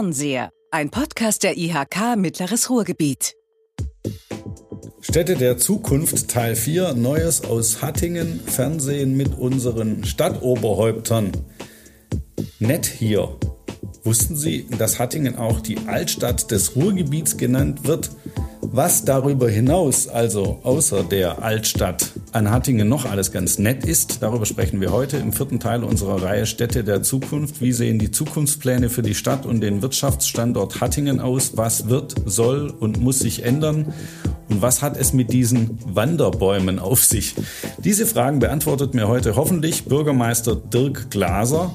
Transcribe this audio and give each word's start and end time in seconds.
Fernseher, 0.00 0.50
ein 0.70 0.88
Podcast 0.88 1.42
der 1.42 1.58
IHK 1.58 2.16
Mittleres 2.16 2.70
Ruhrgebiet. 2.70 3.34
Städte 5.02 5.36
der 5.36 5.58
Zukunft 5.58 6.28
Teil 6.28 6.56
4 6.56 6.94
Neues 6.94 7.44
aus 7.44 7.82
Hattingen 7.82 8.40
Fernsehen 8.46 9.14
mit 9.14 9.36
unseren 9.36 10.02
Stadtoberhäuptern. 10.04 11.32
Nett 12.60 12.86
hier. 12.86 13.36
Wussten 14.02 14.36
Sie, 14.36 14.66
dass 14.78 14.98
Hattingen 14.98 15.36
auch 15.36 15.60
die 15.60 15.76
Altstadt 15.86 16.50
des 16.50 16.76
Ruhrgebiets 16.76 17.36
genannt 17.36 17.84
wird? 17.84 18.10
Was 18.62 19.04
darüber 19.04 19.48
hinaus, 19.48 20.06
also 20.06 20.60
außer 20.62 21.02
der 21.02 21.42
Altstadt, 21.42 22.12
an 22.32 22.50
Hattingen 22.50 22.88
noch 22.88 23.04
alles 23.04 23.32
ganz 23.32 23.58
nett 23.58 23.84
ist, 23.84 24.22
darüber 24.22 24.46
sprechen 24.46 24.80
wir 24.80 24.92
heute 24.92 25.16
im 25.16 25.32
vierten 25.32 25.58
Teil 25.60 25.82
unserer 25.82 26.22
Reihe 26.22 26.46
Städte 26.46 26.84
der 26.84 27.02
Zukunft. 27.02 27.60
Wie 27.60 27.72
sehen 27.72 27.98
die 27.98 28.10
Zukunftspläne 28.10 28.90
für 28.90 29.02
die 29.02 29.14
Stadt 29.14 29.46
und 29.46 29.60
den 29.60 29.82
Wirtschaftsstandort 29.82 30.80
Hattingen 30.80 31.20
aus? 31.20 31.56
Was 31.56 31.88
wird, 31.88 32.14
soll 32.26 32.70
und 32.70 33.00
muss 33.00 33.18
sich 33.18 33.44
ändern? 33.44 33.92
Und 34.48 34.62
was 34.62 34.82
hat 34.82 34.96
es 34.96 35.12
mit 35.12 35.32
diesen 35.32 35.78
Wanderbäumen 35.84 36.78
auf 36.78 37.02
sich? 37.02 37.34
Diese 37.78 38.06
Fragen 38.06 38.40
beantwortet 38.40 38.94
mir 38.94 39.08
heute 39.08 39.36
hoffentlich 39.36 39.86
Bürgermeister 39.86 40.54
Dirk 40.54 41.10
Glaser. 41.10 41.72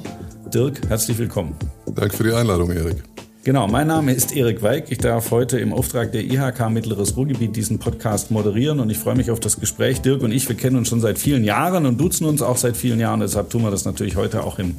Dirk, 0.53 0.87
herzlich 0.87 1.17
willkommen. 1.17 1.55
Danke 1.93 2.15
für 2.15 2.23
die 2.23 2.33
Einladung, 2.33 2.71
Erik. 2.71 3.03
Genau, 3.45 3.67
mein 3.67 3.85
Name 3.85 4.11
ist 4.11 4.35
Erik 4.35 4.63
Weig. 4.63 4.85
Ich 4.89 4.97
darf 4.97 5.29
heute 5.29 5.59
im 5.59 5.71
Auftrag 5.71 6.11
der 6.11 6.23
IHK 6.23 6.67
Mittleres 6.71 7.15
Ruhrgebiet 7.15 7.55
diesen 7.55 7.77
Podcast 7.77 8.31
moderieren 8.31 8.79
und 8.79 8.89
ich 8.89 8.97
freue 8.97 9.13
mich 9.13 9.29
auf 9.29 9.39
das 9.39 9.59
Gespräch. 9.59 10.01
Dirk 10.01 10.23
und 10.23 10.31
ich, 10.31 10.49
wir 10.49 10.55
kennen 10.55 10.77
uns 10.77 10.89
schon 10.89 10.99
seit 10.99 11.19
vielen 11.19 11.43
Jahren 11.43 11.85
und 11.85 12.01
duzen 12.01 12.25
uns 12.25 12.41
auch 12.41 12.57
seit 12.57 12.75
vielen 12.75 12.99
Jahren. 12.99 13.19
Deshalb 13.19 13.51
tun 13.51 13.61
wir 13.61 13.69
das 13.69 13.85
natürlich 13.85 14.15
heute 14.15 14.43
auch 14.43 14.57
im 14.57 14.75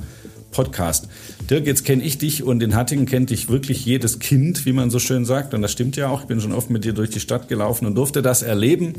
Podcast. 0.51 1.09
Dirk, 1.49 1.65
jetzt 1.65 1.85
kenne 1.85 2.03
ich 2.03 2.19
dich 2.19 2.43
und 2.43 2.61
in 2.61 2.75
Hattingen 2.75 3.07
kennt 3.07 3.31
dich 3.31 3.49
wirklich 3.49 3.85
jedes 3.85 4.19
Kind, 4.19 4.67
wie 4.67 4.73
man 4.73 4.91
so 4.91 4.99
schön 4.99 5.25
sagt. 5.25 5.55
Und 5.55 5.63
das 5.63 5.71
stimmt 5.71 5.95
ja 5.95 6.09
auch. 6.09 6.23
Ich 6.23 6.27
bin 6.27 6.41
schon 6.41 6.51
oft 6.51 6.69
mit 6.69 6.85
dir 6.85 6.93
durch 6.93 7.11
die 7.11 7.21
Stadt 7.21 7.47
gelaufen 7.47 7.87
und 7.87 7.95
durfte 7.95 8.21
das 8.21 8.43
erleben. 8.43 8.95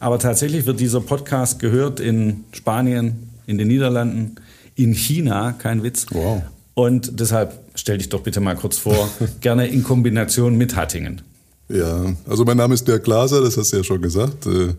Aber 0.00 0.18
tatsächlich 0.18 0.66
wird 0.66 0.80
dieser 0.80 1.00
Podcast 1.00 1.60
gehört 1.60 2.00
in 2.00 2.42
Spanien, 2.50 3.30
in 3.46 3.58
den 3.58 3.68
Niederlanden, 3.68 4.34
in 4.74 4.92
China, 4.92 5.52
kein 5.52 5.84
Witz. 5.84 6.06
Wow. 6.10 6.42
Und 6.74 7.20
deshalb 7.20 7.54
stell 7.74 7.98
dich 7.98 8.08
doch 8.08 8.22
bitte 8.22 8.40
mal 8.40 8.56
kurz 8.56 8.78
vor, 8.78 9.08
gerne 9.40 9.68
in 9.68 9.84
Kombination 9.84 10.56
mit 10.56 10.76
Hattingen. 10.76 11.22
Ja, 11.68 12.14
also 12.28 12.44
mein 12.44 12.56
Name 12.56 12.74
ist 12.74 12.86
Dirk 12.86 13.04
Glaser, 13.04 13.40
das 13.40 13.56
hast 13.56 13.72
du 13.72 13.78
ja 13.78 13.84
schon 13.84 14.02
gesagt. 14.02 14.46
Äh, 14.46 14.74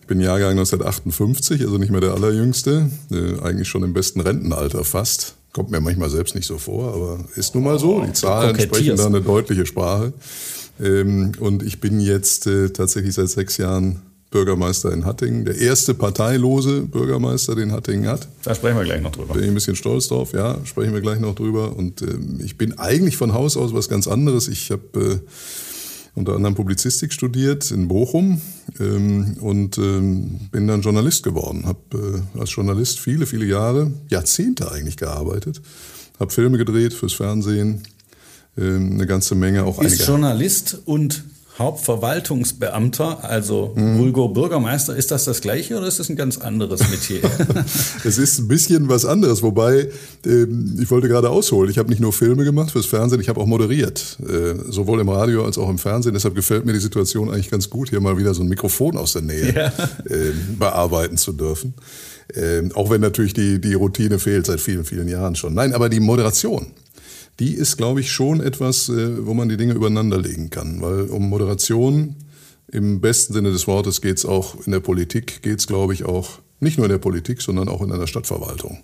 ich 0.00 0.06
bin 0.06 0.20
Jahrgang 0.20 0.50
1958, 0.50 1.62
also 1.62 1.78
nicht 1.78 1.90
mehr 1.90 2.00
der 2.00 2.12
allerjüngste, 2.12 2.90
äh, 3.10 3.40
eigentlich 3.42 3.68
schon 3.68 3.82
im 3.82 3.92
besten 3.92 4.20
Rentenalter 4.20 4.84
fast. 4.84 5.34
Kommt 5.52 5.70
mir 5.70 5.80
manchmal 5.80 6.10
selbst 6.10 6.34
nicht 6.36 6.46
so 6.46 6.58
vor, 6.58 6.94
aber 6.94 7.24
ist 7.34 7.54
nun 7.54 7.64
mal 7.64 7.78
so. 7.78 8.00
Die 8.04 8.12
Zahlen 8.12 8.58
sprechen 8.58 8.96
da 8.96 9.06
eine 9.06 9.20
deutliche 9.20 9.66
Sprache. 9.66 10.12
Ähm, 10.80 11.32
und 11.40 11.62
ich 11.62 11.80
bin 11.80 12.00
jetzt 12.00 12.46
äh, 12.46 12.70
tatsächlich 12.70 13.14
seit 13.14 13.28
sechs 13.28 13.56
Jahren 13.56 14.00
Bürgermeister 14.30 14.92
in 14.92 15.04
Hattingen. 15.04 15.44
Der 15.44 15.58
erste 15.58 15.92
parteilose 15.94 16.82
Bürgermeister, 16.82 17.56
den 17.56 17.72
Hattingen 17.72 18.08
hat. 18.08 18.28
Da 18.44 18.54
sprechen 18.54 18.76
wir 18.76 18.84
gleich 18.84 19.02
noch 19.02 19.12
drüber. 19.12 19.34
Bin 19.34 19.42
ich 19.42 19.48
ein 19.48 19.54
bisschen 19.54 19.76
stolz 19.76 20.08
drauf, 20.08 20.32
ja, 20.32 20.58
sprechen 20.64 20.94
wir 20.94 21.00
gleich 21.00 21.18
noch 21.18 21.34
drüber. 21.34 21.76
Und 21.76 22.02
äh, 22.02 22.16
ich 22.44 22.56
bin 22.56 22.78
eigentlich 22.78 23.16
von 23.16 23.32
Haus 23.32 23.56
aus 23.56 23.74
was 23.74 23.88
ganz 23.88 24.06
anderes. 24.06 24.46
Ich 24.46 24.70
habe 24.70 25.00
äh, 25.00 25.18
unter 26.14 26.34
anderem 26.34 26.54
Publizistik 26.54 27.12
studiert 27.12 27.70
in 27.70 27.88
Bochum 27.88 28.40
ähm, 28.78 29.36
und 29.40 29.78
ähm, 29.78 30.48
bin 30.52 30.66
dann 30.66 30.82
Journalist 30.82 31.24
geworden. 31.24 31.64
Habe 31.66 32.24
äh, 32.34 32.38
als 32.38 32.54
Journalist 32.54 33.00
viele, 33.00 33.26
viele 33.26 33.46
Jahre, 33.46 33.90
Jahrzehnte 34.08 34.70
eigentlich 34.70 34.96
gearbeitet. 34.96 35.60
Habe 36.20 36.30
Filme 36.30 36.58
gedreht 36.58 36.92
fürs 36.92 37.14
Fernsehen, 37.14 37.82
ähm, 38.56 38.92
eine 38.92 39.06
ganze 39.06 39.34
Menge. 39.34 39.64
Auch 39.64 39.82
Ist 39.82 40.06
Journalist 40.06 40.82
und 40.84 41.24
Hauptverwaltungsbeamter, 41.60 43.22
also 43.22 43.72
mhm. 43.76 43.98
Vulgo 43.98 44.28
Bürgermeister, 44.28 44.96
ist 44.96 45.10
das 45.10 45.26
das 45.26 45.40
gleiche 45.40 45.76
oder 45.76 45.86
ist 45.86 46.00
das 46.00 46.08
ein 46.08 46.16
ganz 46.16 46.38
anderes 46.38 46.90
Metier? 46.90 47.20
es 48.04 48.18
ist 48.18 48.38
ein 48.38 48.48
bisschen 48.48 48.88
was 48.88 49.04
anderes, 49.04 49.42
wobei 49.42 49.88
äh, 50.26 50.46
ich 50.80 50.90
wollte 50.90 51.08
gerade 51.08 51.30
ausholen. 51.30 51.70
Ich 51.70 51.78
habe 51.78 51.90
nicht 51.90 52.00
nur 52.00 52.12
Filme 52.12 52.44
gemacht 52.44 52.72
fürs 52.72 52.86
Fernsehen, 52.86 53.20
ich 53.20 53.28
habe 53.28 53.40
auch 53.40 53.46
moderiert, 53.46 54.18
äh, 54.22 54.54
sowohl 54.70 55.00
im 55.00 55.08
Radio 55.08 55.44
als 55.44 55.58
auch 55.58 55.68
im 55.68 55.78
Fernsehen. 55.78 56.14
Deshalb 56.14 56.34
gefällt 56.34 56.64
mir 56.64 56.72
die 56.72 56.80
Situation 56.80 57.30
eigentlich 57.30 57.50
ganz 57.50 57.70
gut, 57.70 57.90
hier 57.90 58.00
mal 58.00 58.18
wieder 58.18 58.34
so 58.34 58.42
ein 58.42 58.48
Mikrofon 58.48 58.96
aus 58.96 59.12
der 59.12 59.22
Nähe 59.22 59.54
ja. 59.54 59.66
äh, 60.12 60.32
bearbeiten 60.58 61.16
zu 61.16 61.32
dürfen. 61.32 61.74
Ähm, 62.34 62.72
auch 62.74 62.90
wenn 62.90 63.00
natürlich 63.00 63.34
die, 63.34 63.60
die 63.60 63.74
Routine 63.74 64.18
fehlt 64.18 64.46
seit 64.46 64.60
vielen, 64.60 64.84
vielen 64.84 65.08
Jahren 65.08 65.36
schon. 65.36 65.54
Nein, 65.54 65.74
aber 65.74 65.88
die 65.88 66.00
Moderation, 66.00 66.68
die 67.38 67.54
ist, 67.54 67.76
glaube 67.76 68.00
ich, 68.00 68.12
schon 68.12 68.40
etwas, 68.40 68.88
äh, 68.88 69.26
wo 69.26 69.34
man 69.34 69.48
die 69.48 69.56
Dinge 69.56 69.74
übereinander 69.74 70.18
legen 70.18 70.50
kann. 70.50 70.82
Weil 70.82 71.04
um 71.04 71.28
Moderation 71.28 72.16
im 72.70 73.00
besten 73.00 73.32
Sinne 73.32 73.50
des 73.50 73.66
Wortes 73.66 74.00
geht 74.00 74.18
es 74.18 74.24
auch 74.24 74.66
in 74.66 74.72
der 74.72 74.80
Politik, 74.80 75.42
geht 75.42 75.60
es, 75.60 75.66
glaube 75.66 75.94
ich, 75.94 76.04
auch 76.04 76.38
nicht 76.60 76.76
nur 76.76 76.86
in 76.86 76.92
der 76.92 76.98
Politik, 76.98 77.40
sondern 77.40 77.68
auch 77.68 77.82
in 77.82 77.92
einer 77.92 78.06
Stadtverwaltung. 78.06 78.78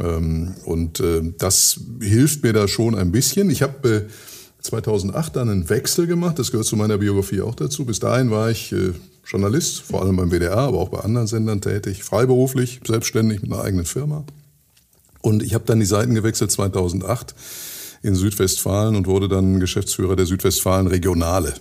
Ähm, 0.00 0.54
und 0.64 1.00
äh, 1.00 1.22
das 1.38 1.80
hilft 2.00 2.42
mir 2.42 2.52
da 2.52 2.68
schon 2.68 2.94
ein 2.94 3.12
bisschen. 3.12 3.50
Ich 3.50 3.62
habe 3.62 4.06
2008 4.60 5.36
dann 5.36 5.48
einen 5.48 5.68
Wechsel 5.68 6.06
gemacht, 6.06 6.38
das 6.38 6.50
gehört 6.50 6.66
zu 6.66 6.76
meiner 6.76 6.98
Biografie 6.98 7.40
auch 7.40 7.54
dazu. 7.54 7.84
Bis 7.84 7.98
dahin 7.98 8.30
war 8.30 8.50
ich 8.50 8.72
äh, 8.72 8.92
Journalist, 9.26 9.80
vor 9.80 10.02
allem 10.02 10.16
beim 10.16 10.30
WDR, 10.30 10.56
aber 10.56 10.78
auch 10.78 10.88
bei 10.88 11.00
anderen 11.00 11.26
Sendern 11.26 11.60
tätig, 11.60 12.02
freiberuflich, 12.04 12.80
selbstständig 12.86 13.42
mit 13.42 13.52
einer 13.52 13.62
eigenen 13.62 13.84
Firma. 13.84 14.24
Und 15.22 15.42
ich 15.42 15.54
habe 15.54 15.64
dann 15.64 15.80
die 15.80 15.86
Seiten 15.86 16.14
gewechselt 16.14 16.50
2008 16.50 17.34
in 18.02 18.14
Südwestfalen 18.14 18.94
und 18.96 19.06
wurde 19.06 19.28
dann 19.28 19.60
Geschäftsführer 19.60 20.16
der 20.16 20.26
Südwestfalen 20.26 20.88
Regionale. 20.88 21.54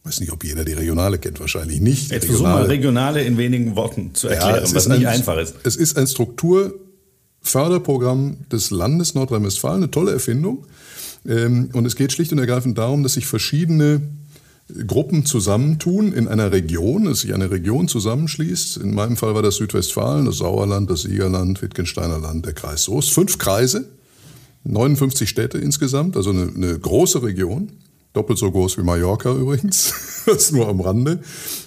Ich 0.00 0.06
weiß 0.06 0.20
nicht, 0.20 0.30
ob 0.30 0.44
jeder 0.44 0.64
die 0.64 0.74
Regionale 0.74 1.18
kennt, 1.18 1.40
wahrscheinlich 1.40 1.80
nicht. 1.80 2.12
Jetzt 2.12 2.26
versuch 2.26 2.44
mal 2.44 2.66
Regionale 2.66 3.24
in 3.24 3.36
wenigen 3.36 3.74
Worten 3.74 4.14
zu 4.14 4.28
erklären, 4.28 4.62
ja, 4.64 4.74
was 4.74 4.86
nicht 4.86 5.04
ein, 5.06 5.14
einfach 5.14 5.38
ist. 5.38 5.56
Es 5.64 5.74
ist 5.76 5.98
ein 5.98 6.06
Strukturförderprogramm 6.06 8.36
des 8.52 8.70
Landes 8.70 9.14
Nordrhein-Westfalen, 9.14 9.78
eine 9.78 9.90
tolle 9.90 10.12
Erfindung. 10.12 10.66
Ähm, 11.26 11.70
und 11.72 11.86
es 11.86 11.96
geht 11.96 12.12
schlicht 12.12 12.30
und 12.32 12.38
ergreifend 12.38 12.78
darum, 12.78 13.02
dass 13.02 13.14
sich 13.14 13.26
verschiedene 13.26 14.02
Gruppen 14.86 15.24
zusammentun 15.24 16.12
in 16.12 16.28
einer 16.28 16.52
Region, 16.52 17.04
dass 17.04 17.20
sich 17.20 17.32
eine 17.32 17.50
Region 17.50 17.88
zusammenschließt. 17.88 18.76
In 18.78 18.94
meinem 18.94 19.16
Fall 19.16 19.34
war 19.34 19.42
das 19.42 19.56
Südwestfalen, 19.56 20.26
das 20.26 20.38
Sauerland, 20.38 20.90
das 20.90 21.02
Siegerland, 21.02 21.62
Wittgensteiner 21.62 22.18
Land, 22.18 22.44
der 22.44 22.52
Kreis 22.52 22.84
Soest. 22.84 23.10
Fünf 23.10 23.38
Kreise, 23.38 23.88
59 24.64 25.28
Städte 25.28 25.58
insgesamt, 25.58 26.16
also 26.16 26.30
eine, 26.30 26.52
eine 26.54 26.78
große 26.78 27.22
Region. 27.22 27.72
Doppelt 28.12 28.38
so 28.38 28.50
groß 28.50 28.76
wie 28.78 28.82
Mallorca 28.82 29.32
übrigens. 29.32 29.94
das 30.26 30.52
nur 30.52 30.68
am 30.68 30.80
Rande. 30.80 31.20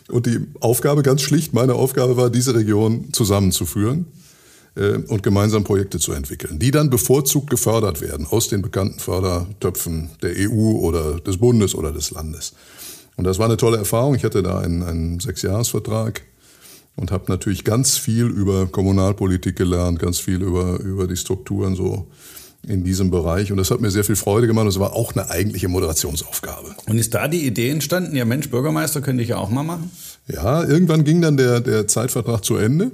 Und 0.10 0.28
die 0.28 0.40
Aufgabe, 0.60 1.02
ganz 1.02 1.22
schlicht, 1.22 1.54
meine 1.54 1.74
Aufgabe 1.74 2.18
war, 2.18 2.30
diese 2.30 2.54
Region 2.54 3.14
zusammenzuführen 3.14 4.06
äh, 4.76 4.98
und 5.08 5.24
gemeinsam 5.24 5.64
Projekte 5.64 5.98
zu 6.00 6.12
entwickeln, 6.14 6.60
die 6.60 6.72
dann 6.72 6.90
bevorzugt 6.90 7.50
gefördert 7.50 8.02
werden 8.02 8.28
aus 8.30 8.48
den 8.48 8.62
bekannten 8.62 9.00
Fördertöpfen 9.00 10.12
der 10.22 10.34
EU 10.38 10.78
oder 10.80 11.20
des 11.20 11.38
Bundes 11.38 11.74
oder 11.74 11.92
des 11.92 12.12
Landes. 12.12 12.54
Und 13.18 13.26
das 13.26 13.40
war 13.40 13.46
eine 13.46 13.58
tolle 13.58 13.78
Erfahrung. 13.78 14.16
Ich 14.16 14.24
hatte 14.24 14.42
da 14.44 14.60
einen, 14.60 14.84
einen 14.84 15.20
Sechsjahresvertrag 15.20 16.22
und 16.96 17.12
habe 17.12 17.26
natürlich 17.28 17.64
ganz 17.64 17.98
viel 17.98 18.26
über 18.26 18.68
Kommunalpolitik 18.68 19.56
gelernt, 19.56 20.00
ganz 20.00 20.20
viel 20.20 20.42
über, 20.42 20.80
über 20.80 21.08
die 21.08 21.18
Strukturen 21.18 21.76
so 21.76 22.08
in 22.68 22.84
diesem 22.84 23.10
Bereich. 23.10 23.52
Und 23.52 23.58
das 23.58 23.72
hat 23.72 23.82
mir 23.82 23.90
sehr 23.90 24.04
viel 24.04 24.16
Freude 24.16 24.48
gemacht. 24.48 24.68
Das 24.68 24.80
war 24.80 24.94
auch 24.94 25.14
eine 25.14 25.30
eigentliche 25.30 25.68
Moderationsaufgabe. 25.68 26.76
Und 26.88 26.98
ist 26.98 27.14
da 27.14 27.28
die 27.28 27.46
Idee 27.46 27.70
entstanden, 27.70 28.16
ja 28.16 28.26
Mensch, 28.26 28.50
Bürgermeister 28.50 29.02
könnte 29.02 29.24
ich 29.24 29.30
ja 29.30 29.38
auch 29.38 29.50
mal 29.50 29.64
machen? 29.64 29.92
Ja, 30.28 30.64
irgendwann 30.64 31.04
ging 31.04 31.22
dann 31.22 31.38
der, 31.38 31.60
der 31.60 31.88
Zeitvertrag 31.88 32.46
zu 32.46 32.58
Ende. 32.58 32.92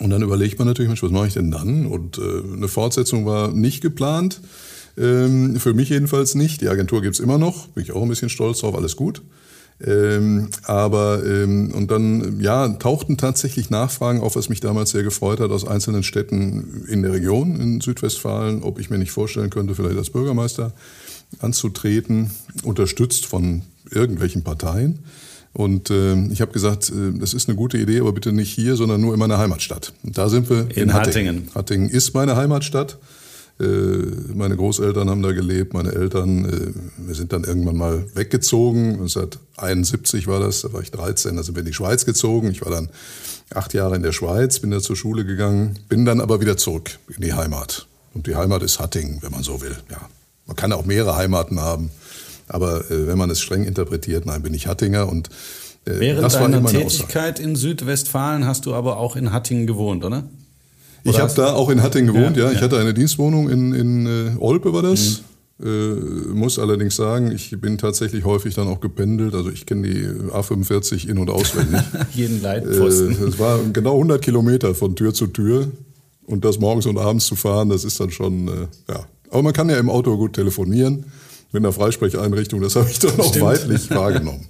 Und 0.00 0.10
dann 0.10 0.22
überlegt 0.22 0.58
man 0.58 0.68
natürlich, 0.68 0.88
Mensch, 0.88 1.02
was 1.02 1.12
mache 1.12 1.28
ich 1.28 1.34
denn 1.34 1.50
dann? 1.50 1.86
Und 1.86 2.18
äh, 2.18 2.22
eine 2.56 2.68
Fortsetzung 2.68 3.26
war 3.26 3.52
nicht 3.52 3.80
geplant. 3.80 4.40
Ähm, 4.96 5.56
für 5.56 5.74
mich 5.74 5.88
jedenfalls 5.88 6.34
nicht. 6.34 6.60
Die 6.60 6.68
Agentur 6.68 7.02
gibt's 7.02 7.20
immer 7.20 7.38
noch. 7.38 7.68
Bin 7.68 7.82
ich 7.82 7.92
auch 7.92 8.02
ein 8.02 8.08
bisschen 8.08 8.28
stolz 8.28 8.60
drauf, 8.60 8.74
alles 8.74 8.96
gut. 8.96 9.22
Ähm, 9.84 10.50
aber 10.62 11.24
ähm, 11.26 11.72
und 11.74 11.90
dann 11.90 12.40
ja 12.40 12.68
tauchten 12.68 13.16
tatsächlich 13.16 13.70
Nachfragen 13.70 14.20
auf, 14.20 14.36
was 14.36 14.48
mich 14.48 14.60
damals 14.60 14.90
sehr 14.90 15.02
gefreut 15.02 15.40
hat 15.40 15.50
aus 15.50 15.66
einzelnen 15.66 16.04
Städten 16.04 16.84
in 16.88 17.02
der 17.02 17.12
Region 17.12 17.60
in 17.60 17.80
Südwestfalen, 17.80 18.62
ob 18.62 18.78
ich 18.78 18.88
mir 18.88 18.98
nicht 18.98 19.10
vorstellen 19.10 19.50
könnte, 19.50 19.74
vielleicht 19.74 19.98
als 19.98 20.10
Bürgermeister 20.10 20.72
anzutreten, 21.40 22.30
unterstützt 22.62 23.26
von 23.26 23.62
irgendwelchen 23.90 24.44
Parteien. 24.44 25.00
Und 25.52 25.90
äh, 25.90 26.16
ich 26.28 26.40
habe 26.40 26.52
gesagt, 26.52 26.90
äh, 26.90 27.18
das 27.18 27.34
ist 27.34 27.48
eine 27.48 27.56
gute 27.56 27.78
Idee, 27.78 28.00
aber 28.00 28.12
bitte 28.12 28.32
nicht 28.32 28.52
hier, 28.52 28.76
sondern 28.76 29.00
nur 29.00 29.12
in 29.12 29.20
meiner 29.20 29.38
Heimatstadt. 29.38 29.92
Und 30.04 30.18
da 30.18 30.28
sind 30.28 30.50
wir 30.50 30.62
in, 30.70 30.84
in 30.84 30.94
Hattingen. 30.94 30.94
Hattingen. 30.94 31.54
Hattingen 31.54 31.88
ist 31.90 32.14
meine 32.14 32.36
Heimatstadt. 32.36 32.98
Äh, 33.60 33.64
meine 34.34 34.56
Großeltern 34.56 35.08
haben 35.08 35.22
da 35.22 35.32
gelebt, 35.32 35.74
meine 35.74 35.92
Eltern. 35.92 36.44
Äh, 36.44 37.06
wir 37.06 37.14
sind 37.14 37.32
dann 37.32 37.44
irgendwann 37.44 37.76
mal 37.76 38.04
weggezogen. 38.14 38.94
1971 38.94 40.26
war 40.26 40.40
das, 40.40 40.62
da 40.62 40.72
war 40.72 40.80
ich 40.80 40.90
13, 40.90 41.36
da 41.36 41.42
sind 41.42 41.54
wir 41.54 41.60
in 41.60 41.66
die 41.66 41.72
Schweiz 41.72 42.04
gezogen. 42.04 42.50
Ich 42.50 42.64
war 42.64 42.72
dann 42.72 42.88
acht 43.54 43.72
Jahre 43.74 43.94
in 43.94 44.02
der 44.02 44.12
Schweiz, 44.12 44.58
bin 44.58 44.70
da 44.70 44.80
zur 44.80 44.96
Schule 44.96 45.24
gegangen, 45.24 45.78
bin 45.88 46.04
dann 46.04 46.20
aber 46.20 46.40
wieder 46.40 46.56
zurück 46.56 46.98
in 47.14 47.22
die 47.22 47.32
Heimat. 47.32 47.86
Und 48.12 48.26
die 48.26 48.34
Heimat 48.34 48.62
ist 48.62 48.80
Hattingen, 48.80 49.18
wenn 49.22 49.30
man 49.30 49.42
so 49.42 49.60
will. 49.60 49.76
Ja, 49.90 50.08
Man 50.46 50.56
kann 50.56 50.72
auch 50.72 50.84
mehrere 50.84 51.16
Heimaten 51.16 51.60
haben. 51.60 51.90
Aber 52.48 52.90
äh, 52.90 53.06
wenn 53.06 53.18
man 53.18 53.30
es 53.30 53.40
streng 53.40 53.64
interpretiert, 53.64 54.26
nein, 54.26 54.42
bin 54.42 54.52
ich 54.52 54.66
Hattinger 54.66 55.08
und 55.08 55.28
äh, 55.86 56.00
Während 56.00 56.32
deiner 56.32 56.64
Tätigkeit 56.64 57.38
in 57.38 57.56
Südwestfalen 57.56 58.46
hast 58.46 58.66
du 58.66 58.74
aber 58.74 58.98
auch 58.98 59.16
in 59.16 59.32
Hattingen 59.32 59.66
gewohnt, 59.66 60.04
oder? 60.04 60.24
Oder 61.04 61.14
ich 61.14 61.20
habe 61.20 61.32
da 61.34 61.52
auch 61.52 61.70
in 61.70 61.82
Hattingen 61.82 62.12
gewohnt, 62.14 62.36
ja. 62.36 62.46
ja. 62.46 62.52
Ich 62.52 62.62
hatte 62.62 62.78
eine 62.78 62.94
Dienstwohnung 62.94 63.50
in, 63.50 63.74
in 63.74 64.06
äh, 64.06 64.36
Olpe, 64.38 64.72
war 64.72 64.82
das. 64.82 65.20
Mhm. 65.20 65.34
Äh, 65.62 65.68
muss 66.34 66.58
allerdings 66.58 66.96
sagen, 66.96 67.30
ich 67.30 67.50
bin 67.60 67.78
tatsächlich 67.78 68.24
häufig 68.24 68.54
dann 68.54 68.66
auch 68.66 68.80
gependelt. 68.80 69.34
Also 69.34 69.50
ich 69.50 69.66
kenne 69.66 69.88
die 69.88 70.06
A45 70.30 71.08
in- 71.08 71.18
und 71.18 71.30
auswendig. 71.30 71.80
Jeden 72.12 72.42
Leitposten. 72.42 73.12
Äh, 73.12 73.28
es 73.28 73.38
war 73.38 73.60
genau 73.72 73.92
100 73.92 74.20
Kilometer 74.20 74.74
von 74.74 74.96
Tür 74.96 75.14
zu 75.14 75.28
Tür. 75.28 75.68
Und 76.26 76.44
das 76.44 76.58
morgens 76.58 76.86
und 76.86 76.98
abends 76.98 77.26
zu 77.26 77.36
fahren, 77.36 77.68
das 77.68 77.84
ist 77.84 78.00
dann 78.00 78.10
schon, 78.10 78.48
äh, 78.48 78.52
ja. 78.88 79.06
Aber 79.30 79.42
man 79.42 79.52
kann 79.52 79.68
ja 79.68 79.78
im 79.78 79.90
Auto 79.90 80.16
gut 80.16 80.32
telefonieren 80.32 81.04
mit 81.52 81.62
einer 81.62 81.72
Freisprecheinrichtung. 81.72 82.60
Das 82.60 82.76
habe 82.76 82.90
ich 82.90 82.98
dann 82.98 83.18
auch 83.20 83.28
Stimmt. 83.28 83.44
weitlich 83.44 83.90
wahrgenommen. 83.90 84.46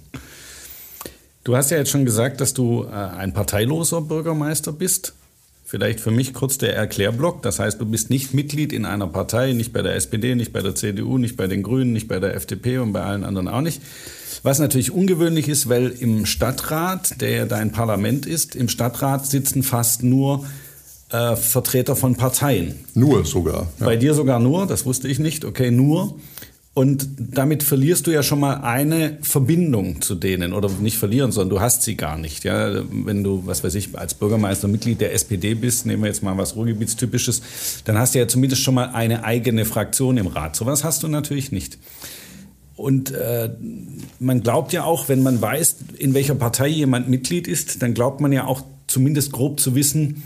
Du 1.43 1.55
hast 1.55 1.69
ja 1.69 1.77
jetzt 1.77 1.91
schon 1.91 2.05
gesagt, 2.05 2.41
dass 2.41 2.53
du 2.53 2.83
äh, 2.83 2.87
ein 2.87 3.31
parteiloser 3.31 4.01
Bürgermeister 4.01 4.71
bist. 4.71 5.13
Vielleicht 5.75 5.99
für 5.99 6.09
mich 6.09 6.33
kurz 6.33 6.57
der 6.57 6.73
Erklärblock. 6.73 7.41
Das 7.41 7.59
heißt, 7.59 7.81
du 7.81 7.85
bist 7.85 8.09
nicht 8.09 8.33
Mitglied 8.33 8.71
in 8.71 8.85
einer 8.85 9.07
Partei, 9.07 9.51
nicht 9.51 9.73
bei 9.73 9.81
der 9.81 9.95
SPD, 9.95 10.33
nicht 10.33 10.53
bei 10.53 10.61
der 10.61 10.73
CDU, 10.73 11.17
nicht 11.17 11.35
bei 11.35 11.47
den 11.47 11.63
Grünen, 11.63 11.91
nicht 11.91 12.07
bei 12.07 12.17
der 12.17 12.33
FDP 12.33 12.77
und 12.77 12.93
bei 12.93 13.01
allen 13.01 13.25
anderen 13.25 13.49
auch 13.49 13.59
nicht. 13.59 13.81
Was 14.41 14.59
natürlich 14.59 14.91
ungewöhnlich 14.91 15.49
ist, 15.49 15.67
weil 15.67 15.89
im 15.89 16.25
Stadtrat, 16.25 17.19
der 17.19 17.29
ja 17.31 17.45
dein 17.45 17.73
Parlament 17.73 18.25
ist, 18.25 18.55
im 18.55 18.69
Stadtrat 18.69 19.27
sitzen 19.27 19.63
fast 19.63 20.01
nur 20.01 20.45
äh, 21.09 21.35
Vertreter 21.35 21.97
von 21.97 22.15
Parteien. 22.15 22.75
Nur 22.93 23.25
sogar. 23.25 23.67
Ja. 23.77 23.85
Bei 23.85 23.97
dir 23.97 24.13
sogar 24.13 24.39
nur, 24.39 24.67
das 24.67 24.85
wusste 24.85 25.09
ich 25.09 25.19
nicht, 25.19 25.43
okay, 25.43 25.71
nur. 25.71 26.15
Und 26.75 27.07
damit 27.17 27.63
verlierst 27.63 28.05
du 28.05 28.11
ja 28.11 28.21
schon 28.21 28.41
mal 28.41 28.55
eine 28.55 29.17
Verbindung 29.21 30.01
zu 30.01 30.13
denen 30.13 30.51
oder 30.51 30.69
nicht 30.69 30.97
verlieren, 30.97 31.31
sondern 31.31 31.51
du 31.51 31.61
hast 31.61 31.83
sie 31.83 31.95
gar 31.95 32.17
nicht. 32.17 32.43
Ja, 32.43 32.83
wenn 32.91 33.23
du, 33.23 33.43
was 33.45 33.63
weiß 33.63 33.75
ich, 33.75 33.97
als 33.97 34.13
Bürgermeister 34.13 34.67
Mitglied 34.67 34.99
der 34.99 35.13
SPD 35.13 35.53
bist, 35.53 35.85
nehmen 35.85 36.03
wir 36.03 36.07
jetzt 36.07 36.21
mal 36.21 36.37
was 36.37 36.57
Ruhrgebietstypisches, 36.57 37.41
dann 37.85 37.97
hast 37.97 38.13
du 38.13 38.19
ja 38.19 38.27
zumindest 38.27 38.61
schon 38.61 38.73
mal 38.73 38.89
eine 38.89 39.23
eigene 39.23 39.63
Fraktion 39.63 40.17
im 40.17 40.27
Rat. 40.27 40.57
Sowas 40.57 40.83
hast 40.83 41.01
du 41.03 41.07
natürlich 41.07 41.53
nicht. 41.53 41.77
Und 42.75 43.11
äh, 43.11 43.51
man 44.19 44.41
glaubt 44.41 44.73
ja 44.73 44.83
auch, 44.83 45.07
wenn 45.07 45.23
man 45.23 45.41
weiß, 45.41 45.77
in 45.97 46.13
welcher 46.13 46.35
Partei 46.35 46.67
jemand 46.67 47.07
Mitglied 47.07 47.47
ist, 47.47 47.83
dann 47.83 47.93
glaubt 47.93 48.19
man 48.19 48.33
ja 48.33 48.47
auch 48.47 48.65
zumindest 48.87 49.31
grob 49.31 49.61
zu 49.61 49.75
wissen, 49.75 50.23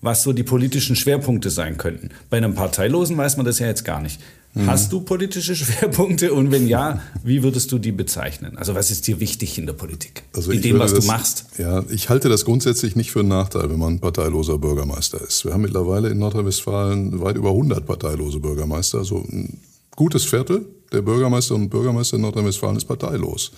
was 0.00 0.22
so 0.22 0.32
die 0.32 0.42
politischen 0.42 0.96
Schwerpunkte 0.96 1.50
sein 1.50 1.78
könnten. 1.78 2.10
Bei 2.30 2.36
einem 2.36 2.54
Parteilosen 2.54 3.16
weiß 3.16 3.36
man 3.36 3.46
das 3.46 3.58
ja 3.58 3.66
jetzt 3.66 3.84
gar 3.84 4.00
nicht. 4.00 4.20
Mhm. 4.54 4.66
Hast 4.66 4.92
du 4.92 5.00
politische 5.00 5.54
Schwerpunkte 5.56 6.32
und 6.32 6.50
wenn 6.50 6.66
ja, 6.66 7.02
wie 7.22 7.42
würdest 7.42 7.70
du 7.72 7.78
die 7.78 7.92
bezeichnen? 7.92 8.56
Also 8.56 8.74
was 8.74 8.90
ist 8.90 9.06
dir 9.06 9.20
wichtig 9.20 9.58
in 9.58 9.66
der 9.66 9.74
Politik? 9.74 10.22
Also 10.34 10.50
in 10.50 10.62
dem, 10.62 10.78
was 10.78 10.94
das, 10.94 11.04
du 11.04 11.06
machst? 11.06 11.46
Ja, 11.58 11.84
ich 11.90 12.08
halte 12.08 12.28
das 12.28 12.44
grundsätzlich 12.44 12.96
nicht 12.96 13.10
für 13.10 13.20
einen 13.20 13.28
Nachteil, 13.28 13.68
wenn 13.68 13.78
man 13.78 14.00
parteiloser 14.00 14.58
Bürgermeister 14.58 15.20
ist. 15.20 15.44
Wir 15.44 15.52
haben 15.52 15.62
mittlerweile 15.62 16.08
in 16.08 16.18
Nordrhein-Westfalen 16.18 17.20
weit 17.20 17.36
über 17.36 17.50
100 17.50 17.84
parteilose 17.84 18.40
Bürgermeister, 18.40 18.98
also 18.98 19.18
ein 19.18 19.60
gutes 19.94 20.24
Viertel 20.24 20.64
der 20.92 21.02
Bürgermeister 21.02 21.54
und 21.54 21.68
Bürgermeister 21.68 22.16
in 22.16 22.22
Nordrhein-Westfalen 22.22 22.76
ist 22.76 22.86
parteilos. 22.86 23.52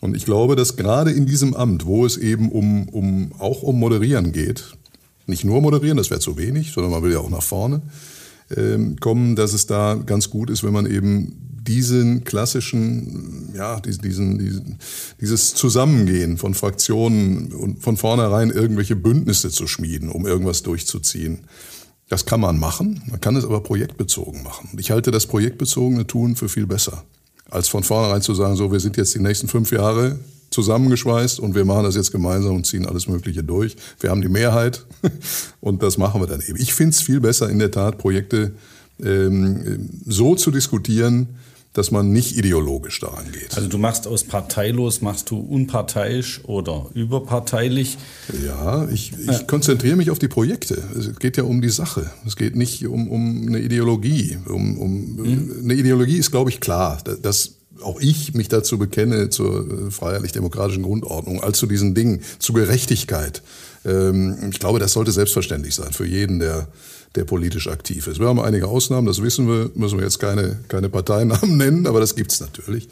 Und 0.00 0.16
ich 0.16 0.24
glaube, 0.24 0.56
dass 0.56 0.76
gerade 0.76 1.10
in 1.10 1.26
diesem 1.26 1.54
Amt, 1.54 1.86
wo 1.86 2.04
es 2.04 2.16
eben 2.16 2.50
um, 2.50 2.88
um, 2.88 3.32
auch 3.38 3.62
um 3.62 3.78
Moderieren 3.78 4.32
geht, 4.32 4.72
nicht 5.28 5.44
nur 5.44 5.60
moderieren, 5.60 5.96
das 5.96 6.10
wäre 6.10 6.20
zu 6.20 6.36
wenig, 6.36 6.72
sondern 6.72 6.92
man 6.92 7.02
will 7.02 7.12
ja 7.12 7.18
auch 7.18 7.30
nach 7.30 7.42
vorne, 7.42 7.82
ähm, 8.56 8.96
kommen, 8.98 9.36
dass 9.36 9.52
es 9.52 9.66
da 9.66 9.94
ganz 9.94 10.30
gut 10.30 10.50
ist, 10.50 10.64
wenn 10.64 10.72
man 10.72 10.86
eben 10.86 11.48
diesen 11.68 12.24
klassischen, 12.24 13.52
ja, 13.54 13.78
diesen, 13.80 14.38
diesen, 14.38 14.78
dieses 15.20 15.54
Zusammengehen 15.54 16.38
von 16.38 16.54
Fraktionen 16.54 17.52
und 17.52 17.82
von 17.82 17.98
vornherein 17.98 18.50
irgendwelche 18.50 18.96
Bündnisse 18.96 19.50
zu 19.50 19.66
schmieden, 19.66 20.08
um 20.08 20.26
irgendwas 20.26 20.62
durchzuziehen. 20.62 21.40
Das 22.08 22.24
kann 22.24 22.40
man 22.40 22.58
machen, 22.58 23.02
man 23.10 23.20
kann 23.20 23.36
es 23.36 23.44
aber 23.44 23.62
projektbezogen 23.62 24.42
machen. 24.42 24.70
Ich 24.78 24.90
halte 24.90 25.10
das 25.10 25.26
projektbezogene 25.26 26.06
Tun 26.06 26.36
für 26.36 26.48
viel 26.48 26.66
besser, 26.66 27.04
als 27.50 27.68
von 27.68 27.82
vornherein 27.82 28.22
zu 28.22 28.34
sagen, 28.34 28.56
so, 28.56 28.72
wir 28.72 28.80
sind 28.80 28.96
jetzt 28.96 29.14
die 29.14 29.20
nächsten 29.20 29.48
fünf 29.48 29.70
Jahre 29.70 30.18
zusammengeschweißt 30.50 31.40
und 31.40 31.54
wir 31.54 31.64
machen 31.64 31.84
das 31.84 31.94
jetzt 31.94 32.12
gemeinsam 32.12 32.56
und 32.56 32.66
ziehen 32.66 32.86
alles 32.86 33.08
Mögliche 33.08 33.44
durch. 33.44 33.76
Wir 34.00 34.10
haben 34.10 34.22
die 34.22 34.28
Mehrheit 34.28 34.86
und 35.60 35.82
das 35.82 35.98
machen 35.98 36.20
wir 36.20 36.26
dann 36.26 36.40
eben. 36.40 36.58
Ich 36.58 36.74
finde 36.74 36.90
es 36.90 37.02
viel 37.02 37.20
besser, 37.20 37.48
in 37.50 37.58
der 37.58 37.70
Tat 37.70 37.98
Projekte 37.98 38.52
ähm, 39.02 39.90
so 40.06 40.34
zu 40.34 40.50
diskutieren, 40.50 41.28
dass 41.74 41.90
man 41.90 42.10
nicht 42.10 42.36
ideologisch 42.36 42.98
daran 42.98 43.30
geht. 43.30 43.56
Also 43.56 43.68
du 43.68 43.78
machst 43.78 44.08
aus 44.08 44.24
parteilos, 44.24 45.00
machst 45.00 45.30
du 45.30 45.38
unparteiisch 45.38 46.40
oder 46.44 46.86
überparteilich? 46.94 47.98
Ja, 48.44 48.88
ich, 48.88 49.12
ich 49.30 49.46
konzentriere 49.46 49.96
mich 49.96 50.10
auf 50.10 50.18
die 50.18 50.28
Projekte. 50.28 50.82
Es 50.98 51.16
geht 51.18 51.36
ja 51.36 51.44
um 51.44 51.60
die 51.60 51.68
Sache. 51.68 52.10
Es 52.26 52.36
geht 52.36 52.56
nicht 52.56 52.86
um, 52.86 53.08
um 53.08 53.46
eine 53.46 53.60
Ideologie. 53.60 54.38
Um, 54.48 54.78
um, 54.78 55.16
mhm. 55.16 55.60
Eine 55.62 55.74
Ideologie 55.74 56.16
ist, 56.16 56.30
glaube 56.30 56.50
ich, 56.50 56.60
klar. 56.60 56.98
dass 57.22 57.57
auch 57.82 58.00
ich 58.00 58.34
mich 58.34 58.48
dazu 58.48 58.78
bekenne, 58.78 59.30
zur 59.30 59.88
äh, 59.88 59.90
freiheitlich-demokratischen 59.90 60.82
Grundordnung, 60.82 61.42
als 61.42 61.58
zu 61.58 61.66
diesen 61.66 61.94
Dingen, 61.94 62.20
zu 62.38 62.52
Gerechtigkeit. 62.52 63.42
Ähm, 63.84 64.36
ich 64.50 64.58
glaube, 64.58 64.78
das 64.78 64.92
sollte 64.92 65.12
selbstverständlich 65.12 65.74
sein 65.74 65.92
für 65.92 66.06
jeden, 66.06 66.38
der, 66.38 66.68
der 67.14 67.24
politisch 67.24 67.68
aktiv 67.68 68.06
ist. 68.06 68.20
Wir 68.20 68.26
haben 68.26 68.40
einige 68.40 68.68
Ausnahmen, 68.68 69.06
das 69.06 69.22
wissen 69.22 69.48
wir, 69.48 69.70
müssen 69.74 69.98
wir 69.98 70.04
jetzt 70.04 70.18
keine, 70.18 70.58
keine 70.68 70.88
Parteinamen 70.88 71.56
nennen, 71.56 71.86
aber 71.86 72.00
das 72.00 72.14
gibt's 72.14 72.40
natürlich. 72.40 72.88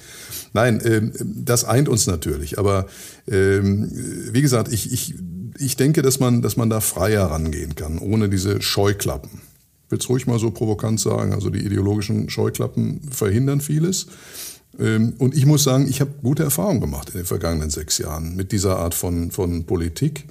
Nein, 0.53 0.81
ähm, 0.85 1.13
das 1.21 1.65
eint 1.65 1.89
uns 1.89 2.07
natürlich. 2.07 2.59
Aber 2.59 2.87
ähm, 3.29 3.91
wie 4.33 4.43
gesagt, 4.43 4.73
ich, 4.73 4.93
ich, 4.93 5.15
ich 5.59 5.77
denke, 5.77 6.03
dass 6.03 6.19
man, 6.21 6.43
dass 6.43 6.57
man 6.57 6.71
da 6.71 6.81
freier 6.81 7.27
rangehen 7.27 7.75
kann, 7.75 7.99
ohne 7.99 8.29
diese 8.29 8.63
Scheuklappen. 8.63 9.43
Ich 9.87 9.93
will 9.93 9.99
es 9.99 10.09
ruhig 10.09 10.27
mal 10.27 10.39
so 10.39 10.51
provokant 10.51 10.99
sagen. 10.99 11.33
Also 11.33 11.51
die 11.51 11.65
ideologischen 11.65 12.29
Scheuklappen 12.29 13.03
verhindern 13.11 13.61
vieles. 13.61 14.07
Ähm, 14.79 15.15
und 15.19 15.35
ich 15.35 15.47
muss 15.47 15.65
sagen, 15.65 15.89
ich 15.89 16.01
habe 16.01 16.11
gute 16.23 16.43
Erfahrungen 16.43 16.81
gemacht 16.81 17.11
in 17.11 17.17
den 17.17 17.27
vergangenen 17.27 17.71
sechs 17.71 17.99
Jahren 17.99 18.37
mit 18.37 18.53
dieser 18.53 18.79
Art 18.79 18.95
von, 18.95 19.31
von 19.31 19.65
Politik, 19.65 20.27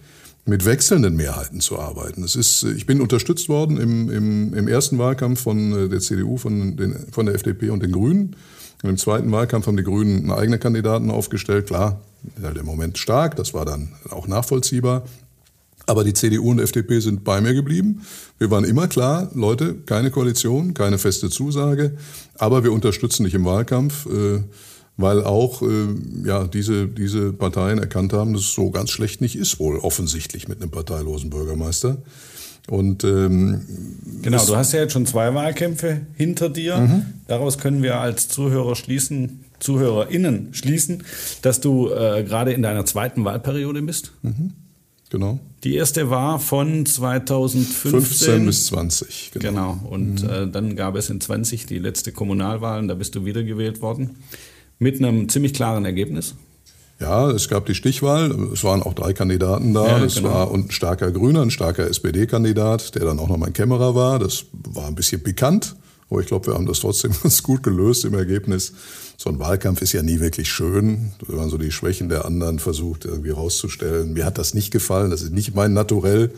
mit 0.45 0.65
wechselnden 0.65 1.15
Mehrheiten 1.15 1.59
zu 1.59 1.79
arbeiten. 1.79 2.23
Es 2.23 2.35
ist, 2.35 2.63
ich 2.63 2.85
bin 2.85 3.01
unterstützt 3.01 3.49
worden 3.49 3.77
im, 3.77 4.11
im, 4.11 4.53
im 4.53 4.67
ersten 4.67 4.97
Wahlkampf 4.97 5.41
von 5.41 5.85
äh, 5.85 5.89
der 5.89 5.99
CDU, 5.99 6.37
von, 6.37 6.77
den, 6.77 6.95
von 7.11 7.25
der 7.25 7.35
FDP 7.35 7.69
und 7.69 7.81
den 7.81 7.91
Grünen. 7.91 8.35
Und 8.83 8.89
Im 8.89 8.97
zweiten 8.97 9.31
Wahlkampf 9.31 9.65
haben 9.65 9.77
die 9.77 9.83
Grünen 9.83 10.17
einen 10.19 10.31
eigenen 10.31 10.59
Kandidaten 10.59 11.09
aufgestellt. 11.09 11.67
Klar, 11.67 12.01
im 12.37 12.65
Moment 12.65 12.97
stark, 12.97 13.35
das 13.35 13.53
war 13.53 13.65
dann 13.65 13.93
auch 14.09 14.27
nachvollziehbar. 14.27 15.05
Aber 15.87 16.03
die 16.03 16.13
CDU 16.13 16.51
und 16.51 16.59
FDP 16.59 16.99
sind 16.99 17.23
bei 17.23 17.41
mir 17.41 17.53
geblieben. 17.53 18.01
Wir 18.39 18.49
waren 18.51 18.63
immer 18.63 18.87
klar, 18.87 19.29
Leute, 19.33 19.75
keine 19.85 20.11
Koalition, 20.11 20.73
keine 20.73 20.97
feste 20.97 21.29
Zusage, 21.29 21.95
aber 22.37 22.63
wir 22.63 22.71
unterstützen 22.71 23.23
dich 23.23 23.33
im 23.33 23.45
Wahlkampf, 23.45 24.07
äh, 24.07 24.41
weil 24.97 25.23
auch 25.23 25.61
äh, 25.61 25.87
ja, 26.25 26.47
diese, 26.47 26.87
diese 26.87 27.33
Parteien 27.33 27.79
erkannt 27.79 28.13
haben, 28.13 28.33
dass 28.33 28.43
es 28.43 28.53
so 28.53 28.71
ganz 28.71 28.89
schlecht 28.89 29.21
nicht 29.21 29.35
ist, 29.35 29.59
wohl 29.59 29.77
offensichtlich 29.77 30.47
mit 30.47 30.61
einem 30.61 30.71
parteilosen 30.71 31.29
Bürgermeister. 31.29 31.97
Und 32.67 33.03
ähm, 33.03 33.61
genau, 34.23 34.43
du 34.43 34.55
hast 34.55 34.73
ja 34.73 34.79
jetzt 34.79 34.93
schon 34.93 35.05
zwei 35.05 35.33
Wahlkämpfe 35.35 36.01
hinter 36.15 36.49
dir. 36.49 36.77
Mhm. 36.77 37.05
Daraus 37.27 37.59
können 37.59 37.83
wir 37.83 37.99
als 37.99 38.27
Zuhörer 38.27 38.75
schließen, 38.75 39.45
ZuhörerInnen 39.59 40.53
schließen, 40.53 41.03
dass 41.43 41.61
du 41.61 41.89
äh, 41.89 42.23
gerade 42.23 42.53
in 42.53 42.63
deiner 42.63 42.85
zweiten 42.85 43.23
Wahlperiode 43.23 43.81
bist. 43.83 44.13
Mhm. 44.23 44.53
Genau. 45.09 45.39
Die 45.63 45.75
erste 45.75 46.09
war 46.09 46.39
von 46.39 46.85
2015 46.85 47.91
15 47.91 48.45
bis 48.45 48.65
20. 48.67 49.31
Genau. 49.33 49.49
genau. 49.49 49.87
Und 49.89 50.23
mhm. 50.23 50.29
äh, 50.29 50.47
dann 50.47 50.75
gab 50.75 50.95
es 50.95 51.09
in 51.09 51.21
20 51.21 51.65
die 51.65 51.79
letzte 51.79 52.11
Kommunalwahl 52.11 52.79
und 52.79 52.87
da 52.87 52.95
bist 52.95 53.15
du 53.15 53.25
wiedergewählt 53.25 53.81
worden. 53.81 54.17
Mit 54.79 54.97
einem 54.97 55.29
ziemlich 55.29 55.53
klaren 55.53 55.85
Ergebnis. 55.85 56.35
Ja, 56.99 57.29
es 57.29 57.49
gab 57.49 57.65
die 57.65 57.75
Stichwahl. 57.75 58.31
Es 58.53 58.63
waren 58.63 58.81
auch 58.81 58.93
drei 58.93 59.13
Kandidaten 59.13 59.73
da. 59.73 59.85
Ja, 59.85 60.03
es 60.03 60.15
genau. 60.15 60.29
war 60.29 60.53
ein 60.53 60.71
starker 60.71 61.11
Grüner, 61.11 61.41
ein 61.41 61.51
starker 61.51 61.87
SPD-Kandidat, 61.89 62.95
der 62.95 63.05
dann 63.05 63.19
auch 63.19 63.27
noch 63.27 63.37
mein 63.37 63.53
Kämmerer 63.53 63.95
war. 63.95 64.19
Das 64.19 64.45
war 64.53 64.87
ein 64.87 64.95
bisschen 64.95 65.21
pikant. 65.21 65.75
Aber 66.09 66.19
ich 66.19 66.27
glaube, 66.27 66.47
wir 66.47 66.53
haben 66.53 66.65
das 66.65 66.79
trotzdem 66.79 67.11
ganz 67.23 67.43
gut 67.43 67.63
gelöst 67.63 68.05
im 68.05 68.13
Ergebnis. 68.13 68.73
So 69.17 69.29
ein 69.29 69.39
Wahlkampf 69.39 69.81
ist 69.81 69.93
ja 69.93 70.03
nie 70.03 70.19
wirklich 70.19 70.49
schön, 70.49 71.13
wenn 71.27 71.37
man 71.37 71.49
so 71.49 71.57
die 71.57 71.71
Schwächen 71.71 72.09
der 72.09 72.25
anderen 72.25 72.59
versucht 72.59 73.05
irgendwie 73.05 73.31
rauszustellen. 73.31 74.13
Mir 74.13 74.25
hat 74.25 74.37
das 74.37 74.53
nicht 74.53 74.71
gefallen, 74.71 75.11
das 75.11 75.21
ist 75.21 75.31
nicht 75.31 75.55
mein 75.55 75.73
Naturell. 75.73 76.31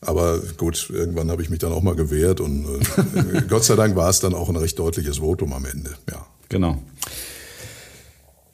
Aber 0.00 0.38
gut, 0.58 0.90
irgendwann 0.90 1.30
habe 1.30 1.42
ich 1.42 1.48
mich 1.48 1.60
dann 1.60 1.72
auch 1.72 1.82
mal 1.82 1.96
gewehrt 1.96 2.40
und 2.40 2.66
äh, 2.66 3.42
Gott 3.48 3.64
sei 3.64 3.74
Dank 3.74 3.96
war 3.96 4.10
es 4.10 4.20
dann 4.20 4.34
auch 4.34 4.50
ein 4.50 4.56
recht 4.56 4.78
deutliches 4.78 5.18
Votum 5.18 5.54
am 5.54 5.64
Ende. 5.64 5.90
Ja. 6.10 6.26
Genau. 6.50 6.82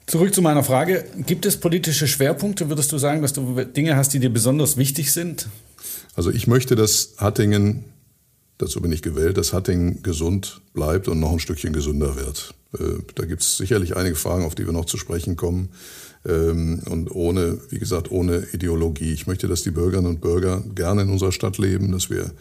Zurück 0.07 0.33
zu 0.33 0.41
meiner 0.41 0.63
Frage. 0.63 1.05
Gibt 1.25 1.45
es 1.45 1.57
politische 1.57 2.07
Schwerpunkte? 2.07 2.69
Würdest 2.69 2.91
du 2.91 2.97
sagen, 2.97 3.21
dass 3.21 3.33
du 3.33 3.63
Dinge 3.65 3.95
hast, 3.95 4.13
die 4.13 4.19
dir 4.19 4.31
besonders 4.31 4.77
wichtig 4.77 5.11
sind? 5.11 5.47
Also 6.15 6.31
ich 6.31 6.47
möchte, 6.47 6.75
dass 6.75 7.15
Hattingen 7.17 7.85
dazu 8.61 8.81
bin 8.81 8.91
ich 8.91 9.01
gewählt, 9.01 9.37
dass 9.37 9.53
Hattingen 9.53 10.03
gesund 10.03 10.61
bleibt 10.73 11.07
und 11.07 11.19
noch 11.19 11.31
ein 11.31 11.39
Stückchen 11.39 11.73
gesünder 11.73 12.15
wird. 12.15 12.53
Äh, 12.77 13.01
da 13.15 13.25
gibt 13.25 13.41
es 13.41 13.57
sicherlich 13.57 13.97
einige 13.97 14.15
Fragen, 14.15 14.45
auf 14.45 14.55
die 14.55 14.65
wir 14.65 14.73
noch 14.73 14.85
zu 14.85 14.97
sprechen 14.97 15.35
kommen. 15.35 15.69
Ähm, 16.25 16.81
und 16.89 17.11
ohne, 17.11 17.57
wie 17.69 17.79
gesagt, 17.79 18.11
ohne 18.11 18.45
Ideologie. 18.53 19.11
Ich 19.11 19.27
möchte, 19.27 19.47
dass 19.47 19.63
die 19.63 19.71
Bürgerinnen 19.71 20.07
und 20.09 20.21
Bürger 20.21 20.63
gerne 20.75 21.01
in 21.01 21.09
unserer 21.09 21.31
Stadt 21.31 21.57
leben, 21.57 21.91
dass 21.91 22.09
wir 22.09 22.31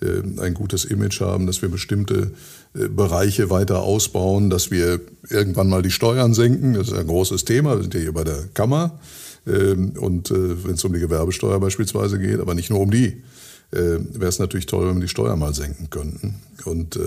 äh, 0.00 0.40
ein 0.40 0.54
gutes 0.54 0.84
Image 0.86 1.20
haben, 1.20 1.46
dass 1.46 1.60
wir 1.60 1.68
bestimmte 1.68 2.32
äh, 2.74 2.88
Bereiche 2.88 3.50
weiter 3.50 3.82
ausbauen, 3.82 4.48
dass 4.48 4.70
wir 4.70 5.00
irgendwann 5.28 5.68
mal 5.68 5.82
die 5.82 5.90
Steuern 5.90 6.32
senken. 6.32 6.74
Das 6.74 6.88
ist 6.88 6.94
ein 6.94 7.06
großes 7.06 7.44
Thema. 7.44 7.76
Wir 7.76 7.82
sind 7.82 7.94
ja 7.94 8.00
hier 8.00 8.14
bei 8.14 8.24
der 8.24 8.48
Kammer. 8.54 8.98
Ähm, 9.46 9.92
und 9.98 10.30
wenn 10.30 10.74
es 10.74 10.84
um 10.84 10.92
die 10.92 11.00
Gewerbesteuer 11.00 11.60
beispielsweise 11.60 12.18
geht, 12.18 12.40
aber 12.40 12.54
nicht 12.54 12.70
nur 12.70 12.80
um 12.80 12.90
die, 12.90 13.22
wäre 13.70 14.28
es 14.28 14.38
natürlich 14.38 14.66
toll, 14.66 14.88
wenn 14.88 14.96
wir 14.96 15.02
die 15.02 15.08
Steuer 15.08 15.36
mal 15.36 15.54
senken 15.54 15.90
könnten. 15.90 16.36
Und 16.64 16.98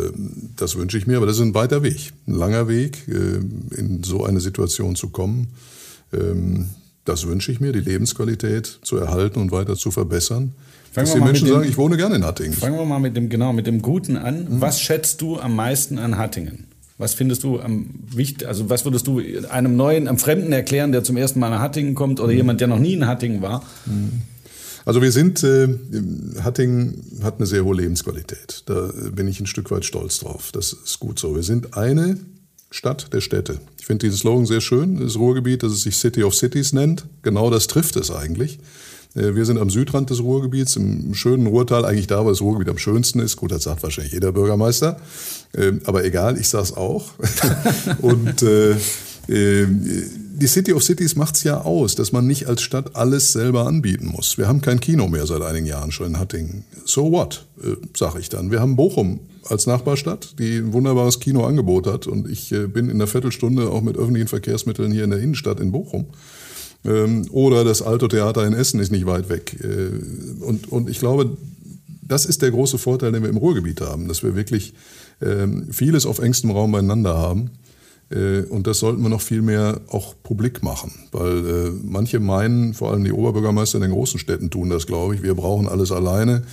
das 0.55 0.75
wünsche 0.75 0.97
ich 0.97 1.07
mir, 1.07 1.17
aber 1.17 1.25
das 1.25 1.37
ist 1.37 1.41
ein 1.41 1.55
weiter 1.55 1.81
Weg, 1.81 2.13
ein 2.27 2.35
langer 2.35 2.67
Weg, 2.67 3.07
in 3.07 4.01
so 4.03 4.23
eine 4.23 4.39
Situation 4.39 4.95
zu 4.95 5.09
kommen. 5.09 5.47
Ähm, 6.13 6.69
das 7.05 7.25
wünsche 7.25 7.51
ich 7.51 7.59
mir, 7.59 7.71
die 7.71 7.79
Lebensqualität 7.79 8.79
zu 8.83 8.97
erhalten 8.97 9.39
und 9.39 9.51
weiter 9.51 9.75
zu 9.75 9.91
verbessern. 9.91 10.53
Fangen 10.91 11.07
dass 11.07 11.15
die 11.15 11.21
Menschen 11.21 11.47
dem, 11.47 11.55
sagen, 11.55 11.69
ich 11.69 11.77
wohne 11.77 11.97
gerne 11.97 12.15
in 12.15 12.25
Hattingen. 12.25 12.53
Fangen 12.53 12.77
wir 12.77 12.85
mal 12.85 12.99
mit 12.99 13.15
dem, 13.17 13.29
genau, 13.29 13.53
mit 13.53 13.65
dem 13.65 13.81
Guten 13.81 14.17
an. 14.17 14.43
Mhm. 14.43 14.61
Was 14.61 14.81
schätzt 14.81 15.21
du 15.21 15.39
am 15.39 15.55
meisten 15.55 15.97
an 15.97 16.17
Hattingen? 16.17 16.67
Was 16.97 17.15
findest 17.15 17.43
du 17.43 17.59
am 17.59 17.87
wichtig, 18.05 18.47
also 18.47 18.69
was 18.69 18.85
würdest 18.85 19.07
du 19.07 19.19
einem 19.49 19.75
neuen, 19.75 20.07
einem 20.07 20.19
Fremden 20.19 20.51
erklären, 20.51 20.91
der 20.91 21.03
zum 21.03 21.17
ersten 21.17 21.39
Mal 21.39 21.49
nach 21.49 21.61
Hattingen 21.61 21.95
kommt 21.95 22.19
oder 22.19 22.31
mhm. 22.31 22.37
jemand, 22.37 22.61
der 22.61 22.67
noch 22.67 22.77
nie 22.77 22.93
in 22.93 23.07
Hattingen 23.07 23.41
war? 23.41 23.63
Mhm. 23.87 24.21
Also 24.85 25.01
wir 25.01 25.11
sind, 25.11 25.43
äh, 25.43 25.67
Hattingen 26.43 27.19
hat 27.23 27.37
eine 27.37 27.45
sehr 27.45 27.63
hohe 27.63 27.75
Lebensqualität. 27.75 28.63
Da 28.65 28.91
bin 29.11 29.27
ich 29.27 29.39
ein 29.39 29.47
Stück 29.47 29.71
weit 29.71 29.85
stolz 29.85 30.19
drauf. 30.19 30.51
Das 30.51 30.73
ist 30.73 30.99
gut 30.99 31.19
so. 31.19 31.35
Wir 31.35 31.43
sind 31.43 31.77
eine 31.77 32.17
Stadt 32.71 33.13
der 33.13 33.21
Städte. 33.21 33.59
Ich 33.79 33.85
finde 33.85 34.05
diesen 34.05 34.17
Slogan 34.17 34.45
sehr 34.45 34.61
schön, 34.61 34.99
das 34.99 35.17
Ruhrgebiet, 35.17 35.63
dass 35.63 35.73
es 35.73 35.81
sich 35.81 35.97
City 35.97 36.23
of 36.23 36.33
Cities 36.33 36.73
nennt. 36.73 37.05
Genau 37.21 37.49
das 37.49 37.67
trifft 37.67 37.97
es 37.97 38.11
eigentlich. 38.11 38.59
Äh, 39.15 39.35
wir 39.35 39.45
sind 39.45 39.57
am 39.57 39.69
Südrand 39.69 40.09
des 40.09 40.21
Ruhrgebiets, 40.21 40.77
im 40.77 41.13
schönen 41.13 41.47
Ruhrtal, 41.47 41.85
eigentlich 41.85 42.07
da, 42.07 42.23
wo 42.23 42.29
das 42.29 42.41
Ruhrgebiet 42.41 42.69
am 42.69 42.77
schönsten 42.77 43.19
ist. 43.19 43.35
Gut, 43.35 43.51
das 43.51 43.63
sagt 43.63 43.83
wahrscheinlich 43.83 44.13
jeder 44.13 44.31
Bürgermeister. 44.31 44.99
Ähm, 45.55 45.81
aber 45.83 46.05
egal, 46.05 46.39
ich 46.39 46.47
sage 46.47 46.77
auch. 46.77 47.11
Und 48.01 48.41
äh, 48.41 48.71
äh, 49.27 49.67
die 50.41 50.47
City 50.47 50.73
of 50.73 50.83
Cities 50.83 51.15
macht 51.15 51.35
es 51.35 51.43
ja 51.43 51.61
aus, 51.61 51.95
dass 51.95 52.11
man 52.11 52.25
nicht 52.25 52.47
als 52.47 52.63
Stadt 52.63 52.95
alles 52.95 53.31
selber 53.31 53.67
anbieten 53.67 54.07
muss. 54.07 54.37
Wir 54.37 54.47
haben 54.47 54.61
kein 54.61 54.79
Kino 54.79 55.07
mehr 55.07 55.27
seit 55.27 55.41
einigen 55.43 55.67
Jahren 55.67 55.91
schon 55.91 56.07
in 56.07 56.19
Hattingen. 56.19 56.65
So 56.83 57.11
what, 57.11 57.45
äh, 57.63 57.75
sage 57.95 58.19
ich 58.19 58.29
dann. 58.29 58.49
Wir 58.49 58.59
haben 58.59 58.75
Bochum 58.75 59.19
als 59.45 59.67
Nachbarstadt, 59.67 60.39
die 60.39 60.57
ein 60.57 60.73
wunderbares 60.73 61.19
Kinoangebot 61.19 61.85
hat. 61.85 62.07
Und 62.07 62.27
ich 62.29 62.51
äh, 62.51 62.67
bin 62.67 62.85
in 62.85 62.95
einer 62.95 63.07
Viertelstunde 63.07 63.69
auch 63.69 63.81
mit 63.81 63.97
öffentlichen 63.97 64.27
Verkehrsmitteln 64.27 64.91
hier 64.91 65.03
in 65.03 65.11
der 65.11 65.19
Innenstadt 65.19 65.59
in 65.59 65.71
Bochum. 65.71 66.07
Ähm, 66.85 67.27
oder 67.31 67.63
das 67.63 67.83
Alto 67.83 68.07
Theater 68.07 68.45
in 68.45 68.53
Essen 68.53 68.79
ist 68.79 68.91
nicht 68.91 69.05
weit 69.05 69.29
weg. 69.29 69.55
Äh, 69.63 70.43
und, 70.43 70.71
und 70.71 70.89
ich 70.89 70.99
glaube, 70.99 71.37
das 72.01 72.25
ist 72.25 72.41
der 72.41 72.49
große 72.49 72.79
Vorteil, 72.79 73.11
den 73.11 73.21
wir 73.21 73.29
im 73.29 73.37
Ruhrgebiet 73.37 73.81
haben, 73.81 74.07
dass 74.07 74.23
wir 74.23 74.35
wirklich 74.35 74.73
ähm, 75.21 75.67
vieles 75.71 76.07
auf 76.07 76.17
engstem 76.17 76.49
Raum 76.49 76.71
beieinander 76.71 77.15
haben 77.15 77.51
und 78.49 78.67
das 78.67 78.79
sollten 78.79 79.01
wir 79.01 79.09
noch 79.09 79.21
viel 79.21 79.41
mehr 79.41 79.79
auch 79.87 80.15
publik 80.21 80.63
machen, 80.63 80.91
weil 81.11 81.47
äh, 81.47 81.71
manche 81.83 82.19
meinen, 82.19 82.73
vor 82.73 82.91
allem 82.91 83.03
die 83.03 83.13
Oberbürgermeister 83.13 83.77
in 83.77 83.83
den 83.83 83.91
großen 83.91 84.19
Städten 84.19 84.49
tun 84.49 84.69
das, 84.69 84.85
glaube 84.85 85.15
ich, 85.15 85.23
wir 85.23 85.33
brauchen 85.33 85.67
alles 85.67 85.91
alleine. 85.91 86.43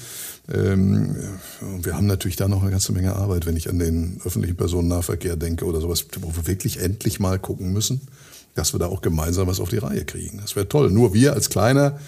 Ähm, 0.52 1.16
wir 1.82 1.94
haben 1.94 2.06
natürlich 2.06 2.36
da 2.36 2.48
noch 2.48 2.62
eine 2.62 2.70
ganze 2.70 2.92
Menge 2.92 3.14
Arbeit, 3.16 3.44
wenn 3.44 3.56
ich 3.56 3.68
an 3.68 3.78
den 3.78 4.20
öffentlichen 4.24 4.56
Personennahverkehr 4.56 5.36
denke 5.36 5.66
oder 5.66 5.80
sowas, 5.80 6.06
wo 6.20 6.34
wir 6.34 6.46
wirklich 6.46 6.80
endlich 6.80 7.20
mal 7.20 7.38
gucken 7.38 7.72
müssen, 7.72 8.00
dass 8.54 8.72
wir 8.72 8.78
da 8.78 8.86
auch 8.86 9.02
gemeinsam 9.02 9.48
was 9.48 9.60
auf 9.60 9.68
die 9.68 9.78
Reihe 9.78 10.04
kriegen. 10.04 10.38
Das 10.38 10.56
wäre 10.56 10.68
toll. 10.68 10.90
Nur 10.90 11.12
wir 11.12 11.34
als 11.34 11.50
kleiner 11.50 11.98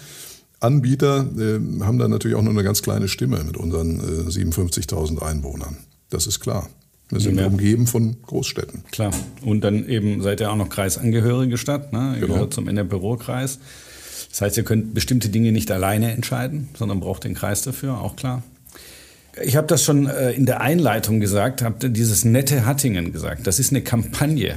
Anbieter 0.59 1.25
äh, 1.37 1.59
haben 1.83 1.99
da 1.99 2.07
natürlich 2.07 2.37
auch 2.37 2.41
nur 2.41 2.53
eine 2.53 2.63
ganz 2.63 2.81
kleine 2.81 3.07
Stimme 3.07 3.43
mit 3.43 3.57
unseren 3.57 3.99
äh, 3.99 4.29
57.000 4.29 5.21
Einwohnern. 5.21 5.77
Das 6.09 6.25
ist 6.25 6.39
klar. 6.39 6.69
Wir 7.11 7.19
sind 7.19 7.39
ja. 7.39 7.45
umgeben 7.45 7.87
von 7.87 8.15
Großstädten. 8.25 8.83
Klar. 8.91 9.11
Und 9.43 9.63
dann 9.63 9.87
eben 9.87 10.21
seid 10.21 10.39
ihr 10.39 10.49
auch 10.49 10.55
noch 10.55 10.69
kreisangehörige 10.69 11.57
Stadt, 11.57 11.91
ne? 11.91 12.13
Ihr 12.15 12.21
genau. 12.21 12.35
gehört 12.35 12.53
zum 12.53 12.67
NRW-Bürokreis. 12.69 13.59
Das 14.29 14.41
heißt, 14.41 14.57
ihr 14.57 14.63
könnt 14.63 14.93
bestimmte 14.93 15.27
Dinge 15.27 15.51
nicht 15.51 15.69
alleine 15.71 16.13
entscheiden, 16.13 16.69
sondern 16.77 17.01
braucht 17.01 17.25
den 17.25 17.33
Kreis 17.33 17.63
dafür, 17.63 17.99
auch 17.99 18.15
klar. 18.15 18.43
Ich 19.43 19.55
habe 19.55 19.67
das 19.67 19.83
schon 19.83 20.07
äh, 20.07 20.31
in 20.31 20.45
der 20.45 20.61
Einleitung 20.61 21.19
gesagt, 21.19 21.61
habt 21.61 21.83
ihr 21.83 21.89
dieses 21.89 22.25
nette 22.25 22.65
Hattingen 22.65 23.11
gesagt. 23.11 23.45
Das 23.45 23.59
ist 23.59 23.71
eine 23.71 23.81
Kampagne. 23.81 24.55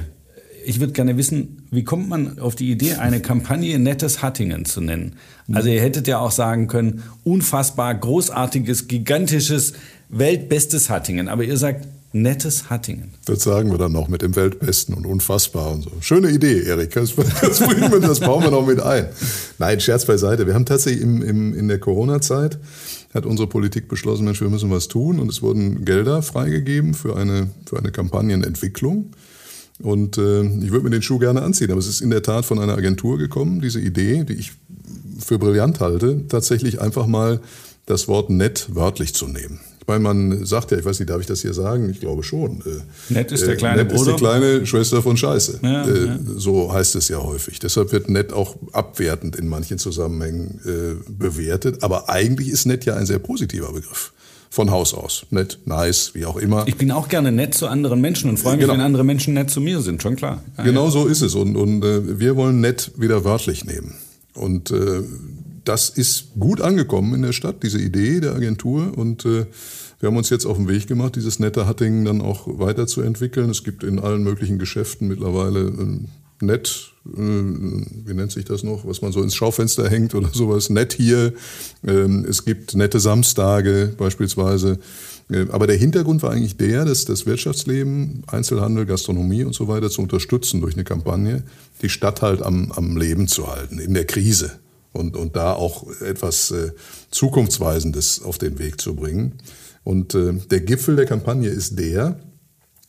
Ich 0.65 0.79
würde 0.79 0.93
gerne 0.93 1.17
wissen, 1.17 1.67
wie 1.71 1.83
kommt 1.83 2.09
man 2.09 2.39
auf 2.39 2.55
die 2.55 2.71
Idee, 2.71 2.95
eine 2.95 3.19
Kampagne 3.19 3.77
Nettes 3.77 4.21
Hattingen 4.23 4.65
zu 4.65 4.81
nennen? 4.81 5.13
Also 5.51 5.69
ihr 5.69 5.79
hättet 5.79 6.07
ja 6.07 6.17
auch 6.19 6.31
sagen 6.31 6.67
können, 6.67 7.03
unfassbar 7.23 7.93
großartiges, 7.93 8.87
gigantisches, 8.87 9.73
weltbestes 10.09 10.89
Hattingen. 10.89 11.27
Aber 11.29 11.43
ihr 11.43 11.57
sagt, 11.57 11.87
nettes 12.15 12.69
Hattingen. 12.69 13.13
Das 13.25 13.43
sagen 13.43 13.71
wir 13.71 13.77
dann 13.77 13.91
noch 13.91 14.07
mit 14.07 14.21
dem 14.21 14.35
Weltbesten 14.35 14.95
und 14.95 15.05
unfassbar 15.05 15.71
und 15.71 15.83
so. 15.83 15.91
Schöne 15.99 16.29
Idee, 16.29 16.63
Erik. 16.63 16.91
Das, 16.91 17.13
das, 17.15 17.59
wir, 17.59 17.99
das 17.99 18.21
bauen 18.21 18.43
wir 18.43 18.51
noch 18.51 18.65
mit 18.65 18.79
ein. 18.79 19.07
Nein, 19.59 19.79
Scherz 19.81 20.05
beiseite. 20.05 20.47
Wir 20.47 20.53
haben 20.53 20.65
tatsächlich 20.65 21.03
im, 21.03 21.21
im, 21.21 21.53
in 21.53 21.67
der 21.67 21.77
Corona-Zeit 21.77 22.57
hat 23.13 23.25
unsere 23.25 23.47
Politik 23.47 23.87
beschlossen, 23.87 24.25
Mensch, 24.25 24.41
wir 24.41 24.49
müssen 24.49 24.71
was 24.71 24.87
tun 24.87 25.19
und 25.19 25.29
es 25.29 25.41
wurden 25.41 25.85
Gelder 25.85 26.21
freigegeben 26.21 26.93
für 26.93 27.15
eine, 27.15 27.49
für 27.65 27.77
eine 27.77 27.91
Kampagnenentwicklung. 27.91 29.11
Und 29.81 30.17
äh, 30.17 30.43
ich 30.43 30.71
würde 30.71 30.85
mir 30.85 30.89
den 30.89 31.01
Schuh 31.01 31.19
gerne 31.19 31.41
anziehen, 31.41 31.71
aber 31.71 31.79
es 31.79 31.87
ist 31.87 32.01
in 32.01 32.09
der 32.09 32.23
Tat 32.23 32.45
von 32.45 32.59
einer 32.59 32.77
Agentur 32.77 33.17
gekommen, 33.17 33.61
diese 33.61 33.81
Idee, 33.81 34.23
die 34.23 34.33
ich 34.33 34.53
für 35.19 35.37
brillant 35.37 35.81
halte, 35.81 36.27
tatsächlich 36.29 36.79
einfach 36.79 37.07
mal 37.07 37.41
das 37.85 38.07
Wort 38.07 38.29
nett 38.29 38.67
wörtlich 38.73 39.13
zu 39.13 39.27
nehmen. 39.27 39.59
Ich 39.85 39.87
meine, 39.87 39.99
man 39.99 40.45
sagt 40.47 40.71
ja, 40.71 40.79
ich 40.79 40.85
weiß 40.85 40.99
nicht, 40.99 41.11
darf 41.11 41.21
ich 41.21 41.27
das 41.27 41.41
hier 41.41 41.53
sagen? 41.53 41.91
Ich 41.91 41.99
glaube 41.99 42.23
schon. 42.23 42.61
Äh, 42.61 43.13
nett 43.13 43.31
ist 43.31 43.45
der 43.45 43.55
kleine 43.55 43.83
nett 43.83 43.89
Bruder. 43.93 44.09
ist 44.09 44.19
die 44.19 44.19
kleine 44.19 44.65
Schwester 44.65 45.03
von 45.03 45.15
Scheiße. 45.15 45.59
Ja, 45.61 45.87
äh, 45.87 46.05
ja. 46.07 46.19
So 46.35 46.73
heißt 46.73 46.95
es 46.95 47.07
ja 47.07 47.21
häufig. 47.21 47.59
Deshalb 47.59 47.91
wird 47.91 48.09
nett 48.09 48.33
auch 48.33 48.55
abwertend 48.71 49.35
in 49.35 49.47
manchen 49.47 49.77
Zusammenhängen 49.77 50.59
äh, 50.65 50.95
bewertet. 51.07 51.83
Aber 51.83 52.09
eigentlich 52.09 52.49
ist 52.49 52.65
nett 52.65 52.85
ja 52.85 52.95
ein 52.95 53.05
sehr 53.05 53.19
positiver 53.19 53.73
Begriff 53.73 54.11
von 54.49 54.71
Haus 54.71 54.95
aus. 54.95 55.27
Nett, 55.29 55.59
nice, 55.65 56.15
wie 56.15 56.25
auch 56.25 56.37
immer. 56.37 56.67
Ich 56.67 56.77
bin 56.77 56.89
auch 56.89 57.07
gerne 57.07 57.31
nett 57.31 57.53
zu 57.53 57.67
anderen 57.67 58.01
Menschen 58.01 58.31
und 58.31 58.37
freue 58.37 58.53
mich, 58.53 58.61
genau. 58.61 58.73
wenn 58.73 58.81
andere 58.81 59.03
Menschen 59.03 59.35
nett 59.35 59.51
zu 59.51 59.61
mir 59.61 59.81
sind, 59.81 60.01
schon 60.01 60.15
klar. 60.15 60.41
Ja, 60.57 60.63
genau 60.63 60.85
ja. 60.85 60.91
so 60.91 61.05
ist 61.05 61.21
es. 61.21 61.35
Und, 61.35 61.55
und 61.55 61.85
äh, 61.85 62.19
wir 62.19 62.35
wollen 62.35 62.59
nett 62.59 62.91
wieder 62.97 63.23
wörtlich 63.23 63.65
nehmen. 63.65 63.93
Und 64.33 64.71
äh, 64.71 65.03
das 65.65 65.89
ist 65.89 66.39
gut 66.39 66.61
angekommen 66.61 67.13
in 67.15 67.21
der 67.23 67.33
Stadt, 67.33 67.63
diese 67.63 67.79
Idee 67.79 68.19
der 68.19 68.33
Agentur. 68.33 68.97
Und 68.97 69.25
äh, 69.25 69.45
wir 69.99 70.07
haben 70.07 70.17
uns 70.17 70.29
jetzt 70.29 70.45
auf 70.45 70.57
den 70.57 70.67
Weg 70.67 70.87
gemacht, 70.87 71.15
dieses 71.15 71.39
nette 71.39 71.67
Hattingen 71.67 72.05
dann 72.05 72.21
auch 72.21 72.47
weiterzuentwickeln. 72.47 73.49
Es 73.49 73.63
gibt 73.63 73.83
in 73.83 73.99
allen 73.99 74.23
möglichen 74.23 74.59
Geschäften 74.59 75.07
mittlerweile 75.07 75.61
äh, 75.61 76.45
nett, 76.45 76.91
wie 77.03 78.13
nennt 78.13 78.31
sich 78.31 78.45
das 78.45 78.63
noch, 78.63 78.85
was 78.85 79.01
man 79.01 79.11
so 79.11 79.21
ins 79.21 79.35
Schaufenster 79.35 79.89
hängt 79.89 80.15
oder 80.15 80.29
sowas, 80.33 80.69
nett 80.69 80.93
hier. 80.93 81.33
Ähm, 81.85 82.25
es 82.27 82.45
gibt 82.45 82.75
nette 82.75 82.99
Samstage 82.99 83.93
beispielsweise. 83.97 84.79
Äh, 85.29 85.45
aber 85.49 85.67
der 85.67 85.77
Hintergrund 85.77 86.23
war 86.23 86.31
eigentlich 86.31 86.57
der, 86.57 86.85
dass 86.85 87.05
das 87.05 87.25
Wirtschaftsleben, 87.25 88.23
Einzelhandel, 88.27 88.85
Gastronomie 88.85 89.43
und 89.43 89.53
so 89.53 89.67
weiter 89.67 89.89
zu 89.89 90.01
unterstützen 90.01 90.61
durch 90.61 90.73
eine 90.73 90.83
Kampagne, 90.83 91.43
die 91.81 91.89
Stadt 91.89 92.21
halt 92.21 92.41
am, 92.41 92.71
am 92.71 92.97
Leben 92.97 93.27
zu 93.27 93.47
halten, 93.47 93.79
in 93.79 93.93
der 93.93 94.05
Krise 94.05 94.59
und, 94.95 95.17
und 95.17 95.35
da 95.35 95.53
auch 95.53 95.89
etwas 96.01 96.51
äh, 96.51 96.71
Zukunftsweisendes 97.11 98.21
auf 98.21 98.37
den 98.37 98.59
Weg 98.59 98.79
zu 98.81 98.95
bringen. 98.95 99.33
Und 99.83 100.15
äh, 100.15 100.33
der 100.33 100.61
Gipfel 100.61 100.95
der 100.95 101.05
Kampagne 101.05 101.49
ist 101.49 101.77
der, 101.77 102.19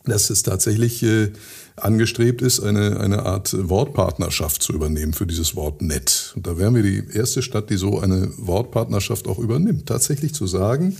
dass 0.05 0.29
es 0.29 0.43
tatsächlich 0.43 1.03
äh, 1.03 1.31
angestrebt 1.75 2.41
ist, 2.41 2.59
eine, 2.59 2.99
eine 2.99 3.25
Art 3.25 3.55
Wortpartnerschaft 3.69 4.63
zu 4.63 4.73
übernehmen 4.73 5.13
für 5.13 5.27
dieses 5.27 5.55
Wort 5.55 5.81
nett. 5.81 6.33
Und 6.35 6.47
da 6.47 6.57
wären 6.57 6.75
wir 6.75 6.83
die 6.83 7.03
erste 7.13 7.41
Stadt, 7.41 7.69
die 7.69 7.77
so 7.77 7.99
eine 7.99 8.29
Wortpartnerschaft 8.37 9.27
auch 9.27 9.37
übernimmt. 9.37 9.85
Tatsächlich 9.85 10.33
zu 10.33 10.47
sagen, 10.47 10.97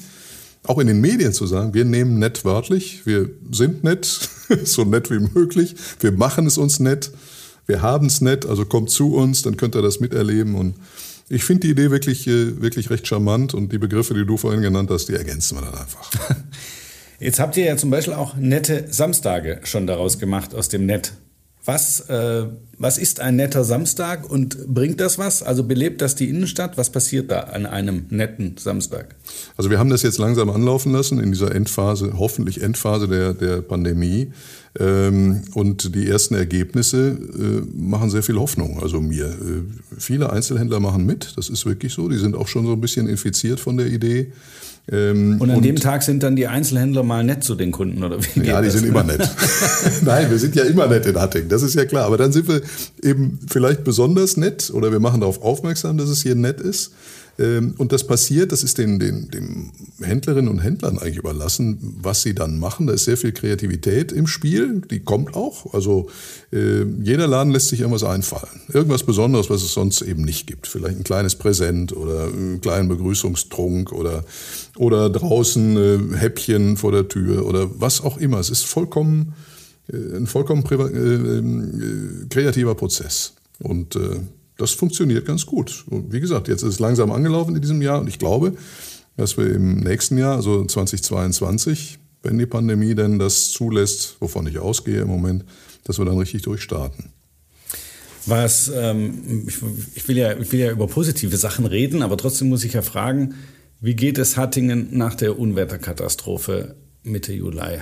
auch 0.63 0.77
in 0.79 0.87
den 0.87 1.01
Medien 1.01 1.33
zu 1.33 1.47
sagen, 1.47 1.73
wir 1.73 1.85
nehmen 1.85 2.19
nett 2.19 2.43
wörtlich, 2.45 3.05
wir 3.05 3.29
sind 3.51 3.83
nett, 3.83 4.05
so 4.65 4.83
nett 4.83 5.09
wie 5.09 5.19
möglich, 5.19 5.75
wir 5.99 6.11
machen 6.11 6.45
es 6.45 6.57
uns 6.57 6.79
nett 6.79 7.11
wir 7.67 7.81
haben 7.81 8.07
es 8.07 8.21
nett, 8.21 8.45
also 8.45 8.65
kommt 8.65 8.89
zu 8.89 9.13
uns, 9.13 9.41
dann 9.41 9.57
könnt 9.57 9.75
ihr 9.75 9.81
das 9.81 9.99
miterleben. 9.99 10.55
Und 10.55 10.75
ich 11.29 11.43
finde 11.43 11.67
die 11.67 11.71
Idee 11.71 11.91
wirklich, 11.91 12.25
äh, 12.27 12.61
wirklich 12.61 12.89
recht 12.89 13.05
charmant 13.05 13.53
und 13.53 13.71
die 13.71 13.77
Begriffe, 13.77 14.13
die 14.13 14.25
du 14.25 14.37
vorhin 14.37 14.61
genannt 14.61 14.89
hast, 14.89 15.07
die 15.07 15.13
ergänzen 15.13 15.57
wir 15.57 15.61
dann 15.61 15.75
einfach. 15.75 16.09
Jetzt 17.19 17.39
habt 17.39 17.57
ihr 17.57 17.65
ja 17.65 17.77
zum 17.77 17.89
Beispiel 17.89 18.13
auch 18.13 18.35
nette 18.35 18.85
Samstage 18.89 19.59
schon 19.63 19.87
daraus 19.87 20.19
gemacht 20.19 20.55
aus 20.55 20.69
dem 20.69 20.85
Nett. 20.85 21.13
Was 21.65 22.01
äh, 22.09 22.45
was 22.79 22.97
ist 22.97 23.19
ein 23.19 23.35
netter 23.37 23.63
Samstag 23.63 24.29
und 24.29 24.67
bringt 24.67 24.99
das 24.99 25.17
was? 25.17 25.41
Also 25.41 25.63
belebt 25.63 26.01
das 26.01 26.15
die 26.15 26.29
Innenstadt? 26.29 26.77
Was 26.77 26.91
passiert 26.91 27.31
da 27.31 27.39
an 27.39 27.65
einem 27.65 28.05
netten 28.09 28.55
Samstag? 28.57 29.15
Also 29.55 29.69
wir 29.71 29.79
haben 29.79 29.89
das 29.89 30.03
jetzt 30.03 30.19
langsam 30.19 30.49
anlaufen 30.49 30.91
lassen 30.91 31.19
in 31.19 31.31
dieser 31.31 31.53
Endphase, 31.55 32.13
hoffentlich 32.17 32.61
Endphase 32.61 33.07
der, 33.07 33.33
der 33.33 33.61
Pandemie. 33.61 34.31
Ähm, 34.79 35.41
und 35.55 35.95
die 35.95 36.07
ersten 36.07 36.35
Ergebnisse 36.35 37.17
äh, 37.17 37.61
machen 37.75 38.11
sehr 38.11 38.21
viel 38.21 38.37
Hoffnung. 38.37 38.79
Also 38.81 39.01
mir. 39.01 39.25
Äh, 39.25 39.63
viele 39.97 40.31
Einzelhändler 40.31 40.79
machen 40.79 41.05
mit, 41.05 41.33
das 41.35 41.49
ist 41.49 41.65
wirklich 41.65 41.93
so. 41.93 42.07
Die 42.09 42.17
sind 42.17 42.35
auch 42.35 42.47
schon 42.47 42.67
so 42.67 42.73
ein 42.73 42.81
bisschen 42.81 43.07
infiziert 43.07 43.59
von 43.59 43.77
der 43.77 43.87
Idee. 43.87 44.31
Ähm, 44.89 45.37
und 45.39 45.49
an 45.49 45.57
und, 45.57 45.65
dem 45.65 45.75
Tag 45.75 46.01
sind 46.01 46.23
dann 46.23 46.37
die 46.37 46.47
Einzelhändler 46.47 47.03
mal 47.03 47.23
nett 47.23 47.43
zu 47.43 47.55
den 47.55 47.71
Kunden, 47.71 48.03
oder 48.03 48.19
wie? 48.21 48.41
Ja, 48.41 48.61
die 48.61 48.67
das? 48.67 48.75
sind 48.75 48.87
immer 48.87 49.03
nett. 49.03 49.19
Nein, 50.03 50.29
wir 50.29 50.37
sind 50.37 50.55
ja 50.55 50.63
immer 50.63 50.87
nett 50.87 51.05
in 51.05 51.19
Hatting, 51.19 51.49
das 51.49 51.61
ist 51.61 51.75
ja 51.75 51.85
klar. 51.85 52.05
Aber 52.05 52.17
dann 52.17 52.31
sind 52.31 52.47
wir 52.47 52.61
eben 53.03 53.39
vielleicht 53.47 53.83
besonders 53.83 54.37
nett 54.37 54.71
oder 54.73 54.91
wir 54.91 54.99
machen 54.99 55.21
darauf 55.21 55.41
aufmerksam, 55.41 55.97
dass 55.97 56.09
es 56.09 56.21
hier 56.21 56.35
nett 56.35 56.61
ist. 56.61 56.91
Ähm, 57.39 57.75
und 57.77 57.91
das 57.91 58.05
passiert, 58.05 58.51
das 58.51 58.63
ist 58.63 58.77
den, 58.77 58.99
den, 58.99 59.29
den 59.29 59.71
Händlerinnen 60.01 60.49
und 60.49 60.59
Händlern 60.59 60.97
eigentlich 60.97 61.17
überlassen, 61.17 61.97
was 62.01 62.21
sie 62.23 62.33
dann 62.33 62.59
machen. 62.59 62.87
Da 62.87 62.93
ist 62.93 63.05
sehr 63.05 63.17
viel 63.17 63.31
Kreativität 63.31 64.11
im 64.11 64.27
Spiel, 64.27 64.81
die 64.89 65.01
kommt 65.01 65.35
auch. 65.35 65.73
Also 65.73 66.09
äh, 66.51 66.83
jeder 67.03 67.27
Laden 67.27 67.53
lässt 67.53 67.69
sich 67.69 67.81
irgendwas 67.81 68.03
einfallen. 68.03 68.61
Irgendwas 68.73 69.03
Besonderes, 69.03 69.49
was 69.49 69.61
es 69.61 69.73
sonst 69.73 70.01
eben 70.01 70.23
nicht 70.23 70.47
gibt. 70.47 70.67
Vielleicht 70.67 70.97
ein 70.97 71.03
kleines 71.03 71.35
Präsent 71.35 71.95
oder 71.95 72.25
einen 72.25 72.61
kleinen 72.61 72.89
Begrüßungstrunk 72.89 73.91
oder, 73.91 74.23
oder 74.77 75.09
draußen 75.09 75.77
äh, 75.77 76.17
Häppchen 76.17 76.77
vor 76.77 76.91
der 76.91 77.07
Tür 77.07 77.45
oder 77.45 77.69
was 77.79 78.01
auch 78.01 78.17
immer. 78.17 78.39
Es 78.39 78.49
ist 78.49 78.65
vollkommen, 78.65 79.33
ein 79.93 80.27
vollkommen 80.27 80.63
äh, 80.69 80.75
äh, 80.75 82.27
kreativer 82.29 82.75
Prozess. 82.75 83.33
Und 83.59 83.95
äh, 83.95 84.19
das 84.57 84.71
funktioniert 84.71 85.25
ganz 85.25 85.45
gut. 85.45 85.85
Und 85.89 86.11
wie 86.11 86.19
gesagt, 86.19 86.47
jetzt 86.47 86.63
ist 86.63 86.73
es 86.73 86.79
langsam 86.79 87.11
angelaufen 87.11 87.55
in 87.55 87.61
diesem 87.61 87.81
Jahr 87.81 88.01
und 88.01 88.07
ich 88.07 88.19
glaube, 88.19 88.53
dass 89.15 89.37
wir 89.37 89.53
im 89.53 89.79
nächsten 89.79 90.17
Jahr, 90.17 90.35
also 90.35 90.65
2022, 90.65 91.99
wenn 92.23 92.37
die 92.37 92.45
Pandemie 92.45 92.95
denn 92.95 93.19
das 93.19 93.51
zulässt, 93.51 94.17
wovon 94.19 94.47
ich 94.47 94.59
ausgehe 94.59 95.01
im 95.01 95.07
Moment, 95.07 95.45
dass 95.83 95.97
wir 95.99 96.05
dann 96.05 96.17
richtig 96.17 96.41
durchstarten. 96.43 97.11
Was, 98.25 98.69
ähm, 98.75 99.45
ich, 99.47 99.57
ich, 99.95 100.07
will 100.07 100.17
ja, 100.17 100.37
ich 100.37 100.51
will 100.51 100.59
ja 100.59 100.71
über 100.71 100.87
positive 100.87 101.37
Sachen 101.37 101.65
reden, 101.65 102.01
aber 102.01 102.17
trotzdem 102.17 102.49
muss 102.49 102.65
ich 102.65 102.73
ja 102.73 102.81
fragen, 102.81 103.35
wie 103.79 103.95
geht 103.95 104.17
es 104.17 104.35
Hattingen 104.35 104.89
nach 104.91 105.15
der 105.15 105.39
Unwetterkatastrophe 105.39 106.75
Mitte 107.03 107.31
Juli? 107.31 107.79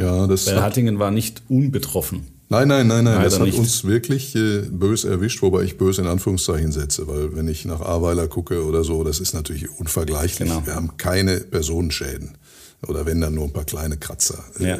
Ja, 0.00 0.26
das 0.26 0.46
Weil 0.46 0.62
Hattingen 0.62 0.98
war 0.98 1.10
nicht 1.10 1.42
unbetroffen. 1.48 2.26
Nein, 2.48 2.66
nein, 2.66 2.88
nein, 2.88 3.04
nein. 3.04 3.14
Leider 3.14 3.24
das 3.26 3.38
hat 3.38 3.46
nicht. 3.46 3.58
uns 3.58 3.84
wirklich 3.84 4.34
äh, 4.34 4.62
bös 4.62 5.04
erwischt, 5.04 5.40
wobei 5.40 5.62
ich 5.62 5.78
böse 5.78 6.02
in 6.02 6.08
Anführungszeichen 6.08 6.72
setze, 6.72 7.06
weil 7.06 7.36
wenn 7.36 7.46
ich 7.46 7.64
nach 7.64 7.80
Ahrweiler 7.80 8.26
gucke 8.26 8.64
oder 8.64 8.82
so, 8.82 9.04
das 9.04 9.20
ist 9.20 9.34
natürlich 9.34 9.70
unvergleichlich. 9.78 10.48
Genau. 10.48 10.66
Wir 10.66 10.74
haben 10.74 10.96
keine 10.96 11.38
Personenschäden. 11.38 12.32
Oder 12.88 13.06
wenn 13.06 13.20
dann 13.20 13.34
nur 13.34 13.44
ein 13.44 13.52
paar 13.52 13.64
kleine 13.66 13.98
Kratzer. 13.98 14.42
Äh, 14.58 14.68
ja. 14.68 14.78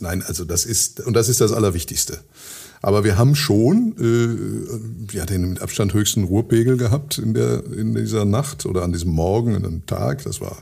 Nein, 0.00 0.22
also 0.26 0.44
das 0.44 0.64
ist, 0.64 1.00
und 1.00 1.14
das 1.14 1.28
ist 1.28 1.40
das 1.40 1.52
Allerwichtigste. 1.52 2.20
Aber 2.82 3.02
wir 3.02 3.18
haben 3.18 3.34
schon, 3.34 3.96
äh, 3.98 5.16
ja, 5.16 5.26
den 5.26 5.48
mit 5.48 5.62
Abstand 5.62 5.94
höchsten 5.94 6.24
Ruhrpegel 6.24 6.76
gehabt 6.76 7.18
in, 7.18 7.34
der, 7.34 7.64
in 7.66 7.94
dieser 7.94 8.24
Nacht 8.24 8.66
oder 8.66 8.82
an 8.82 8.92
diesem 8.92 9.10
Morgen, 9.10 9.56
an 9.56 9.64
einem 9.64 9.86
Tag. 9.86 10.22
Das 10.24 10.40
war 10.40 10.56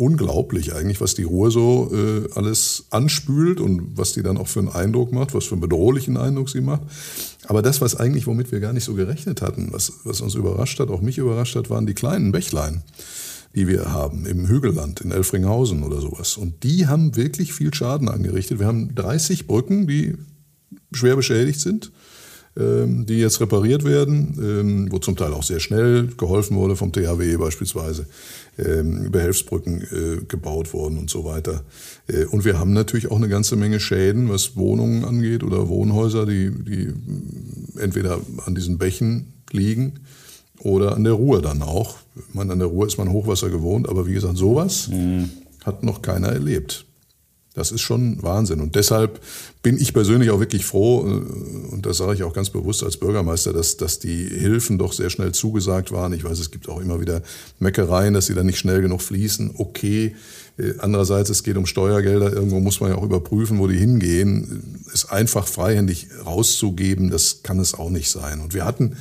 unglaublich 0.00 0.74
eigentlich, 0.74 1.02
was 1.02 1.14
die 1.14 1.24
Ruhr 1.24 1.50
so 1.50 1.92
äh, 1.92 2.26
alles 2.34 2.86
anspült 2.88 3.60
und 3.60 3.98
was 3.98 4.14
die 4.14 4.22
dann 4.22 4.38
auch 4.38 4.48
für 4.48 4.60
einen 4.60 4.70
Eindruck 4.70 5.12
macht, 5.12 5.34
was 5.34 5.44
für 5.44 5.52
einen 5.52 5.60
bedrohlichen 5.60 6.16
Eindruck 6.16 6.48
sie 6.48 6.62
macht. 6.62 6.80
Aber 7.44 7.60
das, 7.60 7.82
was 7.82 7.96
eigentlich, 7.96 8.26
womit 8.26 8.50
wir 8.50 8.60
gar 8.60 8.72
nicht 8.72 8.84
so 8.84 8.94
gerechnet 8.94 9.42
hatten, 9.42 9.68
was, 9.72 9.92
was 10.04 10.22
uns 10.22 10.34
überrascht 10.34 10.80
hat, 10.80 10.88
auch 10.88 11.02
mich 11.02 11.18
überrascht 11.18 11.54
hat, 11.54 11.68
waren 11.68 11.86
die 11.86 11.92
kleinen 11.92 12.32
Bächlein, 12.32 12.82
die 13.54 13.68
wir 13.68 13.92
haben 13.92 14.24
im 14.24 14.48
Hügelland, 14.48 15.02
in 15.02 15.10
Elfringhausen 15.10 15.82
oder 15.82 16.00
sowas. 16.00 16.38
Und 16.38 16.62
die 16.62 16.86
haben 16.86 17.14
wirklich 17.16 17.52
viel 17.52 17.74
Schaden 17.74 18.08
angerichtet. 18.08 18.58
Wir 18.58 18.66
haben 18.66 18.94
30 18.94 19.46
Brücken, 19.46 19.86
die 19.86 20.14
schwer 20.92 21.16
beschädigt 21.16 21.60
sind 21.60 21.92
die 22.56 23.18
jetzt 23.18 23.40
repariert 23.40 23.84
werden, 23.84 24.36
ähm, 24.42 24.88
wo 24.90 24.98
zum 24.98 25.14
Teil 25.14 25.32
auch 25.34 25.44
sehr 25.44 25.60
schnell 25.60 26.08
geholfen 26.16 26.56
wurde 26.56 26.74
vom 26.74 26.92
THW 26.92 27.36
beispielsweise 27.36 28.06
ähm, 28.58 29.10
Behelfsbrücken 29.10 29.82
äh, 29.82 30.24
gebaut 30.26 30.72
worden 30.72 30.98
und 30.98 31.10
so 31.10 31.24
weiter. 31.24 31.62
Äh, 32.08 32.24
und 32.24 32.44
wir 32.44 32.58
haben 32.58 32.72
natürlich 32.72 33.10
auch 33.10 33.16
eine 33.16 33.28
ganze 33.28 33.56
Menge 33.56 33.80
Schäden, 33.80 34.28
was 34.28 34.56
Wohnungen 34.56 35.04
angeht 35.04 35.42
oder 35.42 35.68
Wohnhäuser, 35.68 36.26
die, 36.26 36.50
die 36.50 36.92
entweder 37.78 38.20
an 38.44 38.54
diesen 38.54 38.78
Bächen 38.78 39.32
liegen 39.52 40.00
oder 40.58 40.94
an 40.94 41.04
der 41.04 41.14
Ruhr 41.14 41.40
dann 41.42 41.62
auch. 41.62 41.96
Meine, 42.32 42.52
an 42.52 42.58
der 42.58 42.68
Ruhr 42.68 42.86
ist 42.86 42.98
man 42.98 43.10
Hochwasser 43.10 43.48
gewohnt, 43.50 43.88
aber 43.88 44.06
wie 44.06 44.14
gesagt, 44.14 44.36
sowas 44.36 44.88
mhm. 44.88 45.30
hat 45.64 45.82
noch 45.82 46.02
keiner 46.02 46.28
erlebt. 46.28 46.84
Das 47.54 47.72
ist 47.72 47.80
schon 47.80 48.22
Wahnsinn. 48.22 48.60
Und 48.60 48.76
deshalb 48.76 49.20
bin 49.62 49.76
ich 49.76 49.92
persönlich 49.92 50.30
auch 50.30 50.38
wirklich 50.38 50.64
froh, 50.64 51.00
äh, 51.00 51.72
und 51.72 51.84
das 51.84 51.96
sage 51.96 52.14
ich 52.14 52.22
auch 52.22 52.32
ganz 52.32 52.50
bewusst 52.50 52.84
als 52.84 52.96
Bürgermeister, 52.96 53.52
dass, 53.52 53.76
dass 53.76 53.98
die 53.98 54.24
Hilfen 54.24 54.78
doch 54.78 54.92
sehr 54.92 55.10
schnell 55.10 55.32
zugesagt 55.32 55.90
waren. 55.90 56.12
Ich 56.12 56.22
weiß, 56.22 56.38
es 56.38 56.52
gibt 56.52 56.68
auch 56.68 56.80
immer 56.80 57.00
wieder 57.00 57.22
Meckereien, 57.58 58.14
dass 58.14 58.26
sie 58.26 58.34
dann 58.34 58.46
nicht 58.46 58.58
schnell 58.58 58.80
genug 58.82 59.02
fließen. 59.02 59.54
Okay. 59.56 60.14
Äh, 60.58 60.74
andererseits, 60.78 61.28
es 61.30 61.42
geht 61.42 61.56
um 61.56 61.66
Steuergelder. 61.66 62.32
Irgendwo 62.32 62.60
muss 62.60 62.80
man 62.80 62.90
ja 62.90 62.96
auch 62.96 63.02
überprüfen, 63.02 63.58
wo 63.58 63.66
die 63.66 63.78
hingehen. 63.78 64.84
Es 64.92 65.08
einfach 65.08 65.48
freihändig 65.48 66.06
rauszugeben, 66.24 67.10
das 67.10 67.42
kann 67.42 67.58
es 67.58 67.74
auch 67.74 67.90
nicht 67.90 68.10
sein. 68.10 68.40
Und 68.40 68.54
wir 68.54 68.64
hatten 68.64 68.96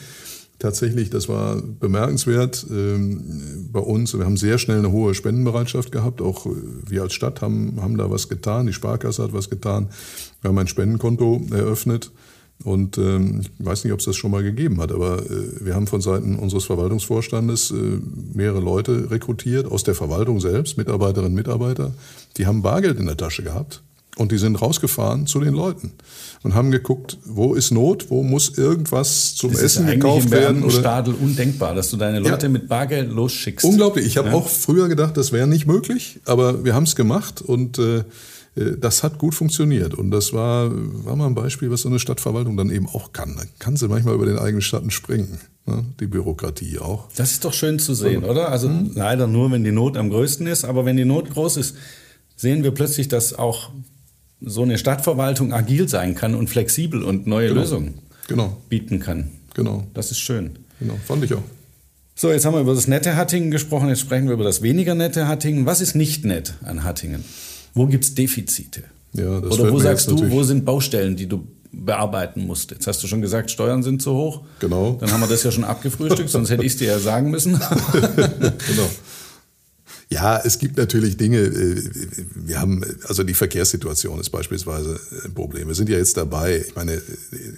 tatsächlich, 0.59 1.09
das 1.09 1.27
war 1.27 1.61
bemerkenswert 1.61 2.65
ähm, 2.69 3.69
bei 3.71 3.79
uns. 3.79 4.15
Wir 4.17 4.25
haben 4.25 4.37
sehr 4.37 4.57
schnell 4.57 4.79
eine 4.79 4.91
hohe 4.91 5.15
Spendenbereitschaft 5.15 5.91
gehabt. 5.91 6.21
Auch 6.21 6.45
äh, 6.45 6.49
wir 6.87 7.01
als 7.01 7.13
Stadt 7.13 7.41
haben, 7.41 7.81
haben 7.81 7.97
da 7.97 8.11
was 8.11 8.29
getan. 8.29 8.67
Die 8.67 8.73
Sparkasse 8.73 9.23
hat 9.23 9.33
was 9.33 9.49
getan. 9.49 9.89
Wir 10.41 10.49
haben 10.49 10.57
ein 10.57 10.67
Spendenkonto 10.67 11.41
eröffnet. 11.51 12.11
Und 12.65 12.97
ähm, 12.97 13.39
ich 13.41 13.65
weiß 13.65 13.85
nicht, 13.85 13.93
ob 13.93 13.99
es 13.99 14.05
das 14.05 14.17
schon 14.17 14.31
mal 14.31 14.43
gegeben 14.43 14.81
hat, 14.81 14.91
aber 14.91 15.19
äh, 15.19 15.65
wir 15.65 15.75
haben 15.75 15.87
von 15.87 16.01
Seiten 16.01 16.35
unseres 16.35 16.65
Verwaltungsvorstandes 16.65 17.71
äh, 17.71 17.99
mehrere 18.33 18.59
Leute 18.59 19.09
rekrutiert 19.09 19.65
aus 19.65 19.85
der 19.85 19.95
Verwaltung 19.95 20.41
selbst, 20.41 20.77
Mitarbeiterinnen 20.77 21.31
und 21.31 21.35
Mitarbeiter. 21.35 21.93
Die 22.35 22.47
haben 22.47 22.61
Bargeld 22.61 22.99
in 22.99 23.05
der 23.05 23.15
Tasche 23.15 23.43
gehabt 23.43 23.81
und 24.19 24.32
die 24.32 24.38
sind 24.38 24.62
rausgefahren 24.62 25.27
zu 25.27 25.39
den 25.39 25.53
Leuten 25.53 25.93
und 26.43 26.53
haben 26.53 26.71
geguckt, 26.71 27.17
wo 27.25 27.53
ist 27.53 27.71
Not, 27.71 28.10
wo 28.10 28.21
muss 28.21 28.58
irgendwas 28.58 29.36
zum 29.36 29.53
das 29.53 29.62
Essen 29.62 29.88
ist 29.88 29.93
gekauft 29.93 30.29
werden. 30.29 30.63
Oder 30.63 30.71
Stadel 30.71 31.13
undenkbar, 31.13 31.73
dass 31.73 31.89
du 31.89 31.97
deine 31.97 32.19
Leute 32.19 32.47
ja. 32.47 32.51
mit 32.51 32.67
Bargeld 32.67 33.12
losschickst. 33.12 33.65
Unglaublich. 33.65 34.05
Ich 34.05 34.17
habe 34.17 34.29
ja. 34.29 34.34
auch 34.36 34.47
früher 34.47 34.89
gedacht, 34.89 35.15
das 35.15 35.32
wäre 35.32 35.47
nicht 35.47 35.67
möglich, 35.67 36.19
aber 36.25 36.65
wir 36.65 36.75
haben 36.75 36.84
es 36.84 36.95
gemacht 36.95 37.41
und 37.41 37.79
äh, 37.79 37.99
äh, 38.55 38.77
das 38.77 39.03
hat 39.03 39.17
gut 39.17 39.36
funktioniert. 39.36 39.93
Und 39.93 40.12
das 40.12 40.34
war, 40.34 40.69
war 41.05 41.15
mal 41.15 41.27
ein 41.27 41.36
Beispiel, 41.36 41.71
was 41.71 41.82
so 41.82 41.89
eine 41.89 41.99
Stadtverwaltung 41.99 42.58
dann 42.58 42.69
eben 42.69 42.88
auch 42.88 43.13
kann. 43.13 43.36
Da 43.38 43.43
kann 43.60 43.77
sie 43.77 43.88
manchmal 43.88 44.15
über 44.15 44.25
den 44.25 44.38
eigenen 44.38 44.62
Schatten 44.62 44.91
springen. 44.91 45.39
Ne? 45.65 45.86
Die 45.99 46.08
Bürokratie 46.08 46.79
auch. 46.79 47.08
Das 47.15 47.32
ist 47.32 47.45
doch 47.45 47.53
schön 47.53 47.79
zu 47.79 47.93
sehen, 47.93 48.23
oder? 48.23 48.49
Also 48.49 48.67
mhm. 48.67 48.91
leider 48.95 49.27
nur, 49.27 49.51
wenn 49.51 49.63
die 49.63 49.71
Not 49.71 49.97
am 49.97 50.10
größten 50.10 50.45
ist, 50.47 50.65
aber 50.65 50.86
wenn 50.86 50.97
die 50.97 51.05
Not 51.05 51.29
groß 51.29 51.58
ist, 51.58 51.75
sehen 52.36 52.63
wir 52.63 52.71
plötzlich, 52.71 53.08
dass 53.08 53.34
auch 53.34 53.71
so 54.41 54.63
eine 54.63 54.78
Stadtverwaltung 54.78 55.54
agil 55.54 55.88
sein 55.89 56.15
kann 56.15 56.36
und 56.36 56.49
flexibel 56.49 57.04
und 57.04 57.28
neue 57.28 57.49
genau. 57.49 57.62
Lösungen 57.62 57.99
genau. 58.28 58.58
bieten 58.69 58.99
kann. 58.99 59.32
Genau. 59.54 59.88
Das 59.93 60.12
ist 60.12 60.19
schön. 60.19 60.60
Genau, 60.80 60.97
fand 61.06 61.23
ich 61.23 61.34
auch. 61.34 61.43
So, 62.15 62.32
jetzt 62.32 62.45
haben 62.45 62.54
wir 62.54 62.62
über 62.62 62.75
das 62.75 62.88
nette 62.88 63.15
Hattingen 63.15 63.52
gesprochen, 63.52 63.89
jetzt 63.89 64.02
sprechen 64.02 64.28
wir 64.28 64.34
über 64.34 64.43
das 64.43 64.62
weniger 64.62 64.95
nette 64.95 65.28
Hattingen. 65.28 65.65
Was 65.65 65.82
ist 65.82 65.95
nicht 65.95 66.25
nett 66.25 66.54
an 66.63 66.84
Hattingen? 66.84 67.23
Wo 67.73 67.88
gibt 67.88 68.04
es 68.04 68.15
Defizite? 68.15 68.84
Ja, 69.13 69.39
das 69.39 69.58
Oder 69.58 69.71
wo 69.71 69.80
sagst 69.80 70.12
du, 70.12 70.30
wo 70.30 70.43
sind 70.43 70.65
Baustellen, 70.65 71.15
die 71.15 71.28
du 71.28 71.47
bearbeiten 71.71 72.45
musst? 72.45 72.71
Jetzt 72.71 72.88
hast 72.88 73.02
du 73.02 73.08
schon 73.08 73.21
gesagt, 73.21 73.52
Steuern 73.52 73.84
sind 73.84 74.02
zu 74.02 74.13
hoch. 74.13 74.41
Genau. 74.60 74.97
Dann 74.99 75.12
haben 75.12 75.21
wir 75.21 75.28
das 75.28 75.43
ja 75.43 75.52
schon 75.52 75.63
abgefrühstückt, 75.63 76.30
sonst 76.30 76.49
hätte 76.49 76.63
ich 76.63 76.73
es 76.73 76.78
dir 76.78 76.88
ja 76.89 76.99
sagen 76.99 77.32
müssen. 77.32 77.54
genau. 77.93 78.89
Ja, 80.11 80.41
es 80.43 80.57
gibt 80.57 80.77
natürlich 80.77 81.17
Dinge, 81.17 81.37
äh, 81.37 81.83
wir 82.33 82.59
haben, 82.59 82.83
also 83.07 83.23
die 83.23 83.35
Verkehrssituation 83.35 84.19
ist 84.19 84.31
beispielsweise 84.31 84.99
ein 85.23 85.33
Problem. 85.35 85.67
Wir 85.67 85.75
sind 85.75 85.87
ja 85.87 85.97
jetzt 85.97 86.17
dabei, 86.17 86.65
ich 86.67 86.75
meine, 86.75 86.99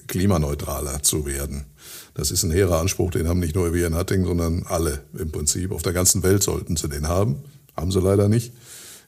klimaneutraler 0.07 1.01
zu 1.01 1.25
werden. 1.25 1.65
Das 2.13 2.29
ist 2.29 2.43
ein 2.43 2.51
hehrer 2.51 2.79
Anspruch, 2.81 3.11
den 3.11 3.29
haben 3.29 3.39
nicht 3.39 3.55
nur 3.55 3.73
wir 3.73 3.87
in 3.87 3.95
Hattingen, 3.95 4.25
sondern 4.25 4.63
alle 4.67 4.99
im 5.17 5.31
Prinzip. 5.31 5.71
Auf 5.71 5.81
der 5.81 5.93
ganzen 5.93 6.23
Welt 6.23 6.43
sollten 6.43 6.75
sie 6.75 6.89
den 6.89 7.07
haben. 7.07 7.37
Haben 7.77 7.91
sie 7.91 8.01
leider 8.01 8.27
nicht. 8.27 8.51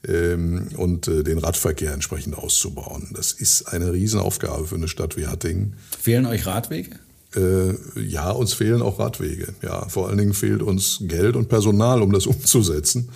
Ähm, 0.07 0.69
und 0.77 1.09
äh, 1.09 1.23
den 1.23 1.37
Radverkehr 1.37 1.93
entsprechend 1.93 2.37
auszubauen. 2.37 3.09
Das 3.13 3.33
ist 3.33 3.63
eine 3.63 3.91
Riesenaufgabe 3.91 4.67
für 4.67 4.75
eine 4.75 4.87
Stadt 4.87 5.17
wie 5.17 5.27
Hattingen. 5.27 5.75
Fehlen 5.99 6.25
euch 6.25 6.45
Radwege? 6.45 6.97
Äh, 7.35 7.73
ja, 7.99 8.31
uns 8.31 8.53
fehlen 8.53 8.81
auch 8.81 8.99
Radwege. 8.99 9.47
Ja, 9.61 9.87
vor 9.89 10.07
allen 10.07 10.17
Dingen 10.17 10.33
fehlt 10.33 10.61
uns 10.61 10.99
Geld 11.01 11.35
und 11.35 11.49
Personal, 11.49 12.01
um 12.01 12.11
das 12.11 12.27
umzusetzen. 12.27 13.09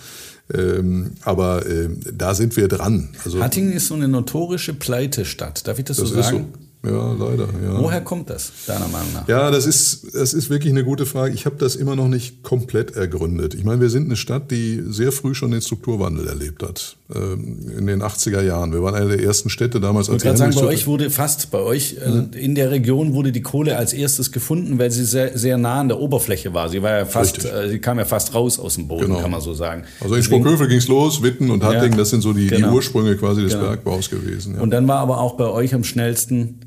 Ähm, 0.52 1.12
aber 1.22 1.66
äh, 1.66 1.90
da 2.12 2.34
sind 2.34 2.56
wir 2.56 2.68
dran. 2.68 3.10
Also, 3.24 3.40
Hattingen 3.40 3.72
ist 3.72 3.88
so 3.88 3.94
eine 3.94 4.08
notorische 4.08 4.72
Pleitestadt. 4.72 5.66
Darf 5.66 5.78
ich 5.78 5.84
das, 5.84 5.98
das 5.98 6.08
so 6.08 6.22
sagen? 6.22 6.46
So. 6.52 6.67
Ja, 6.84 7.12
leider. 7.12 7.48
Ja. 7.62 7.78
Woher 7.80 8.00
kommt 8.00 8.30
das, 8.30 8.52
deiner 8.66 8.86
Meinung 8.86 9.12
nach? 9.12 9.28
Ja, 9.28 9.50
das 9.50 9.66
ist, 9.66 10.14
das 10.14 10.32
ist 10.32 10.48
wirklich 10.48 10.72
eine 10.72 10.84
gute 10.84 11.06
Frage. 11.06 11.34
Ich 11.34 11.44
habe 11.44 11.56
das 11.56 11.74
immer 11.74 11.96
noch 11.96 12.06
nicht 12.06 12.44
komplett 12.44 12.94
ergründet. 12.94 13.54
Ich 13.54 13.64
meine, 13.64 13.80
wir 13.80 13.90
sind 13.90 14.06
eine 14.06 14.16
Stadt, 14.16 14.50
die 14.52 14.82
sehr 14.86 15.10
früh 15.10 15.34
schon 15.34 15.50
den 15.50 15.60
Strukturwandel 15.60 16.28
erlebt 16.28 16.62
hat. 16.62 16.96
Ähm, 17.14 17.70
in 17.76 17.86
den 17.86 18.02
80er 18.02 18.42
Jahren. 18.42 18.72
Wir 18.72 18.82
waren 18.82 18.94
eine 18.94 19.16
der 19.16 19.22
ersten 19.24 19.50
Städte 19.50 19.80
damals. 19.80 20.08
Als 20.08 20.22
ich 20.22 20.28
würde 20.28 20.38
sagen, 20.38 20.54
bei 20.54 20.66
euch 20.66 20.86
wurde 20.86 21.10
fast, 21.10 21.50
bei 21.50 21.58
euch, 21.58 21.96
also 22.04 22.28
in 22.32 22.54
der 22.54 22.70
Region 22.70 23.12
wurde 23.12 23.32
die 23.32 23.42
Kohle 23.42 23.76
als 23.76 23.92
erstes 23.92 24.30
gefunden, 24.30 24.78
weil 24.78 24.90
sie 24.90 25.04
sehr, 25.04 25.36
sehr 25.36 25.58
nah 25.58 25.80
an 25.80 25.88
der 25.88 25.98
Oberfläche 25.98 26.54
war. 26.54 26.68
Sie 26.68 26.82
war 26.82 26.98
ja 26.98 27.04
fast, 27.06 27.44
äh, 27.44 27.70
sie 27.70 27.78
kam 27.80 27.98
ja 27.98 28.04
fast 28.04 28.34
raus 28.34 28.60
aus 28.60 28.74
dem 28.74 28.86
Boden, 28.86 29.06
genau. 29.06 29.20
kann 29.20 29.30
man 29.30 29.40
so 29.40 29.52
sagen. 29.54 29.82
Also 30.00 30.14
in 30.14 30.22
Sprockhövel 30.22 30.68
ging 30.68 30.78
es 30.78 30.86
los, 30.86 31.22
Witten 31.22 31.50
und 31.50 31.64
Hattingen, 31.64 31.92
ja, 31.92 31.96
das 31.96 32.10
sind 32.10 32.20
so 32.20 32.32
die, 32.32 32.46
genau. 32.46 32.68
die 32.68 32.74
Ursprünge 32.74 33.16
quasi 33.16 33.42
des 33.42 33.54
genau. 33.54 33.64
Bergbaus 33.64 34.10
gewesen. 34.10 34.56
Ja. 34.56 34.60
Und 34.60 34.70
dann 34.70 34.86
war 34.86 34.98
aber 34.98 35.18
auch 35.18 35.36
bei 35.36 35.46
euch 35.46 35.74
am 35.74 35.84
schnellsten 35.84 36.60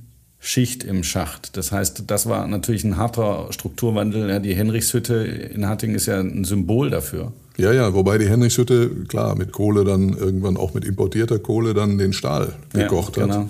Schicht 0.43 0.83
im 0.83 1.03
Schacht. 1.03 1.55
Das 1.55 1.71
heißt, 1.71 2.05
das 2.07 2.27
war 2.27 2.47
natürlich 2.47 2.83
ein 2.83 2.97
harter 2.97 3.47
Strukturwandel. 3.51 4.27
Ja, 4.27 4.39
die 4.39 4.55
Henrichshütte 4.55 5.13
in 5.13 5.67
Hattingen 5.67 5.95
ist 5.95 6.07
ja 6.07 6.19
ein 6.19 6.43
Symbol 6.45 6.89
dafür. 6.89 7.31
Ja, 7.57 7.71
ja, 7.71 7.93
wobei 7.93 8.17
die 8.17 8.27
Henrichshütte, 8.27 8.89
klar, 9.07 9.35
mit 9.35 9.51
Kohle 9.51 9.83
dann 9.83 10.17
irgendwann 10.17 10.57
auch 10.57 10.73
mit 10.73 10.83
importierter 10.83 11.37
Kohle 11.37 11.75
dann 11.75 11.99
den 11.99 12.11
Stahl 12.11 12.53
gekocht 12.73 13.17
ja, 13.17 13.27
genau. 13.27 13.35
hat. 13.41 13.49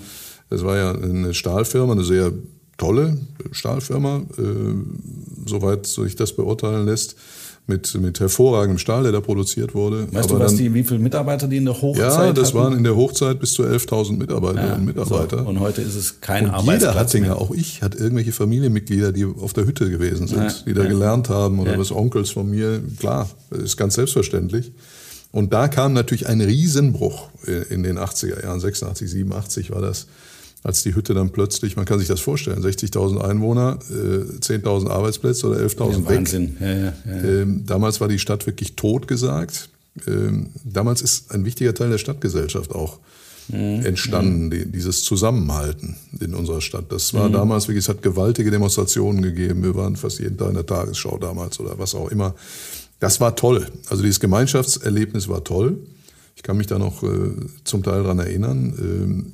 Das 0.50 0.64
war 0.64 0.76
ja 0.76 0.92
eine 0.92 1.32
Stahlfirma, 1.32 1.94
eine 1.94 2.04
sehr 2.04 2.30
tolle 2.76 3.16
Stahlfirma, 3.52 4.24
äh, 4.36 4.42
soweit 5.46 5.86
sich 5.86 6.14
das 6.14 6.36
beurteilen 6.36 6.84
lässt 6.84 7.16
mit, 7.72 7.94
mit 7.94 8.20
hervorragendem 8.20 8.78
Stahl, 8.78 9.02
der 9.04 9.12
da 9.12 9.20
produziert 9.20 9.74
wurde. 9.74 10.06
Weißt 10.12 10.28
Aber 10.30 10.38
du, 10.38 10.44
was 10.44 10.52
dann, 10.52 10.58
die, 10.58 10.74
wie 10.74 10.84
viele 10.84 11.00
Mitarbeiter 11.00 11.48
die 11.48 11.56
in 11.56 11.64
der 11.64 11.80
Hochzeit 11.80 12.02
Ja, 12.02 12.32
das 12.32 12.48
hatten? 12.48 12.58
waren 12.58 12.76
in 12.76 12.84
der 12.84 12.96
Hochzeit 12.96 13.40
bis 13.40 13.52
zu 13.54 13.64
11.000 13.64 14.16
Mitarbeiterinnen 14.18 14.70
ja, 14.70 14.76
und 14.76 14.84
Mitarbeiter. 14.84 15.38
So. 15.38 15.48
Und 15.48 15.60
heute 15.60 15.82
ist 15.82 15.94
es 15.94 16.20
kein 16.20 16.44
und 16.44 16.50
Arbeitsplatz 16.50 16.82
Jeder 16.82 16.94
Hattinger, 16.94 17.26
mehr. 17.28 17.38
auch 17.38 17.50
ich, 17.50 17.82
hat 17.82 17.94
irgendwelche 17.94 18.32
Familienmitglieder, 18.32 19.12
die 19.12 19.24
auf 19.24 19.52
der 19.52 19.66
Hütte 19.66 19.90
gewesen 19.90 20.26
sind, 20.28 20.42
ja, 20.42 20.54
die 20.66 20.74
da 20.74 20.82
ja. 20.82 20.88
gelernt 20.88 21.28
haben 21.28 21.58
oder 21.58 21.78
was 21.78 21.90
Onkels 21.90 22.30
von 22.30 22.50
mir. 22.50 22.80
Klar, 22.98 23.28
ist 23.50 23.76
ganz 23.76 23.94
selbstverständlich. 23.94 24.72
Und 25.30 25.52
da 25.54 25.68
kam 25.68 25.94
natürlich 25.94 26.28
ein 26.28 26.42
Riesenbruch 26.42 27.28
in 27.70 27.82
den 27.82 27.98
80er 27.98 28.42
Jahren, 28.44 28.60
86, 28.60 29.10
87 29.10 29.70
war 29.70 29.80
das 29.80 30.06
als 30.62 30.82
die 30.82 30.94
Hütte 30.94 31.14
dann 31.14 31.30
plötzlich, 31.30 31.76
man 31.76 31.84
kann 31.84 31.98
sich 31.98 32.08
das 32.08 32.20
vorstellen, 32.20 32.62
60.000 32.62 33.20
Einwohner, 33.20 33.78
äh, 33.90 34.38
10.000 34.40 34.88
Arbeitsplätze 34.88 35.48
oder 35.48 35.58
11.000 35.58 36.08
weg. 36.08 36.18
Wahnsinn. 36.18 36.56
Ja, 36.60 36.72
ja, 36.72 36.92
ja, 37.04 37.22
ähm, 37.24 37.64
damals 37.66 38.00
war 38.00 38.08
die 38.08 38.18
Stadt 38.18 38.46
wirklich 38.46 38.76
tot 38.76 39.08
gesagt. 39.08 39.68
Ähm, 40.06 40.50
damals 40.64 41.02
ist 41.02 41.32
ein 41.32 41.44
wichtiger 41.44 41.74
Teil 41.74 41.90
der 41.90 41.98
Stadtgesellschaft 41.98 42.74
auch 42.74 43.00
mhm. 43.48 43.84
entstanden, 43.84 44.50
die, 44.50 44.66
dieses 44.66 45.02
Zusammenhalten 45.02 45.96
in 46.20 46.34
unserer 46.34 46.60
Stadt. 46.60 46.90
Das 46.90 47.12
war 47.12 47.28
mhm. 47.28 47.32
damals 47.32 47.66
wirklich, 47.66 47.84
es 47.84 47.88
hat 47.88 48.02
gewaltige 48.02 48.50
Demonstrationen 48.50 49.20
gegeben. 49.20 49.64
Wir 49.64 49.74
waren 49.74 49.96
fast 49.96 50.20
jeden 50.20 50.38
Tag 50.38 50.48
in 50.48 50.54
der 50.54 50.66
Tagesschau 50.66 51.18
damals 51.18 51.58
oder 51.58 51.78
was 51.78 51.94
auch 51.94 52.08
immer. 52.10 52.34
Das 53.00 53.20
war 53.20 53.34
toll. 53.34 53.66
Also 53.88 54.02
dieses 54.02 54.20
Gemeinschaftserlebnis 54.20 55.28
war 55.28 55.42
toll. 55.42 55.76
Ich 56.36 56.44
kann 56.44 56.56
mich 56.56 56.68
da 56.68 56.78
noch 56.78 57.02
äh, 57.02 57.32
zum 57.64 57.82
Teil 57.82 58.04
dran 58.04 58.20
erinnern. 58.20 58.74
Ähm, 58.78 59.32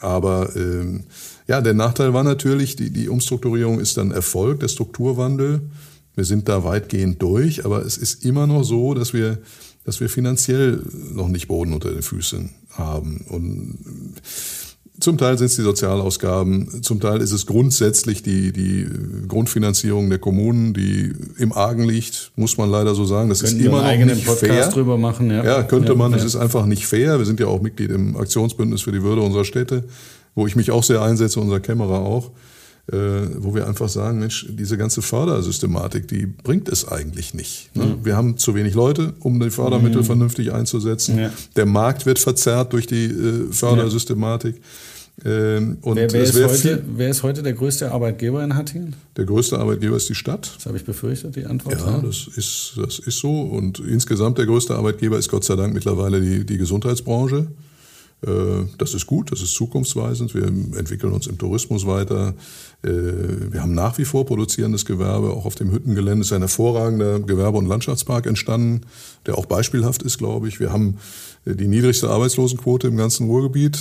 aber 0.00 0.54
ähm, 0.56 1.04
ja, 1.46 1.60
der 1.60 1.74
Nachteil 1.74 2.12
war 2.12 2.24
natürlich, 2.24 2.76
die, 2.76 2.90
die 2.90 3.08
Umstrukturierung 3.08 3.80
ist 3.80 3.96
dann 3.96 4.10
Erfolg, 4.10 4.60
der 4.60 4.68
Strukturwandel. 4.68 5.62
Wir 6.14 6.24
sind 6.24 6.48
da 6.48 6.64
weitgehend 6.64 7.22
durch, 7.22 7.64
aber 7.64 7.84
es 7.84 7.96
ist 7.96 8.24
immer 8.24 8.46
noch 8.46 8.64
so, 8.64 8.94
dass 8.94 9.12
wir, 9.12 9.38
dass 9.84 10.00
wir 10.00 10.08
finanziell 10.08 10.82
noch 11.12 11.28
nicht 11.28 11.48
Boden 11.48 11.72
unter 11.72 11.90
den 11.90 12.02
Füßen 12.02 12.50
haben. 12.70 13.24
Und 13.28 13.78
zum 15.00 15.16
Teil 15.16 15.38
sind 15.38 15.46
es 15.46 15.56
die 15.56 15.62
Sozialausgaben, 15.62 16.82
zum 16.82 17.00
Teil 17.00 17.20
ist 17.20 17.32
es 17.32 17.46
grundsätzlich 17.46 18.22
die, 18.22 18.52
die 18.52 18.86
Grundfinanzierung 19.28 20.10
der 20.10 20.18
Kommunen, 20.18 20.74
die 20.74 21.12
im 21.38 21.52
Argen 21.52 21.84
liegt, 21.84 22.32
muss 22.36 22.58
man 22.58 22.70
leider 22.70 22.94
so 22.94 23.04
sagen. 23.04 23.28
Das 23.28 23.40
Können 23.40 23.58
ist 23.58 23.64
immer 23.64 23.82
noch 23.82 24.04
nicht 24.04 24.26
Podcast 24.26 24.52
fair. 24.52 24.68
drüber 24.68 24.98
machen, 24.98 25.30
ja. 25.30 25.44
Ja, 25.44 25.62
könnte 25.62 25.92
ja, 25.92 25.98
man. 25.98 26.12
Es 26.14 26.24
ist 26.24 26.36
einfach 26.36 26.66
nicht 26.66 26.86
fair. 26.86 27.18
Wir 27.18 27.26
sind 27.26 27.38
ja 27.38 27.46
auch 27.46 27.60
Mitglied 27.60 27.90
im 27.90 28.16
Aktionsbündnis 28.16 28.82
für 28.82 28.92
die 28.92 29.02
Würde 29.02 29.22
unserer 29.22 29.44
Städte, 29.44 29.84
wo 30.34 30.46
ich 30.46 30.56
mich 30.56 30.70
auch 30.70 30.82
sehr 30.82 31.02
einsetze, 31.02 31.38
unser 31.40 31.60
Kämmerer 31.60 32.00
auch. 32.00 32.30
Äh, 32.90 32.96
wo 33.36 33.54
wir 33.54 33.66
einfach 33.68 33.90
sagen, 33.90 34.18
Mensch, 34.18 34.46
diese 34.48 34.78
ganze 34.78 35.02
Fördersystematik, 35.02 36.08
die 36.08 36.24
bringt 36.24 36.70
es 36.70 36.88
eigentlich 36.88 37.34
nicht. 37.34 37.68
Ne? 37.74 37.84
Mhm. 37.84 38.04
Wir 38.04 38.16
haben 38.16 38.38
zu 38.38 38.54
wenig 38.54 38.72
Leute, 38.72 39.12
um 39.20 39.38
die 39.40 39.50
Fördermittel 39.50 40.00
mhm. 40.00 40.06
vernünftig 40.06 40.54
einzusetzen. 40.54 41.18
Ja. 41.18 41.30
Der 41.54 41.66
Markt 41.66 42.06
wird 42.06 42.18
verzerrt 42.18 42.72
durch 42.72 42.86
die 42.86 43.04
äh, 43.04 43.52
Fördersystematik. 43.52 44.62
Ähm, 45.22 45.76
und 45.82 45.96
wer, 45.96 46.10
wer, 46.12 46.22
ist 46.22 46.34
heute, 46.34 46.82
wer, 46.94 47.10
ist 47.10 47.22
heute, 47.22 47.42
der 47.42 47.52
größte 47.52 47.92
Arbeitgeber 47.92 48.42
in 48.42 48.54
Hattingen? 48.54 48.94
Der 49.18 49.26
größte 49.26 49.58
Arbeitgeber 49.58 49.96
ist 49.96 50.08
die 50.08 50.14
Stadt. 50.14 50.50
Das 50.56 50.64
habe 50.64 50.78
ich 50.78 50.84
befürchtet, 50.84 51.36
die 51.36 51.44
Antwort. 51.44 51.78
Ja, 51.78 52.00
das 52.00 52.28
ist, 52.36 52.72
das 52.76 53.00
ist 53.00 53.18
so. 53.18 53.42
Und 53.42 53.80
insgesamt 53.80 54.38
der 54.38 54.46
größte 54.46 54.74
Arbeitgeber 54.74 55.18
ist 55.18 55.28
Gott 55.28 55.44
sei 55.44 55.56
Dank 55.56 55.74
mittlerweile 55.74 56.22
die, 56.22 56.46
die 56.46 56.56
Gesundheitsbranche. 56.56 57.48
Äh, 58.26 58.30
das 58.78 58.94
ist 58.94 59.06
gut, 59.06 59.32
das 59.32 59.42
ist 59.42 59.54
zukunftsweisend. 59.54 60.34
Wir 60.34 60.46
entwickeln 60.46 61.12
uns 61.12 61.26
im 61.26 61.38
Tourismus 61.38 61.86
weiter. 61.86 62.34
Äh, 62.82 63.52
wir 63.52 63.62
haben 63.62 63.74
nach 63.74 63.98
wie 63.98 64.04
vor 64.04 64.24
produzierendes 64.26 64.84
Gewerbe. 64.84 65.30
Auch 65.30 65.44
auf 65.44 65.54
dem 65.54 65.72
Hüttengelände 65.72 66.22
ist 66.22 66.32
ein 66.32 66.42
hervorragender 66.42 67.20
Gewerbe- 67.20 67.58
und 67.58 67.66
Landschaftspark 67.66 68.26
entstanden, 68.26 68.82
der 69.26 69.36
auch 69.36 69.46
beispielhaft 69.46 70.02
ist, 70.02 70.18
glaube 70.18 70.48
ich. 70.48 70.60
Wir 70.60 70.72
haben 70.72 70.98
äh, 71.44 71.54
die 71.54 71.68
niedrigste 71.68 72.08
Arbeitslosenquote 72.08 72.88
im 72.88 72.96
ganzen 72.96 73.26
Ruhrgebiet. 73.26 73.76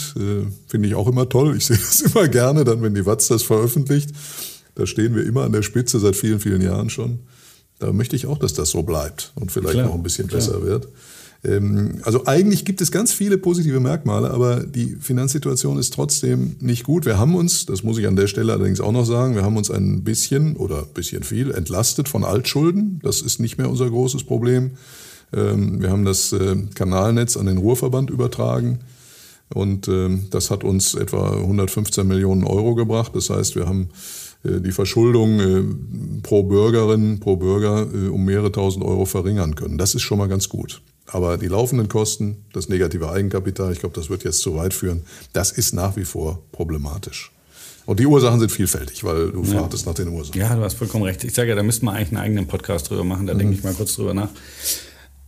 Finde 0.68 0.88
ich 0.88 0.96
auch 0.96 1.08
immer 1.08 1.30
toll. 1.30 1.56
Ich 1.56 1.66
sehe 1.68 1.78
das 1.78 2.02
immer 2.02 2.28
gerne, 2.28 2.64
dann, 2.64 2.82
wenn 2.82 2.96
die 2.96 3.06
Watz 3.06 3.28
das 3.28 3.44
veröffentlicht. 3.44 4.12
Da 4.76 4.86
stehen 4.86 5.16
wir 5.16 5.26
immer 5.26 5.44
an 5.44 5.52
der 5.52 5.64
Spitze 5.64 6.00
seit 6.00 6.16
vielen, 6.16 6.40
vielen 6.40 6.62
Jahren 6.62 6.90
schon. 6.90 7.20
Da 7.80 7.94
möchte 7.94 8.16
ich 8.16 8.26
auch, 8.26 8.40
dass 8.40 8.54
das 8.54 8.70
so 8.70 8.84
bleibt 8.84 9.32
und 9.36 9.52
vielleicht 9.52 9.76
klar, 9.76 9.88
noch 9.88 9.96
ein 9.96 10.04
bisschen 10.04 10.28
klar. 10.28 10.40
besser 10.40 10.64
wird. 10.64 10.88
Ähm, 11.44 12.00
also 12.04 12.26
eigentlich 12.26 12.66
gibt 12.66 12.82
es 12.82 12.92
ganz 12.92 13.14
viele 13.14 13.38
positive 13.38 13.80
Merkmale, 13.80 14.32
aber 14.32 14.62
die 14.64 14.98
Finanzsituation 15.00 15.78
ist 15.78 15.94
trotzdem 15.94 16.56
nicht 16.60 16.84
gut. 16.84 17.06
Wir 17.06 17.18
haben 17.18 17.36
uns, 17.36 17.66
das 17.66 17.84
muss 17.84 17.98
ich 17.98 18.08
an 18.08 18.16
der 18.16 18.28
Stelle 18.28 18.54
allerdings 18.54 18.82
auch 18.82 18.92
noch 18.92 19.06
sagen, 19.06 19.36
wir 19.36 19.44
haben 19.44 19.58
uns 19.58 19.70
ein 19.70 20.04
bisschen 20.04 20.56
oder 20.56 20.80
ein 20.80 20.94
bisschen 20.94 21.24
viel 21.24 21.52
entlastet 21.52 22.10
von 22.10 22.24
Altschulden. 22.24 23.00
Das 23.04 23.22
ist 23.22 23.40
nicht 23.40 23.58
mehr 23.58 23.70
unser 23.70 23.90
großes 23.90 24.24
Problem. 24.24 24.72
Ähm, 25.34 25.82
wir 25.82 25.92
haben 25.92 26.06
das 26.06 26.34
äh, 26.34 26.56
Kanalnetz 26.74 27.38
an 27.38 27.46
den 27.46 27.58
Ruhrverband 27.58 28.10
übertragen. 28.10 28.80
Und 29.54 29.88
ähm, 29.88 30.26
das 30.30 30.52
hat 30.52 30.64
uns 30.64 30.94
etwa 30.94 31.38
115 31.38 32.06
Millionen 32.06 32.44
Euro 32.44 32.76
gebracht. 32.76 33.14
Das 33.16 33.30
heißt, 33.30 33.56
wir 33.56 33.66
haben 33.66 33.90
die 34.44 34.72
Verschuldung 34.72 35.40
äh, 35.40 35.64
pro 36.24 36.44
Bürgerin, 36.44 37.20
pro 37.20 37.36
Bürger 37.36 37.88
um 38.12 38.26
mehrere 38.26 38.52
tausend 38.52 38.86
Euro 38.86 39.06
verringern 39.06 39.56
können. 39.56 39.78
Das 39.78 39.96
ist 39.96 40.04
schon 40.04 40.18
mal 40.18 40.28
ganz 40.28 40.50
gut. 40.50 40.82
Aber 41.08 41.38
die 41.38 41.48
laufenden 41.48 41.88
Kosten, 41.88 42.46
das 42.54 42.70
negative 42.70 43.10
Eigenkapital, 43.10 43.72
ich 43.72 43.80
glaube, 43.80 43.96
das 43.96 44.10
wird 44.10 44.24
jetzt 44.24 44.42
zu 44.42 44.56
weit 44.56 44.74
führen, 44.74 45.04
das 45.34 45.52
ist 45.52 45.74
nach 45.74 45.96
wie 45.96 46.04
vor 46.04 46.44
problematisch. 46.52 47.32
Und 47.86 48.02
die 48.02 48.06
Ursachen 48.06 48.42
sind 48.42 48.52
vielfältig, 48.52 49.06
weil 49.06 49.32
du 49.32 49.44
ja. 49.44 49.60
fragtest 49.60 49.86
nach 49.86 49.94
den 49.94 50.10
Ursachen. 50.10 50.38
Ja, 50.40 50.54
du 50.54 50.62
hast 50.62 50.74
vollkommen 50.74 51.06
recht. 51.06 51.24
Ich 51.24 51.34
sage 51.34 51.50
ja, 51.50 51.56
da 51.56 51.64
müssten 51.64 51.86
wir 51.86 51.94
eigentlich 51.94 52.10
einen 52.10 52.18
eigenen 52.18 52.48
Podcast 52.48 52.90
drüber 52.90 53.06
machen, 53.06 53.26
da 53.28 53.34
mhm. 53.34 53.40
denke 53.40 53.54
ich 53.54 53.64
mal 53.64 53.74
kurz 53.74 53.96
drüber 53.96 54.14
nach. 54.14 54.30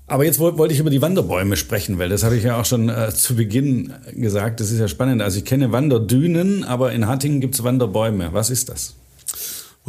Aber 0.08 0.26
jetzt 0.26 0.40
wollte 0.40 0.74
ich 0.74 0.80
über 0.80 0.90
die 0.90 1.02
Wanderbäume 1.02 1.56
sprechen, 1.56 2.00
weil 2.00 2.10
das 2.10 2.24
habe 2.24 2.36
ich 2.36 2.44
ja 2.44 2.60
auch 2.60 2.66
schon 2.66 2.90
äh, 2.90 3.14
zu 3.14 3.36
Beginn 3.36 3.94
gesagt. 4.14 4.60
Das 4.60 4.72
ist 4.72 4.80
ja 4.80 4.88
spannend. 4.88 5.22
Also 5.22 5.38
ich 5.38 5.46
kenne 5.46 5.72
Wanderdünen, 5.72 6.64
aber 6.64 6.92
in 6.92 7.06
Hattingen 7.06 7.40
gibt 7.42 7.54
es 7.54 7.64
Wanderbäume. 7.64 8.34
Was 8.34 8.50
ist 8.50 8.70
das? 8.70 8.96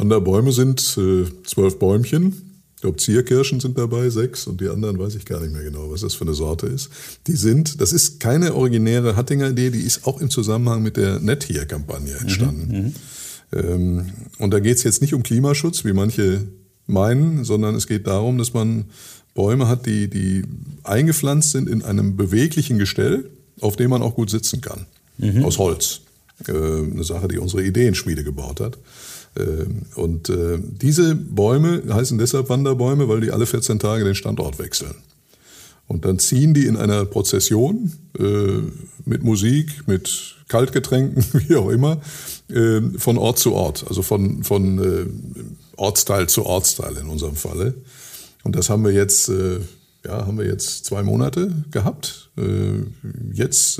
Wanderbäume 0.01 0.51
sind 0.51 0.97
äh, 0.97 1.25
zwölf 1.45 1.77
Bäumchen, 1.77 2.51
ich 2.75 2.81
glaube, 2.81 2.97
Zierkirschen 2.97 3.59
sind 3.59 3.77
dabei, 3.77 4.09
sechs, 4.09 4.47
und 4.47 4.59
die 4.59 4.67
anderen 4.67 4.97
weiß 4.97 5.13
ich 5.13 5.25
gar 5.25 5.39
nicht 5.39 5.53
mehr 5.53 5.61
genau, 5.61 5.91
was 5.91 6.01
das 6.01 6.15
für 6.15 6.23
eine 6.23 6.33
Sorte 6.33 6.65
ist. 6.65 6.89
Die 7.27 7.35
sind, 7.35 7.79
das 7.79 7.93
ist 7.93 8.19
keine 8.19 8.55
originäre 8.55 9.15
Hattinger 9.15 9.51
Idee, 9.51 9.69
die 9.69 9.81
ist 9.81 10.07
auch 10.07 10.19
im 10.19 10.31
Zusammenhang 10.31 10.81
mit 10.81 10.97
der 10.97 11.19
Net 11.19 11.43
hier 11.43 11.67
Kampagne 11.67 12.15
entstanden. 12.15 12.93
Mhm, 13.51 13.59
mhm, 13.59 13.69
ähm, 13.71 14.05
und 14.39 14.51
da 14.51 14.59
geht 14.59 14.77
es 14.77 14.83
jetzt 14.83 14.99
nicht 14.99 15.13
um 15.13 15.21
Klimaschutz, 15.21 15.85
wie 15.85 15.93
manche 15.93 16.47
meinen, 16.87 17.43
sondern 17.43 17.75
es 17.75 17.85
geht 17.85 18.07
darum, 18.07 18.39
dass 18.39 18.55
man 18.55 18.85
Bäume 19.35 19.67
hat, 19.67 19.85
die, 19.85 20.09
die 20.09 20.41
eingepflanzt 20.81 21.51
sind 21.51 21.69
in 21.69 21.83
einem 21.83 22.17
beweglichen 22.17 22.79
Gestell, 22.79 23.29
auf 23.59 23.75
dem 23.75 23.91
man 23.91 24.01
auch 24.01 24.15
gut 24.15 24.31
sitzen 24.31 24.59
kann. 24.61 24.87
Mhm. 25.19 25.45
Aus 25.45 25.59
Holz. 25.59 26.01
Äh, 26.47 26.51
eine 26.51 27.03
Sache, 27.03 27.27
die 27.27 27.37
unsere 27.37 27.63
Ideenschmiede 27.63 28.23
gebaut 28.23 28.59
hat. 28.59 28.79
Ähm, 29.37 29.83
und 29.95 30.29
äh, 30.29 30.59
diese 30.59 31.15
Bäume 31.15 31.83
heißen 31.89 32.17
deshalb 32.17 32.49
Wanderbäume, 32.49 33.07
weil 33.07 33.21
die 33.21 33.31
alle 33.31 33.45
14 33.45 33.79
Tage 33.79 34.03
den 34.03 34.15
Standort 34.15 34.59
wechseln. 34.59 34.95
Und 35.87 36.05
dann 36.05 36.19
ziehen 36.19 36.53
die 36.53 36.67
in 36.67 36.77
einer 36.77 37.05
Prozession 37.05 37.91
äh, 38.17 38.59
mit 39.05 39.23
Musik, 39.23 39.87
mit 39.87 40.35
Kaltgetränken, 40.47 41.23
wie 41.47 41.55
auch 41.55 41.69
immer, 41.69 42.01
äh, 42.49 42.81
von 42.97 43.17
Ort 43.17 43.39
zu 43.39 43.53
Ort, 43.53 43.85
also 43.87 44.01
von, 44.01 44.43
von 44.43 45.49
Ortsteil 45.77 46.27
zu 46.27 46.45
Ortsteil 46.45 46.97
in 46.97 47.07
unserem 47.07 47.35
Falle. 47.35 47.73
Und 48.43 48.55
das 48.55 48.69
haben 48.69 48.83
wir 48.83 48.91
jetzt, 48.91 49.31
ja, 50.03 50.25
haben 50.25 50.37
wir 50.37 50.45
jetzt 50.45 50.85
zwei 50.85 51.03
Monate 51.03 51.53
gehabt. 51.69 52.31
Jetzt, 53.33 53.79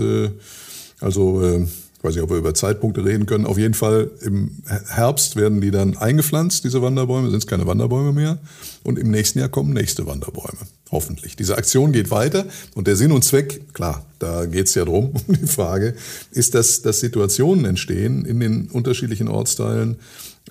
also 1.00 1.68
Ich 2.02 2.06
weiß 2.06 2.16
nicht, 2.16 2.24
ob 2.24 2.32
wir 2.32 2.38
über 2.38 2.56
Zeitpunkte 2.56 3.06
reden 3.06 3.28
können. 3.28 3.46
Auf 3.46 3.60
jeden 3.60 3.76
Fall 3.76 4.10
im 4.22 4.64
Herbst 4.88 5.36
werden 5.36 5.62
die 5.62 5.70
dann 5.70 5.98
eingepflanzt, 5.98 6.64
diese 6.64 6.82
Wanderbäume, 6.82 7.30
sind 7.30 7.44
es 7.44 7.46
keine 7.46 7.68
Wanderbäume 7.68 8.12
mehr. 8.12 8.40
Und 8.82 8.98
im 8.98 9.12
nächsten 9.12 9.38
Jahr 9.38 9.50
kommen 9.50 9.72
nächste 9.72 10.08
Wanderbäume. 10.08 10.58
Hoffentlich. 10.90 11.36
Diese 11.36 11.60
Aktion 11.60 11.92
geht 11.92 12.10
weiter 12.10 12.48
und 12.74 12.88
der 12.88 12.96
Sinn 12.96 13.12
und 13.12 13.24
Zweck, 13.24 13.72
klar, 13.76 14.04
da 14.18 14.48
geht 14.48 14.66
es 14.66 14.74
ja 14.74 14.84
drum, 14.84 15.12
um 15.28 15.36
die 15.40 15.46
Frage, 15.46 15.94
ist, 16.32 16.56
dass, 16.56 16.82
dass 16.82 17.02
Situationen 17.02 17.66
entstehen 17.66 18.26
in 18.26 18.40
den 18.40 18.70
unterschiedlichen 18.72 19.28
Ortsteilen, 19.28 19.98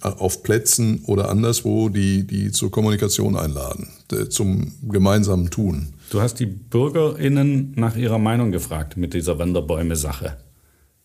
äh, 0.04 0.06
auf 0.06 0.44
Plätzen 0.44 1.02
oder 1.06 1.30
anderswo, 1.30 1.88
die, 1.88 2.28
die 2.28 2.52
zur 2.52 2.70
Kommunikation 2.70 3.34
einladen, 3.34 3.88
zum 4.28 4.70
gemeinsamen 4.88 5.50
Tun. 5.50 5.94
Du 6.10 6.20
hast 6.20 6.38
die 6.38 6.46
BürgerInnen 6.46 7.72
nach 7.74 7.96
ihrer 7.96 8.18
Meinung 8.18 8.52
gefragt 8.52 8.96
mit 8.96 9.14
dieser 9.14 9.40
Wanderbäume-Sache. 9.40 10.36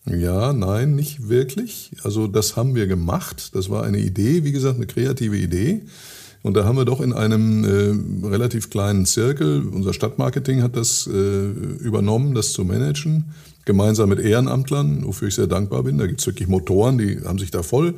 Ja, 0.08 0.54
nein, 0.54 0.96
nicht 0.96 1.30
wirklich. 1.30 1.92
Also 2.04 2.28
das 2.28 2.56
haben 2.56 2.76
wir 2.76 2.88
gemacht. 2.88 3.56
Das 3.56 3.70
war 3.70 3.84
eine 3.84 4.00
Idee, 4.00 4.44
wie 4.44 4.52
gesagt, 4.52 4.76
eine 4.76 4.86
kreative 4.86 5.38
Idee. 5.38 5.82
Und 6.44 6.54
da 6.54 6.64
haben 6.66 6.78
wir 6.78 6.86
doch 6.86 7.02
in 7.02 7.12
einem 7.12 7.64
äh, 7.64 8.28
relativ 8.28 8.70
kleinen 8.70 9.08
Zirkel, 9.08 9.68
unser 9.68 9.94
Stadtmarketing 9.94 10.62
hat 10.62 10.76
das 10.76 11.08
äh, 11.08 11.48
übernommen, 11.80 12.36
das 12.36 12.54
zu 12.54 12.64
managen, 12.64 13.26
gemeinsam 13.66 14.10
mit 14.10 14.20
Ehrenamtlern, 14.20 15.06
wofür 15.06 15.30
ich 15.30 15.34
sehr 15.34 15.48
dankbar 15.48 15.82
bin. 15.82 15.98
Da 15.98 16.06
gibt's 16.06 16.28
wirklich 16.28 16.48
Motoren, 16.48 17.00
die 17.00 17.20
haben 17.26 17.40
sich 17.40 17.50
da 17.50 17.64
voll 17.64 17.96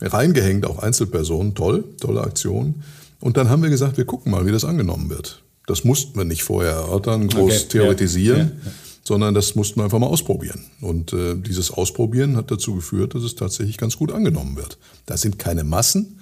reingehängt, 0.00 0.66
auch 0.66 0.80
Einzelpersonen. 0.80 1.54
Toll, 1.54 1.84
tolle 2.00 2.22
Aktion. 2.22 2.82
Und 3.20 3.36
dann 3.36 3.48
haben 3.48 3.62
wir 3.62 3.70
gesagt, 3.70 3.96
wir 3.96 4.04
gucken 4.04 4.32
mal, 4.32 4.44
wie 4.44 4.50
das 4.50 4.64
angenommen 4.64 5.08
wird. 5.08 5.44
Das 5.68 5.84
mussten 5.84 6.18
wir 6.18 6.24
nicht 6.24 6.42
vorher 6.42 6.72
erörtern, 6.72 7.28
groß 7.28 7.52
okay, 7.52 7.68
theoretisieren. 7.68 8.38
Ja, 8.38 8.44
ja 8.44 8.72
sondern 9.06 9.34
das 9.34 9.54
mussten 9.54 9.80
wir 9.80 9.84
einfach 9.84 9.98
mal 9.98 10.06
ausprobieren. 10.06 10.64
Und 10.80 11.12
äh, 11.12 11.34
dieses 11.36 11.70
Ausprobieren 11.70 12.36
hat 12.36 12.50
dazu 12.50 12.74
geführt, 12.74 13.14
dass 13.14 13.22
es 13.22 13.34
tatsächlich 13.34 13.76
ganz 13.76 13.96
gut 13.96 14.12
angenommen 14.12 14.56
wird. 14.56 14.78
Da 15.06 15.16
sind 15.16 15.38
keine 15.38 15.64
Massen, 15.64 16.20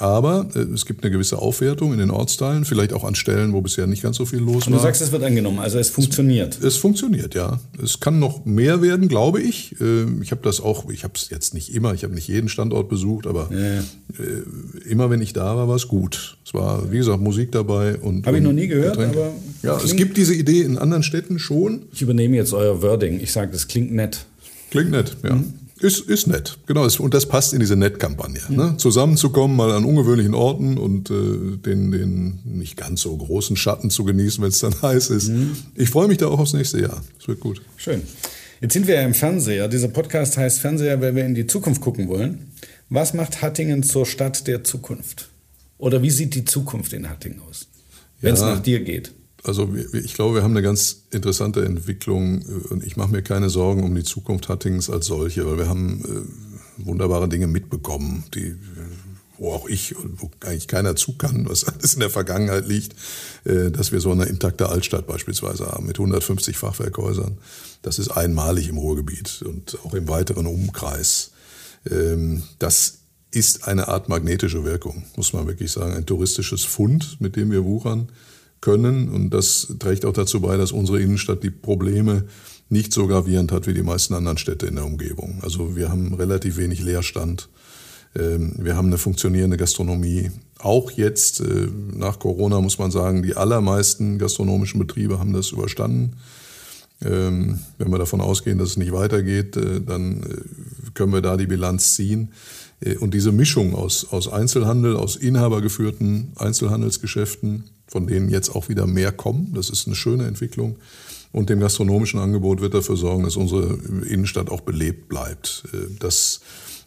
aber 0.00 0.48
äh, 0.54 0.60
es 0.60 0.86
gibt 0.86 1.04
eine 1.04 1.10
gewisse 1.10 1.38
Aufwertung 1.38 1.92
in 1.92 1.98
den 1.98 2.10
Ortsteilen, 2.10 2.64
vielleicht 2.64 2.94
auch 2.94 3.04
an 3.04 3.14
Stellen, 3.14 3.52
wo 3.52 3.60
bisher 3.60 3.86
nicht 3.86 4.02
ganz 4.02 4.16
so 4.16 4.24
viel 4.24 4.38
los 4.38 4.62
war. 4.62 4.68
Und 4.68 4.72
du 4.72 4.78
sagst, 4.78 5.02
es 5.02 5.12
wird 5.12 5.22
angenommen, 5.22 5.58
also 5.58 5.78
es 5.78 5.90
funktioniert. 5.90 6.56
Es, 6.58 6.64
es 6.64 6.76
funktioniert, 6.78 7.34
ja. 7.34 7.60
Es 7.82 8.00
kann 8.00 8.18
noch 8.18 8.46
mehr 8.46 8.80
werden, 8.80 9.08
glaube 9.08 9.42
ich. 9.42 9.78
Äh, 9.78 10.06
ich 10.22 10.30
habe 10.30 10.40
das 10.42 10.62
auch, 10.62 10.88
ich 10.88 11.04
habe 11.04 11.12
es 11.16 11.28
jetzt 11.28 11.52
nicht 11.52 11.74
immer, 11.74 11.92
ich 11.92 12.02
habe 12.02 12.14
nicht 12.14 12.28
jeden 12.28 12.48
Standort 12.48 12.88
besucht, 12.88 13.26
aber 13.26 13.50
ja. 13.52 13.78
äh, 13.78 14.88
immer 14.88 15.10
wenn 15.10 15.20
ich 15.20 15.34
da 15.34 15.54
war, 15.54 15.68
war 15.68 15.76
es 15.76 15.86
gut. 15.86 16.38
Es 16.46 16.54
war, 16.54 16.90
wie 16.90 16.96
gesagt, 16.96 17.20
Musik 17.20 17.52
dabei 17.52 17.98
und. 17.98 18.26
Habe 18.26 18.38
ich 18.38 18.42
noch 18.42 18.52
nie 18.52 18.68
gehört, 18.68 18.96
Getränke. 18.96 19.18
aber. 19.18 19.32
Ja, 19.62 19.76
es 19.84 19.94
gibt 19.96 20.16
diese 20.16 20.34
Idee 20.34 20.62
in 20.62 20.78
anderen 20.78 21.02
Städten 21.02 21.38
schon. 21.38 21.82
Ich 21.92 22.00
übernehme 22.00 22.36
jetzt 22.36 22.54
euer 22.54 22.80
Wording. 22.80 23.20
Ich 23.20 23.32
sage, 23.32 23.52
das 23.52 23.68
klingt 23.68 23.92
nett. 23.92 24.24
Klingt 24.70 24.92
nett, 24.92 25.16
ja. 25.22 25.34
Mhm. 25.34 25.52
Ist, 25.80 26.00
ist 26.00 26.26
nett, 26.26 26.58
genau. 26.66 26.86
Und 26.98 27.14
das 27.14 27.26
passt 27.26 27.54
in 27.54 27.60
diese 27.60 27.74
Nett-Kampagne. 27.74 28.40
Mhm. 28.48 28.56
Ne? 28.56 28.74
Zusammenzukommen, 28.76 29.56
mal 29.56 29.72
an 29.72 29.86
ungewöhnlichen 29.86 30.34
Orten 30.34 30.76
und 30.76 31.10
äh, 31.10 31.56
den, 31.56 31.90
den 31.90 32.40
nicht 32.44 32.76
ganz 32.76 33.00
so 33.00 33.16
großen 33.16 33.56
Schatten 33.56 33.88
zu 33.88 34.04
genießen, 34.04 34.42
wenn 34.42 34.50
es 34.50 34.58
dann 34.58 34.74
heiß 34.82 35.08
ist. 35.10 35.28
Mhm. 35.28 35.56
Ich 35.74 35.88
freue 35.88 36.08
mich 36.08 36.18
da 36.18 36.26
auch 36.26 36.38
aufs 36.38 36.52
nächste 36.52 36.80
Jahr. 36.80 37.02
Es 37.18 37.26
wird 37.26 37.40
gut. 37.40 37.62
Schön. 37.76 38.02
Jetzt 38.60 38.74
sind 38.74 38.86
wir 38.86 38.96
ja 38.96 39.02
im 39.02 39.14
Fernseher. 39.14 39.68
Dieser 39.68 39.88
Podcast 39.88 40.36
heißt 40.36 40.60
Fernseher, 40.60 41.00
weil 41.00 41.16
wir 41.16 41.24
in 41.24 41.34
die 41.34 41.46
Zukunft 41.46 41.80
gucken 41.80 42.08
wollen. 42.08 42.52
Was 42.90 43.14
macht 43.14 43.40
Hattingen 43.40 43.82
zur 43.82 44.04
Stadt 44.04 44.46
der 44.46 44.64
Zukunft? 44.64 45.30
Oder 45.78 46.02
wie 46.02 46.10
sieht 46.10 46.34
die 46.34 46.44
Zukunft 46.44 46.92
in 46.92 47.08
Hattingen 47.08 47.40
aus, 47.48 47.68
wenn 48.20 48.34
es 48.34 48.40
ja. 48.40 48.54
nach 48.54 48.60
dir 48.60 48.80
geht? 48.80 49.12
Also 49.42 49.68
ich 49.92 50.14
glaube, 50.14 50.36
wir 50.36 50.42
haben 50.42 50.52
eine 50.52 50.62
ganz 50.62 51.04
interessante 51.10 51.64
Entwicklung 51.64 52.42
äh, 52.42 52.68
und 52.68 52.84
ich 52.84 52.96
mache 52.96 53.10
mir 53.10 53.22
keine 53.22 53.50
Sorgen 53.50 53.84
um 53.84 53.94
die 53.94 54.04
Zukunft 54.04 54.48
Hattings 54.48 54.90
als 54.90 55.06
solche, 55.06 55.46
weil 55.46 55.58
wir 55.58 55.68
haben 55.68 56.04
äh, 56.04 56.86
wunderbare 56.86 57.28
Dinge 57.28 57.46
mitbekommen, 57.46 58.24
die 58.34 58.56
wo 59.40 59.54
auch 59.54 59.66
ich 59.66 59.96
und 59.96 60.20
wo 60.20 60.30
eigentlich 60.44 60.68
keiner 60.68 60.94
zu 60.94 61.16
kann, 61.16 61.48
was 61.48 61.64
alles 61.68 61.94
in 61.94 62.00
der 62.00 62.10
Vergangenheit 62.10 62.68
liegt, 62.68 62.94
äh, 63.44 63.70
dass 63.70 63.90
wir 63.90 64.00
so 64.00 64.12
eine 64.12 64.26
intakte 64.26 64.68
Altstadt 64.68 65.06
beispielsweise 65.06 65.66
haben 65.66 65.86
mit 65.86 65.98
150 65.98 66.56
Fachwerkhäusern. 66.56 67.38
Das 67.82 67.98
ist 67.98 68.10
einmalig 68.10 68.68
im 68.68 68.76
Ruhrgebiet 68.76 69.42
und 69.42 69.78
auch 69.84 69.94
im 69.94 70.08
weiteren 70.08 70.46
Umkreis. 70.46 71.32
Ähm, 71.90 72.42
das 72.58 72.98
ist 73.30 73.66
eine 73.66 73.88
Art 73.88 74.08
magnetische 74.08 74.64
Wirkung, 74.64 75.04
muss 75.16 75.32
man 75.32 75.46
wirklich 75.46 75.72
sagen, 75.72 75.94
ein 75.94 76.04
touristisches 76.04 76.64
Fund, 76.64 77.16
mit 77.20 77.36
dem 77.36 77.50
wir 77.50 77.64
wuchern 77.64 78.10
können. 78.60 79.08
Und 79.08 79.30
das 79.30 79.74
trägt 79.78 80.04
auch 80.04 80.12
dazu 80.12 80.40
bei, 80.40 80.56
dass 80.56 80.72
unsere 80.72 81.00
Innenstadt 81.00 81.42
die 81.42 81.50
Probleme 81.50 82.24
nicht 82.68 82.92
so 82.92 83.06
gravierend 83.06 83.52
hat 83.52 83.66
wie 83.66 83.74
die 83.74 83.82
meisten 83.82 84.14
anderen 84.14 84.38
Städte 84.38 84.66
in 84.66 84.76
der 84.76 84.86
Umgebung. 84.86 85.40
Also 85.42 85.76
wir 85.76 85.90
haben 85.90 86.14
relativ 86.14 86.56
wenig 86.56 86.80
Leerstand. 86.80 87.48
Ähm, 88.16 88.52
wir 88.58 88.76
haben 88.76 88.88
eine 88.88 88.98
funktionierende 88.98 89.56
Gastronomie. 89.56 90.30
Auch 90.58 90.90
jetzt 90.92 91.40
äh, 91.40 91.68
nach 91.94 92.18
Corona 92.18 92.60
muss 92.60 92.78
man 92.78 92.90
sagen, 92.90 93.22
die 93.22 93.36
allermeisten 93.36 94.18
gastronomischen 94.18 94.78
Betriebe 94.78 95.18
haben 95.18 95.32
das 95.32 95.50
überstanden. 95.50 96.16
Ähm, 97.02 97.58
wenn 97.78 97.90
wir 97.90 97.98
davon 97.98 98.20
ausgehen, 98.20 98.58
dass 98.58 98.70
es 98.70 98.76
nicht 98.76 98.92
weitergeht, 98.92 99.56
äh, 99.56 99.80
dann 99.80 100.22
äh, 100.22 100.90
können 100.94 101.12
wir 101.12 101.22
da 101.22 101.36
die 101.36 101.46
Bilanz 101.46 101.94
ziehen. 101.94 102.32
Und 103.00 103.12
diese 103.12 103.30
Mischung 103.30 103.74
aus, 103.74 104.10
aus 104.10 104.26
Einzelhandel, 104.26 104.96
aus 104.96 105.14
inhabergeführten 105.14 106.32
Einzelhandelsgeschäften, 106.36 107.64
von 107.86 108.06
denen 108.06 108.30
jetzt 108.30 108.48
auch 108.56 108.70
wieder 108.70 108.86
mehr 108.86 109.12
kommen. 109.12 109.52
Das 109.52 109.68
ist 109.68 109.86
eine 109.86 109.96
schöne 109.96 110.26
Entwicklung. 110.26 110.76
Und 111.32 111.50
dem 111.50 111.60
gastronomischen 111.60 112.18
Angebot 112.20 112.60
wird 112.60 112.74
dafür 112.74 112.96
sorgen, 112.96 113.24
dass 113.24 113.36
unsere 113.36 113.78
Innenstadt 114.08 114.50
auch 114.50 114.62
belebt 114.62 115.08
bleibt. 115.08 115.64
Äh, 115.72 115.94
das, 115.98 116.40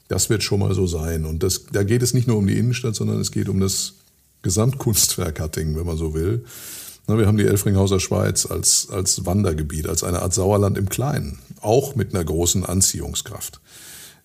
das 0.07 0.29
wird 0.29 0.43
schon 0.43 0.59
mal 0.59 0.73
so 0.73 0.87
sein. 0.87 1.25
Und 1.25 1.43
das, 1.43 1.65
da 1.71 1.83
geht 1.83 2.03
es 2.03 2.13
nicht 2.13 2.27
nur 2.27 2.37
um 2.37 2.47
die 2.47 2.57
Innenstadt, 2.57 2.95
sondern 2.95 3.19
es 3.19 3.31
geht 3.31 3.49
um 3.49 3.59
das 3.59 3.93
Gesamtkunstwerk 4.41 5.39
Hattingen, 5.39 5.77
wenn 5.77 5.85
man 5.85 5.97
so 5.97 6.13
will. 6.13 6.43
Wir 7.07 7.27
haben 7.27 7.37
die 7.37 7.45
Elfringhauser 7.45 7.99
Schweiz 7.99 8.45
als, 8.45 8.89
als 8.89 9.25
Wandergebiet, 9.25 9.87
als 9.87 10.03
eine 10.03 10.21
Art 10.21 10.33
Sauerland 10.33 10.77
im 10.77 10.87
Kleinen, 10.87 11.39
auch 11.59 11.95
mit 11.95 12.13
einer 12.13 12.23
großen 12.23 12.65
Anziehungskraft. 12.65 13.59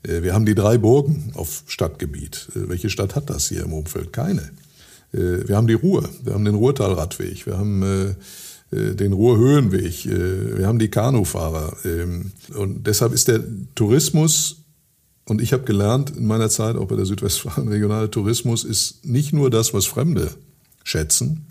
Äh, 0.03 0.23
wir 0.23 0.35
haben 0.35 0.47
die 0.47 0.55
drei 0.55 0.79
Burgen 0.79 1.33
auf 1.35 1.65
Stadtgebiet. 1.67 2.49
Äh, 2.55 2.69
welche 2.69 2.91
Stadt 2.91 3.17
hat 3.17 3.31
das 3.31 3.49
hier 3.49 3.65
im 3.65 3.73
Umfeld? 3.73 4.13
Keine. 4.13 4.43
Äh, 5.13 5.49
wir 5.49 5.57
haben 5.57 5.67
die 5.67 5.75
Ruhr, 5.75 6.09
wir 6.23 6.35
haben 6.35 6.45
den 6.45 6.55
Ruhrtalradweg, 6.55 7.47
wir 7.47 7.59
haben 7.59 8.17
den 8.71 9.15
Ruhrhöhenweg, 9.15 10.05
wir 10.05 10.67
haben 10.67 10.79
die 10.79 10.91
Kanufahrer. 10.91 11.75
Ähm, 11.87 12.33
und 12.55 12.87
deshalb 12.87 13.15
ist 13.15 13.29
der 13.29 13.43
Tourismus, 13.75 14.57
und 15.25 15.41
ich 15.41 15.55
habe 15.55 15.65
gelernt 15.65 16.11
in 16.17 16.27
meiner 16.27 16.51
Zeit 16.51 16.77
auch 16.77 16.87
bei 16.87 16.97
der 16.97 17.07
Südwestfalen, 17.07 17.69
regionale 17.69 18.11
Tourismus 18.11 18.65
ist 18.65 19.07
nicht 19.07 19.33
nur 19.33 19.49
das, 19.49 19.73
was 19.73 19.87
Fremde 19.87 20.33
schätzen, 20.85 21.47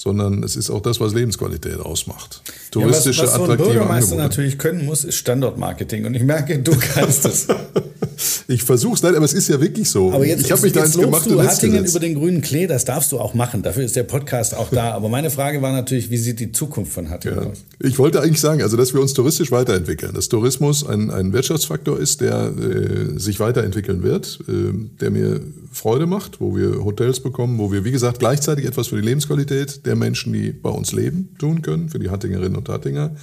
sondern 0.00 0.42
es 0.42 0.56
ist 0.56 0.70
auch 0.70 0.80
das, 0.80 0.98
was 0.98 1.12
Lebensqualität 1.12 1.78
ausmacht. 1.78 2.40
Touristische, 2.70 3.20
ja, 3.20 3.26
was, 3.26 3.38
was 3.38 3.46
so 3.46 3.52
ein 3.52 3.58
Bürgermeister 3.58 4.16
natürlich 4.16 4.56
können 4.56 4.86
muss, 4.86 5.04
ist 5.04 5.16
Standortmarketing. 5.16 6.06
Und 6.06 6.14
ich 6.14 6.22
merke, 6.22 6.58
du 6.58 6.72
kannst 6.94 7.26
es. 7.26 7.48
ich 8.48 8.62
versuche 8.62 8.94
es, 8.94 9.04
aber 9.04 9.26
es 9.26 9.34
ist 9.34 9.50
ja 9.50 9.60
wirklich 9.60 9.90
so. 9.90 10.10
Aber 10.10 10.24
jetzt, 10.24 10.46
ich 10.46 10.52
habe 10.52 10.62
mich 10.62 10.72
da 10.72 10.84
ins 10.84 10.96
gemachte 10.96 11.28
du 11.28 11.42
Hattingen 11.42 11.84
über 11.84 12.00
den 12.00 12.14
grünen 12.14 12.40
Klee, 12.40 12.66
das 12.66 12.86
darfst 12.86 13.12
du 13.12 13.18
auch 13.18 13.34
machen. 13.34 13.62
Dafür 13.62 13.84
ist 13.84 13.94
der 13.94 14.04
Podcast 14.04 14.54
auch 14.54 14.70
da. 14.70 14.92
Aber 14.92 15.10
meine 15.10 15.28
Frage 15.28 15.60
war 15.60 15.72
natürlich, 15.72 16.08
wie 16.08 16.16
sieht 16.16 16.40
die 16.40 16.50
Zukunft 16.50 16.94
von 16.94 17.10
Hattingen 17.10 17.36
ja. 17.36 17.50
aus? 17.50 17.58
Ich 17.80 17.98
wollte 17.98 18.22
eigentlich 18.22 18.40
sagen, 18.40 18.62
also 18.62 18.78
dass 18.78 18.94
wir 18.94 19.02
uns 19.02 19.12
touristisch 19.12 19.52
weiterentwickeln. 19.52 20.14
Dass 20.14 20.30
Tourismus 20.30 20.86
ein, 20.86 21.10
ein 21.10 21.34
Wirtschaftsfaktor 21.34 21.98
ist, 21.98 22.22
der 22.22 22.52
äh, 22.58 23.18
sich 23.18 23.38
weiterentwickeln 23.38 24.02
wird, 24.02 24.38
äh, 24.48 24.72
der 24.98 25.10
mir 25.10 25.42
Freude 25.72 26.06
macht, 26.06 26.40
wo 26.40 26.56
wir 26.56 26.84
Hotels 26.84 27.20
bekommen, 27.20 27.58
wo 27.58 27.70
wir, 27.70 27.84
wie 27.84 27.92
gesagt, 27.92 28.18
gleichzeitig 28.18 28.64
etwas 28.64 28.88
für 28.88 28.96
die 28.96 29.06
Lebensqualität 29.06 29.86
der 29.90 29.96
Menschen, 29.96 30.32
die 30.32 30.52
bei 30.52 30.70
uns 30.70 30.92
leben, 30.92 31.34
tun 31.38 31.62
können, 31.62 31.88
für 31.88 31.98
die 31.98 32.10
Hattingerinnen 32.10 32.56
und 32.56 32.68
Hattinger. 32.68 33.16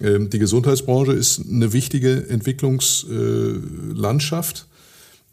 Ähm, 0.00 0.28
die 0.28 0.38
Gesundheitsbranche 0.38 1.12
ist 1.12 1.40
eine 1.50 1.72
wichtige 1.72 2.28
Entwicklungslandschaft, 2.28 4.66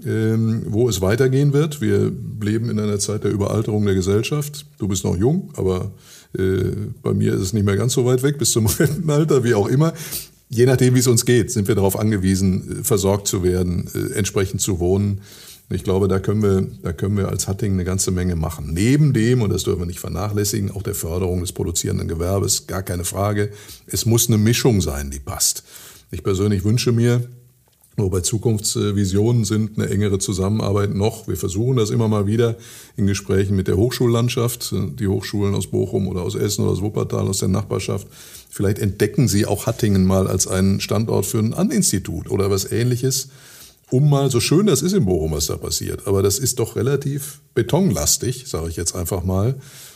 ähm, 0.06 0.62
wo 0.68 0.88
es 0.88 1.02
weitergehen 1.02 1.52
wird. 1.52 1.82
Wir 1.82 2.10
leben 2.42 2.70
in 2.70 2.80
einer 2.80 3.00
Zeit 3.00 3.26
der 3.26 3.32
Überalterung 3.32 3.86
der 3.86 3.96
Gesellschaft. 3.96 4.66
Du 4.80 4.88
bist 4.88 5.04
noch 5.04 5.18
jung, 5.18 5.50
aber 5.56 5.92
äh, 6.38 6.72
bei 7.04 7.14
mir 7.14 7.34
ist 7.34 7.42
es 7.42 7.52
nicht 7.52 7.66
mehr 7.66 7.76
ganz 7.76 7.92
so 7.94 8.06
weit 8.06 8.24
weg 8.24 8.38
bis 8.38 8.52
zum 8.52 8.66
Rentenalter, 8.68 9.44
wie 9.44 9.56
auch 9.56 9.68
immer. 9.68 9.92
Je 10.50 10.66
nachdem, 10.66 10.96
wie 10.96 11.00
es 11.00 11.08
uns 11.08 11.26
geht, 11.26 11.52
sind 11.52 11.68
wir 11.68 11.76
darauf 11.76 12.00
angewiesen, 12.00 12.80
versorgt 12.84 13.28
zu 13.28 13.44
werden, 13.44 13.90
äh, 13.94 14.14
entsprechend 14.14 14.62
zu 14.62 14.80
wohnen. 14.80 15.20
Ich 15.70 15.84
glaube, 15.84 16.08
da 16.08 16.20
können 16.20 16.42
wir, 16.42 16.66
da 16.82 16.94
können 16.94 17.18
wir 17.18 17.28
als 17.28 17.48
Hatting 17.48 17.74
eine 17.74 17.84
ganze 17.84 18.12
Menge 18.12 18.38
machen. 18.38 18.74
Neben 18.74 19.12
dem, 19.12 19.42
und 19.42 19.52
das 19.52 19.64
dürfen 19.64 19.82
wir 19.82 19.86
nicht 19.86 20.00
vernachlässigen, 20.00 20.72
auch 20.72 20.82
der 20.82 20.96
Förderung 20.96 21.42
des 21.42 21.52
produzierenden 21.52 22.08
Gewerbes, 22.08 22.68
gar 22.68 22.84
keine 22.84 23.04
Frage. 23.04 23.52
Es 23.86 24.06
muss 24.06 24.28
eine 24.28 24.38
Mischung 24.38 24.80
sein, 24.80 25.12
die 25.12 25.20
passt. 25.20 25.64
Ich 26.10 26.24
persönlich 26.24 26.64
wünsche 26.64 26.94
mir, 26.94 27.28
Wobei 28.00 28.20
Zukunftsvisionen 28.20 29.44
sind 29.44 29.80
eine 29.80 29.90
engere 29.90 30.20
Zusammenarbeit 30.20 30.94
noch. 30.94 31.28
Wir 31.28 31.36
versuchen 31.36 31.78
das 31.78 31.90
immer 31.90 32.08
mal 32.08 32.28
wieder 32.28 32.56
in 32.96 33.08
Gesprächen 33.08 33.56
mit 33.56 33.68
der 33.68 33.76
Hochschullandschaft, 33.76 34.72
die 34.72 35.08
Hochschulen 35.08 35.56
aus 35.56 35.66
Bochum 35.66 36.08
oder 36.08 36.22
aus 36.22 36.36
Essen 36.36 36.62
oder 36.62 36.74
aus 36.74 36.82
Wuppertal, 36.84 37.28
aus 37.28 37.40
der 37.40 37.48
Nachbarschaft. 37.48 38.06
Vielleicht 38.52 38.78
entdecken 38.78 39.28
sie 39.28 39.48
auch 39.48 39.66
Hattingen 39.66 40.06
mal 40.06 40.28
als 40.28 40.46
einen 40.46 40.80
Standort 40.80 41.26
für 41.26 41.40
ein 41.40 41.56
An-Institut 41.56 42.30
oder 42.30 42.52
was 42.52 42.72
ähnliches, 42.72 43.30
um 43.90 44.10
mal, 44.10 44.30
so 44.30 44.40
schön 44.40 44.66
das 44.66 44.82
ist 44.82 44.94
in 44.94 45.06
Bochum, 45.06 45.32
was 45.32 45.48
da 45.48 45.58
passiert, 45.58 46.08
aber 46.08 46.22
das 46.22 46.40
ist 46.40 46.60
doch 46.60 46.76
relativ 46.76 47.40
betonlastig, 47.54 48.46
sage 48.48 48.70
ich 48.70 48.76
jetzt 48.76 48.96
einfach 48.96 49.24
mal. 49.24 49.56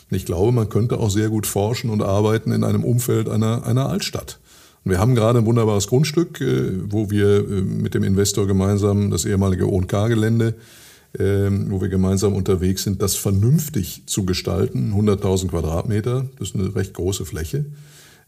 Und 0.10 0.18
ich 0.18 0.26
glaube, 0.26 0.52
man 0.52 0.70
könnte 0.70 0.98
auch 1.00 1.10
sehr 1.10 1.30
gut 1.30 1.46
forschen 1.46 1.90
und 1.90 2.02
arbeiten 2.02 2.52
in 2.52 2.64
einem 2.64 2.84
Umfeld 2.84 3.30
einer, 3.30 3.66
einer 3.66 3.90
Altstadt. 3.90 4.40
Wir 4.84 4.98
haben 4.98 5.14
gerade 5.14 5.40
ein 5.40 5.46
wunderbares 5.46 5.88
Grundstück, 5.88 6.42
äh, 6.42 6.72
wo 6.92 7.12
wir 7.12 7.40
äh, 7.40 7.62
mit 7.62 7.94
dem 7.94 8.04
Investor 8.04 8.48
gemeinsam 8.48 9.12
das 9.12 9.26
ehemalige 9.26 9.70
O&K-Gelände, 9.70 10.56
ähm, 11.20 11.68
wo 11.70 11.82
wir 11.82 11.90
gemeinsam 11.90 12.34
unterwegs 12.34 12.84
sind, 12.84 13.02
das 13.02 13.16
vernünftig 13.16 14.04
zu 14.08 14.26
gestalten. 14.26 14.94
100.000 14.96 15.50
Quadratmeter, 15.50 16.26
das 16.40 16.50
ist 16.50 16.56
eine 16.56 16.74
recht 16.74 16.94
große 16.94 17.26
Fläche 17.26 17.66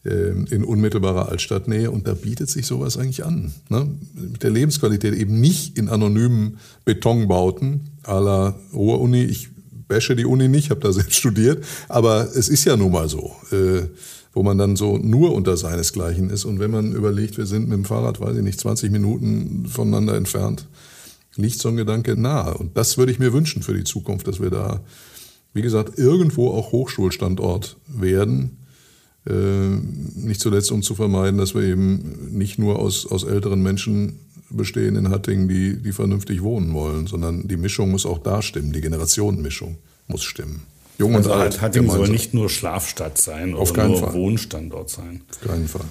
in 0.05 0.65
unmittelbarer 0.65 1.29
Altstadtnähe 1.29 1.89
und 1.89 2.07
da 2.07 2.13
bietet 2.13 2.49
sich 2.49 2.65
sowas 2.65 2.97
eigentlich 2.97 3.23
an. 3.23 3.53
Ne? 3.69 3.87
Mit 4.13 4.43
der 4.43 4.49
Lebensqualität 4.49 5.13
eben 5.13 5.39
nicht 5.39 5.77
in 5.77 5.87
anonymen 5.87 6.57
Betonbauten 6.83 7.89
à 8.03 8.19
la 8.21 8.55
Ruhr-Uni. 8.73 9.23
Ich 9.23 9.49
bashe 9.87 10.15
die 10.15 10.25
Uni 10.25 10.49
nicht, 10.49 10.71
habe 10.71 10.81
da 10.81 10.91
selbst 10.91 11.15
studiert, 11.15 11.63
aber 11.87 12.27
es 12.35 12.49
ist 12.49 12.65
ja 12.65 12.75
nun 12.75 12.91
mal 12.91 13.07
so. 13.07 13.31
Äh, 13.51 13.87
wo 14.33 14.41
man 14.41 14.57
dann 14.57 14.75
so 14.75 14.97
nur 14.97 15.33
unter 15.33 15.55
seinesgleichen 15.57 16.29
ist. 16.29 16.45
Und 16.45 16.59
wenn 16.59 16.71
man 16.71 16.93
überlegt, 16.93 17.37
wir 17.37 17.45
sind 17.45 17.69
mit 17.69 17.77
dem 17.77 17.85
Fahrrad, 17.85 18.19
weiß 18.19 18.35
ich 18.35 18.43
nicht, 18.43 18.59
20 18.59 18.91
Minuten 18.91 19.67
voneinander 19.67 20.15
entfernt, 20.15 20.67
liegt 21.35 21.59
so 21.59 21.69
ein 21.69 21.77
Gedanke 21.77 22.19
nahe. 22.19 22.55
Und 22.55 22.75
das 22.75 22.97
würde 22.97 23.11
ich 23.11 23.19
mir 23.19 23.31
wünschen 23.31 23.61
für 23.61 23.75
die 23.75 23.83
Zukunft, 23.83 24.27
dass 24.27 24.41
wir 24.41 24.49
da, 24.49 24.81
wie 25.53 25.61
gesagt, 25.61 25.99
irgendwo 25.99 26.49
auch 26.49 26.71
Hochschulstandort 26.71 27.77
werden. 27.87 28.57
Äh, 29.27 29.33
nicht 30.15 30.41
zuletzt, 30.41 30.71
um 30.71 30.81
zu 30.81 30.95
vermeiden, 30.95 31.37
dass 31.37 31.55
wir 31.55 31.61
eben 31.61 32.37
nicht 32.37 32.59
nur 32.59 32.79
aus, 32.79 33.05
aus 33.09 33.23
älteren 33.23 33.61
Menschen 33.63 34.19
bestehen 34.49 34.95
in 34.95 35.09
Hattingen, 35.09 35.47
die, 35.47 35.81
die 35.81 35.93
vernünftig 35.93 36.43
wohnen 36.43 36.73
wollen, 36.73 37.07
sondern 37.07 37.47
die 37.47 37.57
Mischung 37.57 37.91
muss 37.91 38.05
auch 38.05 38.19
da 38.19 38.41
stimmen, 38.41 38.73
die 38.73 38.81
Generationenmischung 38.81 39.77
muss 40.07 40.23
stimmen. 40.23 40.63
Jung 40.97 41.15
also 41.15 41.31
und 41.33 41.39
alt. 41.39 41.61
Hattingen 41.61 41.89
soll 41.89 42.09
nicht 42.09 42.33
nur 42.33 42.49
Schlafstadt 42.49 43.17
sein 43.17 43.55
Auf 43.55 43.71
oder 43.71 43.87
nur 43.87 43.99
Fall. 43.99 44.13
Wohnstandort 44.13 44.89
sein. 44.89 45.21
Auf 45.31 45.47
keinen 45.47 45.67
Fall. 45.67 45.85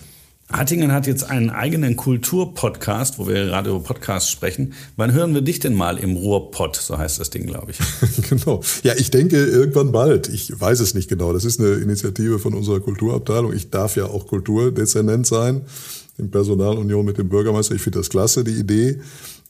Hattingen 0.52 0.92
hat 0.92 1.06
jetzt 1.06 1.24
einen 1.24 1.48
eigenen 1.50 1.96
Kulturpodcast, 1.96 3.18
wo 3.18 3.26
wir 3.26 3.46
gerade 3.46 3.70
über 3.70 3.80
Podcasts 3.80 4.30
sprechen. 4.30 4.74
Wann 4.96 5.12
hören 5.12 5.32
wir 5.32 5.40
dich 5.40 5.60
denn 5.60 5.74
mal 5.74 5.98
im 5.98 6.16
Ruhrpott? 6.16 6.76
So 6.76 6.98
heißt 6.98 7.18
das 7.18 7.30
Ding, 7.30 7.46
glaube 7.46 7.72
ich. 7.72 7.78
genau. 8.28 8.60
Ja, 8.82 8.92
ich 8.96 9.10
denke 9.10 9.36
irgendwann 9.36 9.92
bald. 9.92 10.28
Ich 10.28 10.52
weiß 10.60 10.80
es 10.80 10.94
nicht 10.94 11.08
genau. 11.08 11.32
Das 11.32 11.44
ist 11.44 11.58
eine 11.58 11.74
Initiative 11.74 12.38
von 12.38 12.54
unserer 12.54 12.80
Kulturabteilung. 12.80 13.52
Ich 13.52 13.70
darf 13.70 13.96
ja 13.96 14.04
auch 14.04 14.26
Kulturdezernent 14.26 15.26
sein 15.26 15.62
in 16.18 16.30
Personalunion 16.30 17.04
mit 17.04 17.18
dem 17.18 17.28
Bürgermeister. 17.28 17.74
Ich 17.74 17.82
finde 17.82 18.00
das 18.00 18.10
klasse, 18.10 18.44
die 18.44 18.52
Idee. 18.52 19.00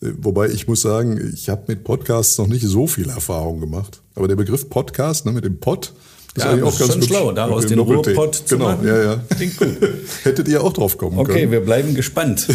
Wobei 0.00 0.48
ich 0.48 0.66
muss 0.66 0.82
sagen, 0.82 1.32
ich 1.32 1.48
habe 1.48 1.64
mit 1.68 1.84
Podcasts 1.84 2.38
noch 2.38 2.48
nicht 2.48 2.66
so 2.66 2.86
viel 2.86 3.08
Erfahrung 3.08 3.60
gemacht. 3.60 4.02
Aber 4.14 4.28
der 4.28 4.36
Begriff 4.36 4.68
Podcast 4.68 5.26
ne, 5.26 5.32
mit 5.32 5.44
dem 5.44 5.58
Pod, 5.58 5.92
das 6.34 6.44
ja, 6.44 6.52
ist 6.52 6.62
auch 6.62 6.78
ganz 6.78 6.92
schon 6.94 7.02
schlau, 7.02 7.32
daraus 7.32 7.66
den 7.66 7.78
Ruhrpott 7.78 8.34
zu 8.34 8.56
genau, 8.56 8.70
machen. 8.70 8.86
Ja, 8.86 9.02
ja. 9.02 9.24
Klingt 9.36 9.56
gut. 9.58 9.76
Hättet 10.22 10.48
ihr 10.48 10.64
auch 10.64 10.72
drauf 10.72 10.96
kommen 10.96 11.18
okay, 11.18 11.32
können. 11.32 11.44
Okay, 11.44 11.50
wir 11.52 11.60
bleiben 11.60 11.94
gespannt. 11.94 12.48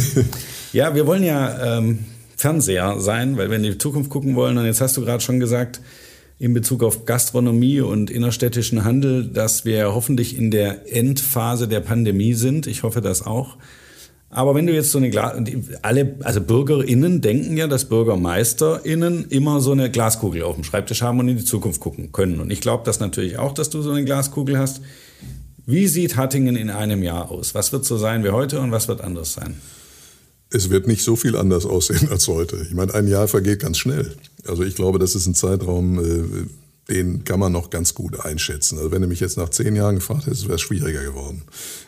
ja, 0.73 0.95
wir 0.95 1.05
wollen 1.05 1.23
ja 1.23 1.77
ähm, 1.77 1.99
Fernseher 2.35 2.99
sein, 2.99 3.37
weil 3.37 3.49
wir 3.49 3.57
in 3.57 3.63
die 3.63 3.77
Zukunft 3.77 4.09
gucken 4.09 4.35
wollen. 4.35 4.57
Und 4.57 4.65
jetzt 4.65 4.81
hast 4.81 4.97
du 4.97 5.01
gerade 5.01 5.21
schon 5.21 5.39
gesagt, 5.39 5.79
in 6.39 6.53
Bezug 6.53 6.83
auf 6.83 7.05
Gastronomie 7.05 7.81
und 7.81 8.09
innerstädtischen 8.09 8.83
Handel, 8.83 9.27
dass 9.27 9.65
wir 9.65 9.93
hoffentlich 9.93 10.37
in 10.37 10.51
der 10.51 10.91
Endphase 10.91 11.67
der 11.67 11.79
Pandemie 11.79 12.33
sind. 12.33 12.67
Ich 12.67 12.83
hoffe 12.83 13.01
das 13.01 13.25
auch. 13.25 13.57
Aber 14.29 14.55
wenn 14.55 14.67
du 14.67 14.73
jetzt 14.73 14.91
so 14.91 14.97
eine 14.97 15.09
Glas, 15.09 15.41
alle, 15.81 16.15
also 16.21 16.41
BürgerInnen 16.41 17.21
denken 17.21 17.55
ja, 17.55 17.67
dass 17.67 17.85
BürgermeisterInnen 17.85 19.25
immer 19.29 19.61
so 19.61 19.71
eine 19.71 19.89
Glaskugel 19.89 20.43
auf 20.43 20.55
dem 20.55 20.65
Schreibtisch 20.65 21.01
haben 21.01 21.19
und 21.19 21.29
in 21.29 21.37
die 21.37 21.45
Zukunft 21.45 21.79
gucken 21.79 22.11
können. 22.11 22.41
Und 22.41 22.51
ich 22.51 22.59
glaube 22.59 22.83
das 22.85 22.99
natürlich 22.99 23.37
auch, 23.37 23.53
dass 23.53 23.69
du 23.69 23.81
so 23.81 23.91
eine 23.91 24.03
Glaskugel 24.03 24.59
hast. 24.59 24.81
Wie 25.65 25.87
sieht 25.87 26.17
Hattingen 26.17 26.55
in 26.55 26.69
einem 26.69 27.03
Jahr 27.03 27.31
aus? 27.31 27.55
Was 27.55 27.71
wird 27.71 27.85
so 27.85 27.97
sein 27.97 28.23
wie 28.23 28.29
heute 28.29 28.59
und 28.59 28.71
was 28.71 28.87
wird 28.87 29.01
anders 29.01 29.33
sein? 29.33 29.61
Es 30.49 30.69
wird 30.69 30.87
nicht 30.87 31.03
so 31.03 31.15
viel 31.15 31.35
anders 31.35 31.65
aussehen 31.65 32.09
als 32.09 32.27
heute. 32.27 32.57
Ich 32.67 32.73
meine, 32.73 32.93
ein 32.93 33.07
Jahr 33.07 33.27
vergeht 33.27 33.59
ganz 33.59 33.77
schnell. 33.77 34.13
Also 34.45 34.63
ich 34.63 34.75
glaube, 34.75 34.99
das 34.99 35.15
ist 35.15 35.27
ein 35.27 35.35
Zeitraum, 35.35 35.99
äh, 35.99 36.47
den 36.89 37.25
kann 37.25 37.39
man 37.39 37.51
noch 37.51 37.69
ganz 37.69 37.93
gut 37.93 38.19
einschätzen. 38.19 38.77
Also 38.77 38.91
wenn 38.91 39.01
du 39.01 39.07
mich 39.07 39.19
jetzt 39.19 39.37
nach 39.37 39.49
zehn 39.49 39.75
Jahren 39.75 39.95
gefragt 39.95 40.25
hättest, 40.25 40.45
wäre 40.45 40.55
es 40.55 40.61
schwieriger 40.61 41.03
geworden. 41.03 41.43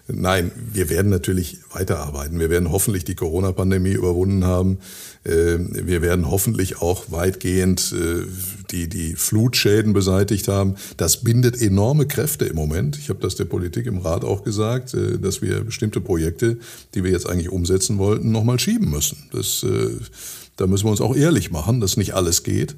Nein, 0.08 0.52
wir 0.74 0.90
werden 0.90 1.10
natürlich 1.10 1.60
weiterarbeiten. 1.72 2.40
Wir 2.40 2.50
werden 2.50 2.72
hoffentlich 2.72 3.06
die 3.06 3.16
Corona-Pandemie 3.16 3.92
überwunden 3.92 4.44
haben. 4.44 4.80
Ähm, 5.24 5.70
wir 5.72 6.02
werden 6.02 6.30
hoffentlich 6.30 6.82
auch 6.82 7.12
weitgehend 7.12 7.94
äh, 7.94 8.26
die, 8.72 8.90
die 8.90 9.16
Flutschäden 9.16 9.94
beseitigt 9.94 10.48
haben. 10.48 10.76
Das 10.98 11.24
bindet 11.24 11.62
enorme 11.62 12.06
Kräfte 12.06 12.46
im 12.46 12.56
Moment. 12.56 12.98
Ich 12.98 13.10
habe 13.10 13.20
das 13.20 13.36
der 13.36 13.46
Politik 13.46 13.86
im 13.86 14.00
Rat 14.00 14.26
auch 14.26 14.44
gesagt, 14.44 14.94
äh, 14.96 15.18
dass 15.18 15.42
wir 15.42 15.64
bestimmte 15.64 16.02
Projekte, 16.02 16.58
die 16.94 17.04
wir 17.04 17.12
jetzt 17.12 17.30
eigentlich 17.30 17.50
umsetzen 17.50 18.00
wollten, 18.00 18.32
nochmal 18.32 18.60
schieben 18.60 18.90
müssen. 18.90 19.30
Das, 19.32 19.64
äh, 19.64 19.92
da 20.58 20.68
müssen 20.68 20.86
wir 20.86 20.92
uns 20.92 21.02
auch 21.02 21.16
ehrlich 21.16 21.52
machen, 21.52 21.80
dass 21.80 21.96
nicht 21.96 22.16
alles 22.16 22.44
geht. 22.44 22.76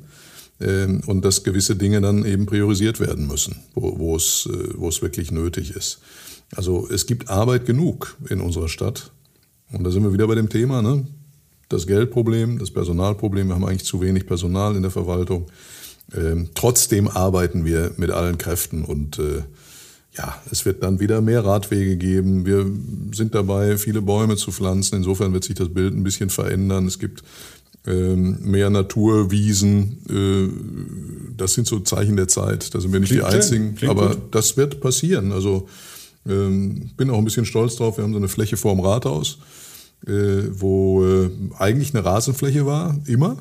Ähm, 0.61 1.01
und 1.07 1.25
dass 1.25 1.43
gewisse 1.43 1.75
Dinge 1.75 2.01
dann 2.01 2.25
eben 2.25 2.45
priorisiert 2.45 2.99
werden 2.99 3.27
müssen, 3.27 3.55
wo, 3.73 3.97
wo, 3.97 4.15
es, 4.15 4.47
äh, 4.51 4.73
wo 4.75 4.89
es 4.89 5.01
wirklich 5.01 5.31
nötig 5.31 5.75
ist. 5.75 5.99
Also 6.55 6.87
es 6.89 7.05
gibt 7.05 7.29
Arbeit 7.29 7.65
genug 7.65 8.17
in 8.29 8.41
unserer 8.41 8.69
Stadt. 8.69 9.11
Und 9.71 9.83
da 9.83 9.91
sind 9.91 10.03
wir 10.03 10.13
wieder 10.13 10.27
bei 10.27 10.35
dem 10.35 10.49
Thema, 10.49 10.81
ne? 10.81 11.05
das 11.69 11.87
Geldproblem, 11.87 12.59
das 12.59 12.71
Personalproblem. 12.71 13.47
Wir 13.47 13.55
haben 13.55 13.65
eigentlich 13.65 13.85
zu 13.85 14.01
wenig 14.01 14.27
Personal 14.27 14.75
in 14.75 14.81
der 14.81 14.91
Verwaltung. 14.91 15.47
Ähm, 16.13 16.49
trotzdem 16.53 17.07
arbeiten 17.07 17.65
wir 17.65 17.91
mit 17.97 18.11
allen 18.11 18.37
Kräften 18.37 18.83
und 18.83 19.17
äh, 19.19 19.43
ja, 20.13 20.41
es 20.51 20.65
wird 20.65 20.83
dann 20.83 20.99
wieder 20.99 21.21
mehr 21.21 21.45
Radwege 21.45 21.95
geben. 21.95 22.45
Wir 22.45 22.69
sind 23.15 23.33
dabei, 23.33 23.77
viele 23.77 24.01
Bäume 24.01 24.35
zu 24.35 24.51
pflanzen. 24.51 24.97
Insofern 24.97 25.31
wird 25.31 25.45
sich 25.45 25.55
das 25.55 25.69
Bild 25.69 25.95
ein 25.95 26.03
bisschen 26.03 26.29
verändern. 26.29 26.85
Es 26.85 26.99
gibt 26.99 27.23
mehr 27.83 28.69
Natur, 28.69 29.31
Wiesen, 29.31 29.97
äh, 30.09 31.35
das 31.37 31.53
sind 31.53 31.65
so 31.65 31.79
Zeichen 31.79 32.15
der 32.15 32.27
Zeit. 32.27 32.75
Da 32.75 32.79
sind 32.79 32.93
wir 32.93 32.99
nicht 32.99 33.09
Klingt 33.09 33.23
die 33.23 33.27
Einzigen, 33.27 33.75
aber 33.87 34.09
gut. 34.09 34.19
das 34.31 34.55
wird 34.55 34.81
passieren. 34.81 35.31
Also 35.31 35.67
ähm, 36.27 36.91
bin 36.97 37.09
auch 37.09 37.17
ein 37.17 37.25
bisschen 37.25 37.45
stolz 37.45 37.75
drauf. 37.75 37.97
Wir 37.97 38.03
haben 38.03 38.11
so 38.11 38.19
eine 38.19 38.27
Fläche 38.27 38.57
vorm 38.57 38.79
Rathaus, 38.79 39.39
äh, 40.05 40.43
wo 40.51 41.03
äh, 41.03 41.31
eigentlich 41.57 41.95
eine 41.95 42.05
Rasenfläche 42.05 42.65
war, 42.65 42.99
immer. 43.07 43.37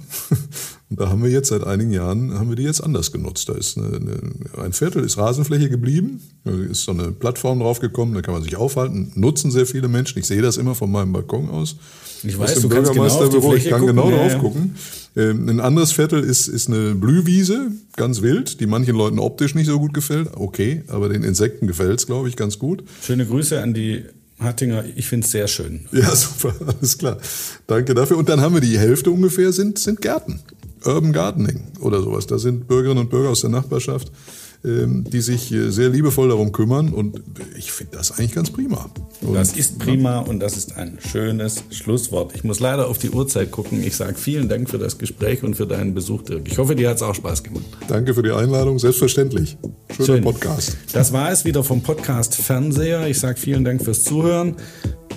Und 0.91 0.99
da 0.99 1.09
haben 1.09 1.23
wir 1.23 1.31
jetzt 1.31 1.51
seit 1.51 1.63
einigen 1.63 1.93
Jahren, 1.93 2.35
haben 2.35 2.49
wir 2.49 2.57
die 2.57 2.65
jetzt 2.65 2.83
anders 2.83 3.13
genutzt. 3.13 3.49
Da 3.49 3.53
ist 3.53 3.79
eine, 3.79 3.97
eine, 3.97 4.65
ein 4.65 4.73
Viertel 4.73 5.05
ist 5.05 5.19
Rasenfläche 5.19 5.69
geblieben, 5.69 6.21
da 6.45 6.53
ist 6.53 6.83
so 6.83 6.93
eine 6.93 7.13
Plattform 7.13 7.61
draufgekommen, 7.61 8.15
da 8.15 8.23
kann 8.23 8.35
man 8.35 8.43
sich 8.43 8.57
aufhalten, 8.57 9.13
nutzen 9.15 9.51
sehr 9.51 9.67
viele 9.67 9.89
Menschen. 9.89 10.19
Ich 10.19 10.27
sehe 10.27 10.43
das 10.43 10.57
immer 10.57 10.75
von 10.75 10.91
meinem 10.91 11.13
Balkon 11.13 11.49
aus. 11.49 11.77
Ich 12.23 12.39
weiß, 12.39 12.61
du 12.61 12.69
kannst 12.69 12.93
genau 12.93 13.55
Ich 13.55 13.69
kann 13.69 13.81
gucken. 13.81 13.97
genau 13.97 14.11
ja, 14.11 14.29
drauf 14.29 14.41
gucken. 14.41 14.75
Ähm, 15.17 15.49
ein 15.49 15.61
anderes 15.61 15.93
Viertel 15.93 16.23
ist, 16.23 16.47
ist 16.49 16.69
eine 16.69 16.95
Blühwiese, 16.95 17.73
ganz 17.97 18.23
wild, 18.23 18.61
die 18.61 18.67
manchen 18.67 18.95
Leuten 18.95 19.19
optisch 19.19 19.55
nicht 19.55 19.67
so 19.67 19.79
gut 19.79 19.93
gefällt. 19.95 20.29
Okay, 20.35 20.83
aber 20.89 21.09
den 21.09 21.25
Insekten 21.25 21.67
gefällt 21.67 21.99
es, 22.01 22.07
glaube 22.07 22.29
ich, 22.29 22.37
ganz 22.37 22.59
gut. 22.59 22.85
Schöne 23.03 23.27
Grüße 23.27 23.61
an 23.61 23.75
die 23.75 24.05
Hattinger, 24.39 24.85
ich 24.97 25.07
finde 25.07 25.25
es 25.25 25.33
sehr 25.33 25.49
schön. 25.49 25.87
Ja, 25.93 26.15
super, 26.15 26.55
alles 26.67 26.97
klar. 26.97 27.19
Danke 27.67 27.95
dafür. 27.95 28.19
Und 28.19 28.29
dann 28.29 28.41
haben 28.41 28.55
wir 28.55 28.61
die 28.61 28.79
Hälfte 28.79 29.11
ungefähr 29.11 29.53
sind, 29.53 29.79
sind 29.79 30.01
Gärten. 30.01 30.41
Urban 30.85 31.13
Gardening 31.13 31.65
oder 31.81 32.01
sowas. 32.03 32.27
Da 32.27 32.39
sind 32.39 32.67
Bürgerinnen 32.67 33.03
und 33.03 33.11
Bürger 33.11 33.31
aus 33.31 33.43
der 33.43 33.51
Nachbarschaft 33.51 34.11
die 34.63 35.21
sich 35.21 35.53
äh, 35.53 35.71
sehr 35.71 35.89
liebevoll 35.89 36.29
darum 36.29 36.53
kümmern. 36.53 36.91
Und 36.91 37.23
ich 37.57 37.73
finde 37.73 37.97
das 37.97 38.13
eigentlich 38.13 38.33
ganz 38.33 38.51
prima. 38.51 38.91
Und, 39.23 39.35
das 39.35 39.57
ist 39.57 39.79
prima 39.79 40.19
und 40.19 40.41
das 40.41 40.57
ist 40.57 40.77
ein 40.77 40.99
schönes 41.01 41.65
Schlusswort. 41.71 42.35
Ich 42.35 42.45
muss 42.45 42.61
leider 42.61 42.89
auf 42.89 42.99
die 42.99 43.11
Uhrzeit 43.11 43.51
gucken. 43.51 43.83
Ich 43.83 43.97
sage 43.97 44.15
vielen 44.15 44.49
Dank 44.49 44.69
für 44.69 44.79
das 44.79 44.99
Gespräch 44.99 45.43
und 45.43 45.55
für 45.55 45.67
deinen 45.67 45.95
Besuch, 45.95 46.23
Dirk. 46.23 46.43
Ich 46.47 46.59
hoffe, 46.59 46.75
dir 46.75 46.91
hat 46.91 46.97
es 46.97 47.03
auch 47.03 47.15
Spaß 47.15 47.43
gemacht. 47.43 47.65
Danke 47.89 48.15
für 48.15 48.23
die 48.23 48.33
Einladung, 48.33 48.79
selbstverständlich. 48.79 49.57
Schöner 49.95 50.07
Schön. 50.07 50.25
Podcast. 50.25 50.77
Das 50.93 51.13
war 51.13 51.31
es 51.31 51.45
wieder 51.45 51.65
vom 51.65 51.83
Podcast 51.83 52.35
Fernseher. 52.35 53.07
Ich 53.07 53.19
sage 53.19 53.39
vielen 53.39 53.65
Dank 53.65 53.83
fürs 53.83 54.05
Zuhören 54.05 54.57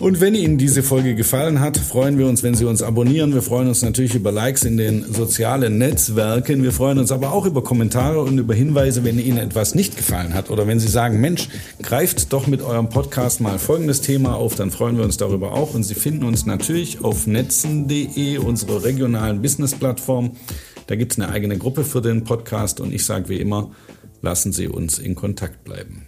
Und 0.03 0.19
wenn 0.19 0.35
Ihnen 0.35 0.57
diese 0.57 0.83
Folge 0.83 1.15
gefallen 1.15 1.61
hat, 1.61 1.77
freuen 1.77 2.17
wir 2.17 2.27
uns, 2.27 2.43
wenn 2.43 2.55
Sie 2.55 2.65
uns 2.65 2.81
abonnieren. 2.81 3.33
Wir 3.33 3.41
freuen 3.41 3.69
uns 3.69 3.83
natürlich 3.83 4.15
über 4.15 4.33
Likes 4.33 4.65
in 4.65 4.75
den 4.75 5.13
sozialen 5.13 5.77
Netzwerken. 5.77 6.61
Wir 6.61 6.73
freuen 6.73 6.99
uns 6.99 7.09
aber 7.13 7.31
auch 7.31 7.45
über 7.45 7.63
Kommentare 7.63 8.19
und 8.19 8.37
über 8.37 8.53
Hinweise, 8.53 9.05
wenn 9.05 9.17
Ihnen 9.17 9.37
etwas 9.37 9.75
nicht 9.75 9.95
gefallen 9.95 10.33
hat 10.33 10.49
oder 10.49 10.67
wenn 10.67 10.81
Sie 10.81 10.89
sagen, 10.89 11.21
Mensch, 11.21 11.47
greift 11.81 12.33
doch 12.33 12.47
mit 12.47 12.61
eurem 12.61 12.89
Podcast 12.89 13.39
mal 13.39 13.57
folgendes 13.57 14.01
Thema 14.01 14.35
auf, 14.35 14.55
dann 14.55 14.71
freuen 14.71 14.97
wir 14.97 15.05
uns 15.05 15.15
darüber 15.15 15.53
auch. 15.53 15.73
Und 15.73 15.83
Sie 15.83 15.95
finden 15.95 16.25
uns 16.25 16.45
natürlich 16.45 17.01
auf 17.01 17.25
netzen.de, 17.25 18.39
unsere 18.39 18.83
regionalen 18.83 19.41
Business-Plattform. 19.41 20.31
Da 20.87 20.97
gibt 20.97 21.13
es 21.13 21.17
eine 21.17 21.29
eigene 21.29 21.57
Gruppe 21.57 21.85
für 21.85 22.01
den 22.01 22.25
Podcast 22.25 22.81
und 22.81 22.93
ich 22.93 23.05
sage 23.05 23.29
wie 23.29 23.37
immer, 23.37 23.71
lassen 24.21 24.51
Sie 24.51 24.67
uns 24.67 24.99
in 24.99 25.15
Kontakt 25.15 25.63
bleiben. 25.63 26.07